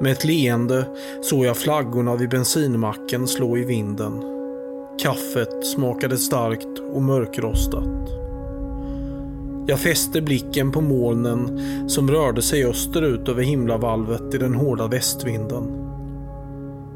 Med 0.00 0.12
ett 0.12 0.24
leende 0.24 0.84
såg 1.22 1.44
jag 1.44 1.56
flaggorna 1.56 2.16
vid 2.16 2.28
bensinmacken 2.28 3.28
slå 3.28 3.58
i 3.58 3.64
vinden. 3.64 4.37
Kaffet 5.02 5.66
smakade 5.66 6.18
starkt 6.18 6.78
och 6.92 7.02
mörkrostat. 7.02 8.08
Jag 9.66 9.80
fäste 9.80 10.20
blicken 10.20 10.72
på 10.72 10.80
molnen 10.80 11.60
som 11.88 12.10
rörde 12.10 12.42
sig 12.42 12.64
österut 12.64 13.28
över 13.28 13.42
himlavalvet 13.42 14.34
i 14.34 14.38
den 14.38 14.54
hårda 14.54 14.86
västvinden. 14.86 15.64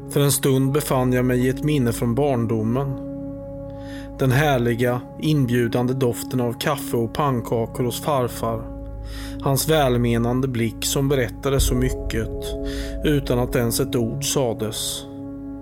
För 0.09 0.19
en 0.19 0.31
stund 0.31 0.71
befann 0.71 1.13
jag 1.13 1.25
mig 1.25 1.45
i 1.45 1.49
ett 1.49 1.63
minne 1.63 1.91
från 1.93 2.15
barndomen. 2.15 2.93
Den 4.19 4.31
härliga, 4.31 5.01
inbjudande 5.19 5.93
doften 5.93 6.41
av 6.41 6.53
kaffe 6.53 6.97
och 6.97 7.13
pannkakor 7.13 7.83
hos 7.83 8.01
farfar. 8.01 8.61
Hans 9.41 9.69
välmenande 9.69 10.47
blick 10.47 10.85
som 10.85 11.09
berättade 11.09 11.59
så 11.59 11.75
mycket 11.75 12.29
utan 13.05 13.39
att 13.39 13.55
ens 13.55 13.79
ett 13.79 13.95
ord 13.95 14.33
sades. 14.33 15.05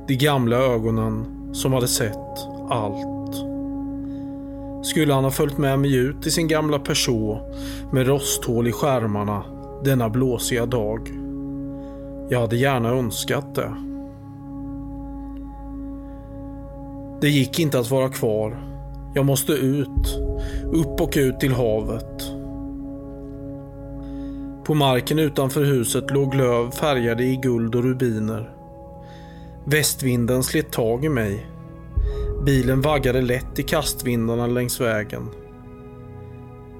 De 0.07 0.15
gamla 0.15 0.57
ögonen 0.57 1.40
som 1.53 1.73
hade 1.73 1.87
sett 1.87 2.47
allt. 2.69 3.35
Skulle 4.85 5.13
han 5.13 5.23
ha 5.23 5.31
följt 5.31 5.57
med 5.57 5.79
mig 5.79 5.95
ut 5.95 6.27
i 6.27 6.31
sin 6.31 6.47
gamla 6.47 6.79
Peugeot 6.79 7.41
med 7.91 8.07
rosthål 8.07 8.67
i 8.67 8.71
skärmarna 8.71 9.43
denna 9.83 10.09
blåsiga 10.09 10.65
dag? 10.65 11.09
Jag 12.29 12.39
hade 12.39 12.57
gärna 12.57 12.89
önskat 12.89 13.55
det. 13.55 13.75
Det 17.21 17.29
gick 17.29 17.59
inte 17.59 17.79
att 17.79 17.91
vara 17.91 18.09
kvar. 18.09 18.57
Jag 19.13 19.25
måste 19.25 19.53
ut. 19.53 20.19
Upp 20.73 21.01
och 21.01 21.13
ut 21.15 21.39
till 21.39 21.53
havet. 21.53 22.21
På 24.63 24.73
marken 24.73 25.19
utanför 25.19 25.63
huset 25.63 26.11
låg 26.11 26.35
löv 26.35 26.71
färgade 26.71 27.23
i 27.23 27.35
guld 27.35 27.75
och 27.75 27.83
rubiner. 27.83 28.60
Västvinden 29.65 30.43
slet 30.43 30.71
tag 30.71 31.05
i 31.05 31.09
mig. 31.09 31.47
Bilen 32.45 32.81
vaggade 32.81 33.21
lätt 33.21 33.59
i 33.59 33.63
kastvindarna 33.63 34.47
längs 34.47 34.81
vägen. 34.81 35.29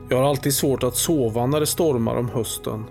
Jag 0.10 0.18
har 0.18 0.30
alltid 0.30 0.54
svårt 0.54 0.84
att 0.84 0.96
sova 0.96 1.46
när 1.46 1.60
det 1.60 1.66
stormar 1.66 2.16
om 2.16 2.30
hösten. 2.30 2.86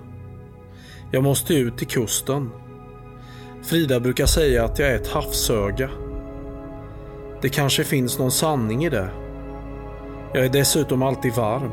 Jag 1.11 1.23
måste 1.23 1.55
ut 1.55 1.79
till 1.79 1.87
kusten. 1.87 2.51
Frida 3.63 4.01
brukar 4.01 4.27
säga 4.27 4.65
att 4.65 4.79
jag 4.79 4.89
är 4.89 4.95
ett 4.95 5.09
havsöga. 5.09 5.91
Det 7.43 7.49
kanske 7.49 7.85
finns 7.85 8.19
någon 8.19 8.31
sanning 8.31 8.85
i 8.85 8.91
det. 8.91 9.11
Jag 10.35 10.45
är 10.45 10.49
dessutom 10.49 11.03
alltid 11.03 11.33
varm. 11.33 11.71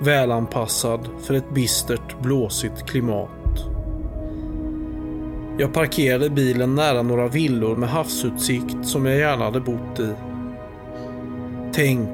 Välanpassad 0.00 1.08
för 1.22 1.34
ett 1.34 1.54
bistert, 1.54 2.22
blåsigt 2.22 2.86
klimat. 2.86 3.39
Jag 5.60 5.72
parkerade 5.72 6.30
bilen 6.30 6.74
nära 6.74 7.02
några 7.02 7.28
villor 7.28 7.76
med 7.76 7.88
havsutsikt 7.88 8.76
som 8.86 9.06
jag 9.06 9.18
gärna 9.18 9.44
hade 9.44 9.60
bott 9.60 10.00
i. 10.00 10.08
Tänk 11.72 12.08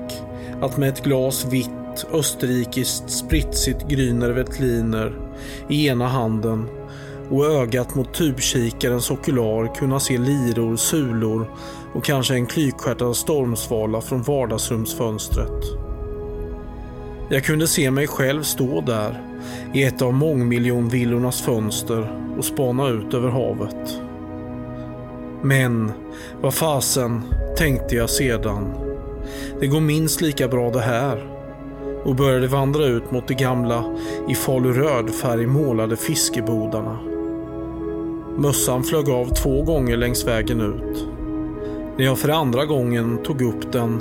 att 0.61 0.77
med 0.77 0.89
ett 0.89 1.05
glas 1.05 1.47
vitt 1.53 2.07
österrikiskt 2.13 3.11
spritsigt 3.11 3.89
Grüner 3.89 4.31
Veltliner 4.31 5.13
i 5.69 5.87
ena 5.89 6.09
handen 6.09 6.69
och 7.31 7.47
ögat 7.47 7.95
mot 7.95 8.15
tubkikarens 8.15 9.11
okular 9.11 9.75
kunna 9.75 10.01
se 10.01 10.19
liror, 10.19 10.77
sulor 10.77 11.51
och 11.95 12.05
kanske 12.05 12.35
en 12.35 12.47
klykstjärtad 12.47 13.17
stormsvala 13.17 14.01
från 14.01 14.23
vardagsrumsfönstret. 14.23 15.65
Jag 17.31 17.45
kunde 17.45 17.67
se 17.67 17.91
mig 17.91 18.07
själv 18.07 18.43
stå 18.43 18.81
där 18.81 19.26
i 19.73 19.85
ett 19.85 20.03
av 20.03 20.15
mångmiljonvillornas 20.15 21.43
fönster 21.43 22.33
och 22.39 22.45
spana 22.45 22.89
ut 22.89 23.15
över 23.15 23.29
havet. 23.29 24.01
Men 25.43 25.93
vad 26.43 26.55
fasen, 26.55 27.23
tänkte 27.57 27.97
jag 27.97 28.11
sedan. 28.11 28.75
Det 29.61 29.67
går 29.67 29.81
minst 29.81 30.21
lika 30.21 30.49
bra 30.49 30.71
det 30.71 30.81
här. 30.81 31.33
Och 32.05 32.15
började 32.15 32.47
vandra 32.47 32.87
ut 32.87 33.11
mot 33.11 33.29
de 33.29 33.35
gamla 33.35 33.85
i 34.29 34.35
faluröd 34.35 35.11
färg 35.11 35.47
målade 35.47 35.97
fiskebodarna. 35.97 36.99
Mössan 38.39 38.85
flög 38.85 39.09
av 39.09 39.27
två 39.27 39.63
gånger 39.63 39.97
längs 39.97 40.27
vägen 40.27 40.61
ut. 40.61 41.09
När 41.97 42.05
jag 42.05 42.19
för 42.19 42.29
andra 42.29 42.65
gången 42.65 43.23
tog 43.23 43.43
upp 43.43 43.73
den 43.73 44.01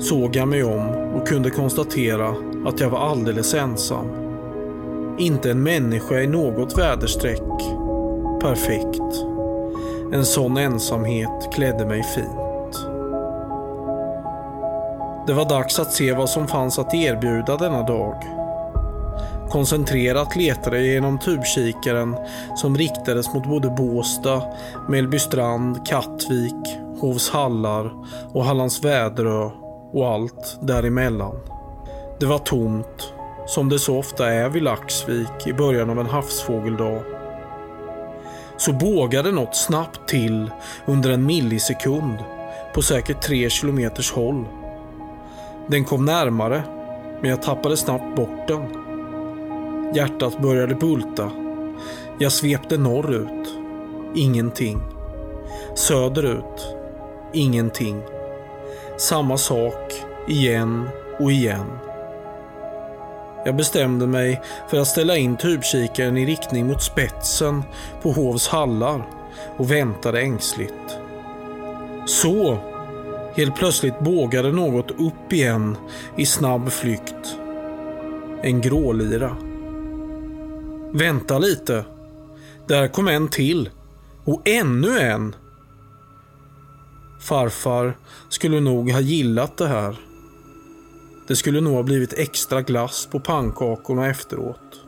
såg 0.00 0.36
jag 0.36 0.48
mig 0.48 0.64
om 0.64 0.88
och 0.88 1.28
kunde 1.28 1.50
konstatera 1.50 2.34
att 2.66 2.80
jag 2.80 2.90
var 2.90 2.98
alldeles 2.98 3.54
ensam. 3.54 4.19
Inte 5.18 5.50
en 5.50 5.62
människa 5.62 6.20
i 6.20 6.26
något 6.26 6.78
väderstreck. 6.78 7.42
Perfekt. 8.40 9.00
En 10.12 10.24
sån 10.24 10.56
ensamhet 10.56 11.52
klädde 11.52 11.86
mig 11.86 12.02
fint. 12.02 12.86
Det 15.26 15.32
var 15.32 15.48
dags 15.48 15.78
att 15.78 15.92
se 15.92 16.12
vad 16.12 16.30
som 16.30 16.48
fanns 16.48 16.78
att 16.78 16.94
erbjuda 16.94 17.56
denna 17.56 17.82
dag. 17.82 18.14
Koncentrerat 19.50 20.36
letade 20.36 20.76
jag 20.76 20.86
genom 20.86 21.18
tubkikaren 21.18 22.16
som 22.56 22.76
riktades 22.76 23.34
mot 23.34 23.46
både 23.46 23.68
Båsta, 23.70 24.42
Mellbystrand, 24.88 25.86
Kattvik, 25.86 26.78
Hovshallar 27.00 27.92
och 28.32 28.44
Hallands 28.44 28.84
Väderö 28.84 29.50
och 29.92 30.08
allt 30.08 30.58
däremellan. 30.62 31.36
Det 32.20 32.26
var 32.26 32.38
tomt, 32.38 33.12
som 33.50 33.68
det 33.68 33.78
så 33.78 33.98
ofta 33.98 34.32
är 34.32 34.48
vid 34.48 34.62
Laxvik 34.62 35.46
i 35.46 35.52
början 35.52 35.90
av 35.90 36.00
en 36.00 36.06
havsfågeldag. 36.06 37.02
Så 38.56 38.72
bågade 38.72 39.32
något 39.32 39.56
snabbt 39.56 40.08
till 40.08 40.50
under 40.86 41.10
en 41.10 41.26
millisekund 41.26 42.18
på 42.74 42.82
säkert 42.82 43.22
tre 43.22 43.50
kilometers 43.50 44.12
håll. 44.12 44.44
Den 45.66 45.84
kom 45.84 46.04
närmare, 46.04 46.62
men 47.20 47.30
jag 47.30 47.42
tappade 47.42 47.76
snabbt 47.76 48.16
bort 48.16 48.48
den. 48.48 48.62
Hjärtat 49.94 50.38
började 50.42 50.74
bulta. 50.74 51.30
Jag 52.18 52.32
svepte 52.32 52.78
norrut. 52.78 53.48
Ingenting. 54.14 54.80
Söderut. 55.74 56.74
Ingenting. 57.32 58.02
Samma 58.98 59.38
sak 59.38 59.92
igen 60.28 60.88
och 61.18 61.32
igen. 61.32 61.89
Jag 63.44 63.56
bestämde 63.56 64.06
mig 64.06 64.42
för 64.68 64.80
att 64.80 64.88
ställa 64.88 65.16
in 65.16 65.36
tubkikaren 65.36 66.16
i 66.16 66.26
riktning 66.26 66.66
mot 66.66 66.82
spetsen 66.82 67.62
på 68.02 68.12
Hovs 68.12 68.48
hallar 68.48 69.06
och 69.56 69.70
väntade 69.70 70.20
ängsligt. 70.20 70.98
Så! 72.06 72.58
Helt 73.34 73.56
plötsligt 73.56 74.00
bågade 74.00 74.52
något 74.52 74.90
upp 74.90 75.32
igen 75.32 75.76
i 76.16 76.26
snabb 76.26 76.70
flykt. 76.72 77.36
En 78.42 78.60
grålira. 78.60 79.36
Vänta 80.92 81.38
lite. 81.38 81.84
Där 82.66 82.88
kom 82.88 83.08
en 83.08 83.28
till. 83.28 83.70
Och 84.24 84.42
ännu 84.44 84.98
en. 84.98 85.34
Farfar 87.20 87.96
skulle 88.28 88.60
nog 88.60 88.90
ha 88.90 89.00
gillat 89.00 89.56
det 89.56 89.68
här. 89.68 89.96
Det 91.30 91.36
skulle 91.36 91.60
nog 91.60 91.74
ha 91.74 91.82
blivit 91.82 92.12
extra 92.12 92.62
glass 92.62 93.06
på 93.06 93.20
pannkakorna 93.20 94.10
efteråt. 94.10 94.80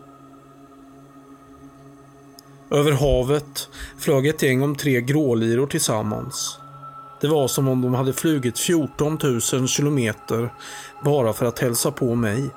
Över 2.71 2.93
havet 2.93 3.69
flög 3.99 4.27
ett 4.27 4.43
gäng 4.43 4.63
om 4.63 4.77
tre 4.77 5.01
gråliror 5.01 5.67
tillsammans. 5.67 6.59
Det 7.21 7.29
var 7.29 7.49
som 7.49 7.69
om 7.69 7.83
de 7.83 7.95
hade 7.95 8.13
flugit 8.13 8.59
14 8.59 9.19
000 9.53 9.69
kilometer 9.69 10.55
bara 11.05 11.33
för 11.33 11.47
att 11.47 11.59
hälsa 11.59 11.91
på 11.91 12.15
mig. 12.15 12.51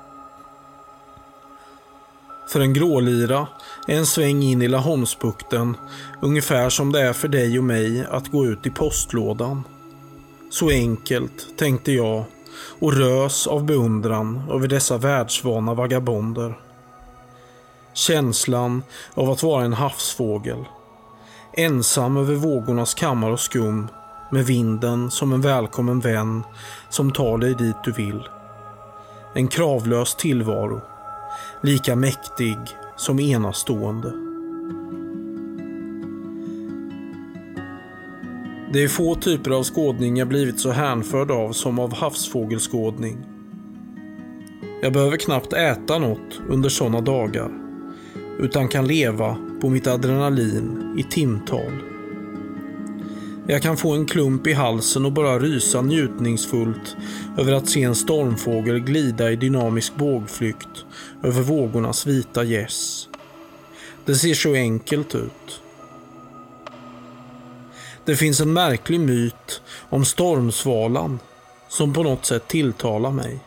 För 2.48 2.60
en 2.60 2.74
grålira 2.74 3.46
är 3.86 3.96
en 3.96 4.06
sväng 4.06 4.42
in 4.42 4.62
i 4.62 4.68
Laholmsbukten 4.68 5.76
ungefär 6.22 6.70
som 6.70 6.92
det 6.92 7.00
är 7.00 7.12
för 7.12 7.28
dig 7.28 7.58
och 7.58 7.64
mig 7.64 8.06
att 8.10 8.28
gå 8.28 8.46
ut 8.46 8.66
i 8.66 8.70
postlådan. 8.70 9.62
Så 10.50 10.70
enkelt, 10.70 11.58
tänkte 11.58 11.92
jag 11.92 12.24
och 12.80 12.92
rös 12.92 13.46
av 13.46 13.64
beundran 13.64 14.42
över 14.50 14.68
dessa 14.68 14.98
världsvana 14.98 15.74
vagabonder. 15.74 16.58
Känslan 17.92 18.82
av 19.14 19.30
att 19.30 19.42
vara 19.42 19.64
en 19.64 19.72
havsfågel. 19.72 20.64
Ensam 21.52 22.16
över 22.16 22.34
vågornas 22.34 22.94
kammar 22.94 23.30
och 23.30 23.40
skum 23.40 23.88
med 24.30 24.46
vinden 24.46 25.10
som 25.10 25.32
en 25.32 25.40
välkommen 25.40 26.00
vän 26.00 26.42
som 26.88 27.12
tar 27.12 27.38
dig 27.38 27.54
dit 27.54 27.76
du 27.84 27.92
vill. 27.92 28.28
En 29.34 29.48
kravlös 29.48 30.14
tillvaro. 30.14 30.80
Lika 31.62 31.96
mäktig 31.96 32.58
som 32.96 33.20
enastående. 33.20 34.25
Det 38.72 38.82
är 38.82 38.88
få 38.88 39.14
typer 39.14 39.50
av 39.50 39.64
skådning 39.64 40.16
jag 40.16 40.28
blivit 40.28 40.60
så 40.60 40.70
hänförd 40.70 41.30
av 41.30 41.52
som 41.52 41.78
av 41.78 41.94
havsfågelskådning. 41.94 43.16
Jag 44.82 44.92
behöver 44.92 45.16
knappt 45.16 45.52
äta 45.52 45.98
något 45.98 46.40
under 46.48 46.68
sådana 46.68 47.00
dagar, 47.00 47.50
utan 48.38 48.68
kan 48.68 48.86
leva 48.86 49.36
på 49.60 49.68
mitt 49.68 49.86
adrenalin 49.86 50.94
i 50.98 51.02
timtal. 51.02 51.72
Jag 53.48 53.62
kan 53.62 53.76
få 53.76 53.94
en 53.94 54.06
klump 54.06 54.46
i 54.46 54.52
halsen 54.52 55.04
och 55.04 55.12
bara 55.12 55.38
rysa 55.38 55.82
njutningsfullt 55.82 56.96
över 57.38 57.52
att 57.52 57.68
se 57.68 57.82
en 57.82 57.94
stormfågel 57.94 58.80
glida 58.80 59.32
i 59.32 59.36
dynamisk 59.36 59.96
bågflykt 59.96 60.86
över 61.22 61.42
vågornas 61.42 62.06
vita 62.06 62.44
gäss. 62.44 63.08
Det 64.04 64.14
ser 64.14 64.34
så 64.34 64.54
enkelt 64.54 65.14
ut. 65.14 65.60
Det 68.06 68.16
finns 68.16 68.40
en 68.40 68.52
märklig 68.52 69.00
myt 69.00 69.62
om 69.88 70.04
stormsvalan 70.04 71.18
som 71.68 71.94
på 71.94 72.02
något 72.02 72.24
sätt 72.24 72.48
tilltalar 72.48 73.10
mig. 73.10 73.38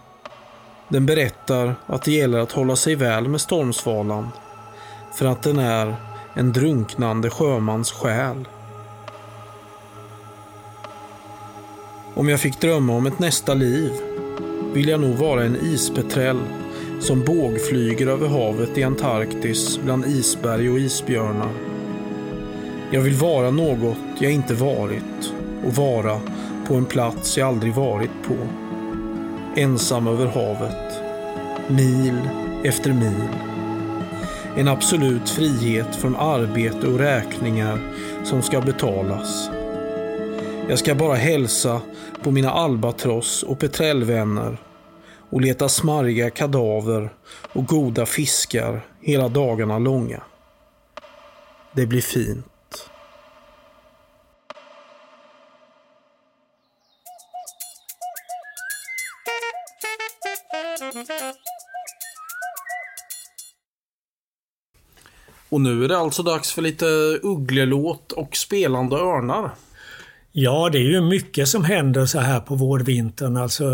Den 0.87 1.05
berättar 1.05 1.75
att 1.85 2.03
det 2.03 2.11
gäller 2.11 2.39
att 2.39 2.51
hålla 2.51 2.75
sig 2.75 2.95
väl 2.95 3.27
med 3.27 3.41
stormsvalan 3.41 4.29
för 5.15 5.25
att 5.25 5.43
den 5.43 5.59
är 5.59 5.95
en 6.33 6.53
drunknande 6.53 7.29
sjömans 7.29 7.91
själ. 7.91 8.47
Om 12.15 12.29
jag 12.29 12.39
fick 12.39 12.61
drömma 12.61 12.93
om 12.93 13.05
ett 13.05 13.19
nästa 13.19 13.53
liv 13.53 13.91
vill 14.73 14.87
jag 14.87 14.99
nog 14.99 15.15
vara 15.15 15.43
en 15.43 15.55
ispetrell 15.55 16.39
som 17.01 17.23
bågflyger 17.25 18.07
över 18.07 18.27
havet 18.27 18.77
i 18.77 18.83
Antarktis 18.83 19.79
bland 19.83 20.05
isberg 20.05 20.69
och 20.69 20.79
isbjörnar. 20.79 21.68
Jag 22.91 23.01
vill 23.01 23.15
vara 23.15 23.51
något 23.51 23.97
jag 24.19 24.31
inte 24.31 24.53
varit 24.53 25.33
och 25.65 25.73
vara 25.73 26.21
på 26.67 26.75
en 26.75 26.85
plats 26.85 27.37
jag 27.37 27.47
aldrig 27.47 27.73
varit 27.73 28.11
på. 28.27 28.35
Ensam 29.55 30.07
över 30.07 30.25
havet. 30.25 31.01
Mil 31.67 32.19
efter 32.63 32.93
mil. 32.93 33.29
En 34.57 34.67
absolut 34.67 35.29
frihet 35.29 35.95
från 35.95 36.15
arbete 36.15 36.87
och 36.87 36.99
räkningar 36.99 37.79
som 38.23 38.41
ska 38.41 38.61
betalas. 38.61 39.49
Jag 40.69 40.79
ska 40.79 40.95
bara 40.95 41.15
hälsa 41.15 41.81
på 42.23 42.31
mina 42.31 42.51
albatross 42.51 43.43
och 43.43 43.59
petrellvänner 43.59 44.57
och 45.29 45.41
leta 45.41 45.69
smarriga 45.69 46.29
kadaver 46.29 47.09
och 47.53 47.65
goda 47.65 48.05
fiskar 48.05 48.85
hela 49.01 49.27
dagarna 49.27 49.79
långa. 49.79 50.21
Det 51.71 51.85
blir 51.85 52.01
fint. 52.01 52.48
Och 65.49 65.61
nu 65.61 65.83
är 65.83 65.87
det 65.87 65.97
alltså 65.97 66.23
dags 66.23 66.51
för 66.51 66.61
lite 66.61 66.85
ugglelåt 67.23 68.11
och 68.11 68.35
spelande 68.35 68.95
örnar. 68.95 69.51
Ja, 70.31 70.69
det 70.71 70.77
är 70.77 70.91
ju 70.91 71.01
mycket 71.01 71.47
som 71.47 71.63
händer 71.63 72.05
så 72.05 72.19
här 72.19 72.39
på 72.39 72.55
vårvintern. 72.55 73.37
Alltså, 73.37 73.65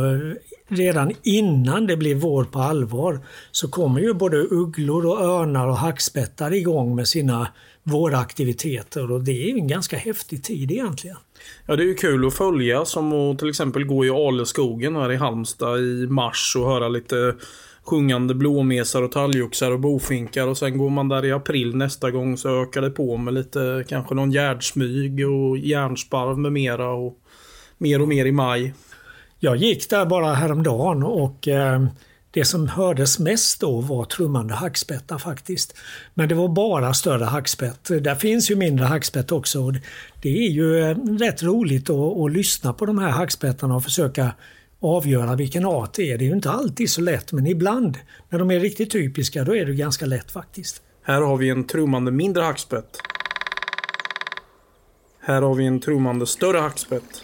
redan 0.67 1.11
innan 1.23 1.87
det 1.87 1.97
blir 1.97 2.15
vår 2.15 2.43
på 2.43 2.59
allvar 2.59 3.19
så 3.51 3.67
kommer 3.67 4.01
ju 4.01 4.13
både 4.13 4.37
ugglor 4.37 5.05
och 5.05 5.21
örnar 5.21 5.67
och 5.67 5.77
hackspettar 5.77 6.53
igång 6.53 6.95
med 6.95 7.07
sina 7.07 7.47
våraktiviteter 7.83 9.11
och 9.11 9.23
det 9.23 9.31
är 9.31 9.47
ju 9.47 9.59
en 9.59 9.67
ganska 9.67 9.97
häftig 9.97 10.43
tid 10.43 10.71
egentligen. 10.71 11.17
Ja, 11.65 11.75
det 11.75 11.83
är 11.83 11.87
ju 11.87 11.95
kul 11.95 12.27
att 12.27 12.33
följa 12.33 12.85
som 12.85 13.13
att 13.13 13.39
till 13.39 13.49
exempel 13.49 13.85
gå 13.85 14.05
i 14.05 14.09
Aleskogen 14.09 14.95
här 14.95 15.11
i 15.11 15.15
Halmstad 15.15 15.79
i 15.79 16.07
mars 16.07 16.55
och 16.57 16.69
höra 16.69 16.87
lite 16.87 17.35
sjungande 17.85 18.35
blåmesar 18.35 19.01
och 19.01 19.11
talgoxar 19.11 19.71
och 19.71 19.79
bofinkar 19.79 20.47
och 20.47 20.57
sen 20.57 20.77
går 20.77 20.89
man 20.89 21.09
där 21.09 21.25
i 21.25 21.31
april 21.31 21.75
nästa 21.75 22.11
gång 22.11 22.37
så 22.37 22.61
ökar 22.61 22.81
det 22.81 22.89
på 22.89 23.17
med 23.17 23.33
lite 23.33 23.83
kanske 23.87 24.15
någon 24.15 24.31
gärdsmyg 24.31 25.27
och 25.29 25.57
järnsparv 25.57 26.37
med 26.37 26.51
mera 26.51 26.89
och 26.89 27.19
mer 27.77 28.01
och 28.01 28.07
mer 28.07 28.25
i 28.25 28.31
maj. 28.31 28.73
Jag 29.39 29.55
gick 29.55 29.89
där 29.89 30.05
bara 30.05 30.33
häromdagen 30.33 31.03
och 31.03 31.47
eh, 31.47 31.85
det 32.31 32.45
som 32.45 32.67
hördes 32.67 33.19
mest 33.19 33.61
då 33.61 33.81
var 33.81 34.05
trummande 34.05 34.53
hackspettar 34.53 35.17
faktiskt. 35.17 35.77
Men 36.13 36.29
det 36.29 36.35
var 36.35 36.47
bara 36.47 36.93
större 36.93 37.23
hackspett. 37.23 37.85
Där 38.01 38.15
finns 38.15 38.51
ju 38.51 38.55
mindre 38.55 38.85
hackspett 38.85 39.31
också. 39.31 39.73
Det 40.21 40.45
är 40.45 40.49
ju 40.49 40.79
eh, 40.79 40.97
rätt 40.97 41.43
roligt 41.43 41.89
att, 41.89 42.17
att 42.17 42.31
lyssna 42.31 42.73
på 42.73 42.85
de 42.85 42.97
här 42.97 43.09
hackspettarna 43.09 43.75
och 43.75 43.83
försöka 43.83 44.31
avgöra 44.85 45.35
vilken 45.35 45.65
art 45.65 45.93
det 45.93 46.11
är. 46.11 46.17
Det 46.17 46.25
är 46.25 46.27
ju 46.27 46.35
inte 46.35 46.51
alltid 46.51 46.89
så 46.89 47.01
lätt 47.01 47.31
men 47.31 47.47
ibland 47.47 47.97
när 48.29 48.39
de 48.39 48.51
är 48.51 48.59
riktigt 48.59 48.91
typiska 48.91 49.43
då 49.43 49.55
är 49.55 49.65
det 49.65 49.73
ganska 49.73 50.05
lätt 50.05 50.31
faktiskt. 50.31 50.81
Här 51.03 51.21
har 51.21 51.37
vi 51.37 51.49
en 51.49 51.67
trummande 51.67 52.11
mindre 52.11 52.43
hackspett. 52.43 52.97
Här 55.21 55.41
har 55.41 55.55
vi 55.55 55.65
en 55.65 55.79
trummande 55.79 56.27
större 56.27 56.57
hackspett. 56.57 57.23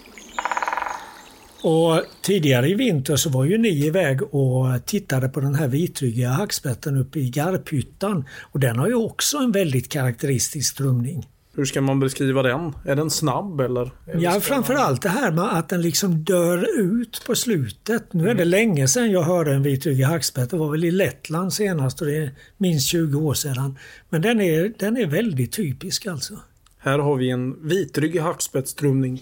Och 1.63 2.03
tidigare 2.21 2.69
i 2.69 2.73
vinter 2.73 3.15
så 3.15 3.29
var 3.29 3.45
ju 3.45 3.57
ni 3.57 3.85
iväg 3.85 4.33
och 4.33 4.85
tittade 4.85 5.29
på 5.29 5.39
den 5.39 5.55
här 5.55 5.67
vitryggiga 5.67 6.29
hackspetten 6.29 6.97
uppe 6.97 7.19
i 7.19 7.29
Garphyttan. 7.29 8.25
Och 8.41 8.59
den 8.59 8.79
har 8.79 8.87
ju 8.87 8.95
också 8.95 9.37
en 9.37 9.51
väldigt 9.51 9.89
karaktäristisk 9.89 10.71
strumning. 10.71 11.27
Hur 11.55 11.65
ska 11.65 11.81
man 11.81 11.99
beskriva 11.99 12.41
den? 12.43 12.75
Är 12.85 12.95
den 12.95 13.09
snabb 13.09 13.61
eller? 13.61 13.91
Ja, 14.17 14.39
framförallt 14.39 15.01
det 15.01 15.09
här 15.09 15.31
med 15.31 15.57
att 15.57 15.69
den 15.69 15.81
liksom 15.81 16.23
dör 16.23 16.79
ut 16.79 17.23
på 17.27 17.35
slutet. 17.35 18.13
Nu 18.13 18.29
är 18.29 18.33
det 18.33 18.45
länge 18.45 18.87
sedan 18.87 19.11
jag 19.11 19.23
hörde 19.23 19.53
en 19.53 19.63
vitryggig 19.63 20.03
hackspett. 20.03 20.49
Det 20.49 20.57
var 20.57 20.71
väl 20.71 20.83
i 20.83 20.91
Lettland 20.91 21.53
senast 21.53 22.01
och 22.01 22.07
det 22.07 22.17
är 22.17 22.31
minst 22.57 22.87
20 22.87 23.19
år 23.19 23.33
sedan. 23.33 23.77
Men 24.09 24.21
den 24.21 24.41
är, 24.41 24.73
den 24.79 24.97
är 24.97 25.05
väldigt 25.05 25.51
typisk 25.51 26.05
alltså. 26.05 26.33
Här 26.77 26.99
har 26.99 27.15
vi 27.15 27.29
en 27.29 27.67
vitryggig 27.67 28.19
hackspettsstrumning. 28.19 29.21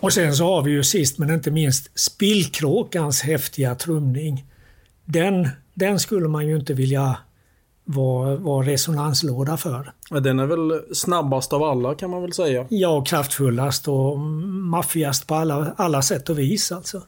Och 0.00 0.12
sen 0.12 0.34
så 0.34 0.44
har 0.44 0.62
vi 0.62 0.70
ju 0.70 0.82
sist 0.84 1.18
men 1.18 1.30
inte 1.30 1.50
minst 1.50 1.98
spillkråkans 1.98 3.22
häftiga 3.22 3.74
trumning. 3.74 4.44
Den, 5.04 5.48
den 5.74 5.98
skulle 5.98 6.28
man 6.28 6.48
ju 6.48 6.56
inte 6.56 6.74
vilja 6.74 7.16
vara, 7.84 8.36
vara 8.36 8.66
resonanslåda 8.66 9.56
för. 9.56 9.92
Den 10.20 10.38
är 10.38 10.46
väl 10.46 10.94
snabbast 10.94 11.52
av 11.52 11.62
alla 11.62 11.94
kan 11.94 12.10
man 12.10 12.22
väl 12.22 12.32
säga? 12.32 12.66
Ja, 12.68 13.04
kraftfullast 13.04 13.88
och 13.88 14.18
maffigast 14.18 15.26
på 15.26 15.34
alla, 15.34 15.74
alla 15.76 16.02
sätt 16.02 16.28
och 16.28 16.38
vis 16.38 16.72
alltså. 16.72 17.02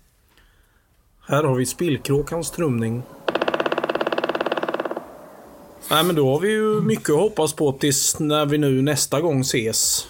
Här 1.27 1.45
har 1.45 1.55
vi 1.55 1.67
spillkråkans 1.67 2.51
trumning. 2.51 3.03
Nej 5.91 6.05
men 6.05 6.17
då 6.17 6.33
har 6.33 6.41
vi 6.41 6.53
ju 6.53 6.81
mycket 6.81 7.11
att 7.11 7.21
hoppas 7.21 7.53
på 7.53 7.73
tills 7.73 8.19
när 8.19 8.47
vi 8.47 8.59
nu 8.59 8.83
nästa 8.83 9.21
gång 9.21 9.41
ses. 9.41 10.07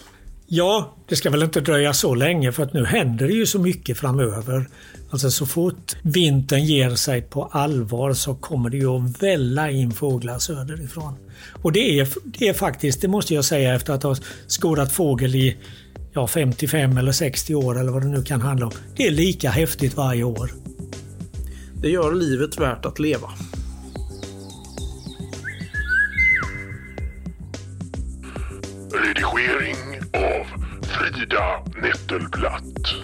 Ja, 0.56 0.94
det 1.08 1.16
ska 1.16 1.30
väl 1.30 1.42
inte 1.42 1.60
dröja 1.60 1.92
så 1.92 2.14
länge 2.14 2.52
för 2.52 2.62
att 2.62 2.72
nu 2.72 2.84
händer 2.84 3.26
det 3.26 3.32
ju 3.32 3.46
så 3.46 3.58
mycket 3.58 3.98
framöver. 3.98 4.68
Alltså 5.10 5.30
så 5.30 5.46
fort 5.46 5.96
vintern 6.02 6.64
ger 6.64 6.94
sig 6.94 7.22
på 7.22 7.44
allvar 7.44 8.12
så 8.14 8.34
kommer 8.34 8.70
det 8.70 8.76
ju 8.76 8.88
att 8.88 9.22
välla 9.22 9.70
in 9.70 9.92
fåglar 9.92 10.38
söderifrån. 10.38 11.14
Och 11.62 11.72
det 11.72 11.98
är, 12.00 12.08
det 12.24 12.48
är 12.48 12.54
faktiskt, 12.54 13.00
det 13.00 13.08
måste 13.08 13.34
jag 13.34 13.44
säga 13.44 13.74
efter 13.74 13.92
att 13.92 14.02
ha 14.02 14.16
skådat 14.48 14.92
fågel 14.92 15.34
i 15.34 15.56
ja, 16.12 16.26
55 16.26 16.98
eller 16.98 17.12
60 17.12 17.54
år 17.54 17.80
eller 17.80 17.92
vad 17.92 18.02
det 18.02 18.08
nu 18.08 18.22
kan 18.22 18.40
handla 18.40 18.66
om. 18.66 18.72
Det 18.96 19.06
är 19.06 19.10
lika 19.10 19.50
häftigt 19.50 19.96
varje 19.96 20.24
år. 20.24 20.50
Det 21.80 21.88
gör 21.88 22.14
livet 22.14 22.60
värt 22.60 22.84
att 22.84 22.98
leva. 22.98 23.30
Av 30.14 30.46
Frida 30.86 31.62
Nettelblatt. 31.82 32.94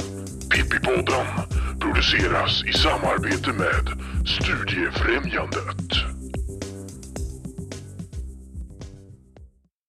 Pippipodden 0.51 1.27
produceras 1.81 2.65
i 2.65 2.73
samarbete 2.73 3.53
med 3.53 4.03
Studiefrämjandet. 4.27 6.20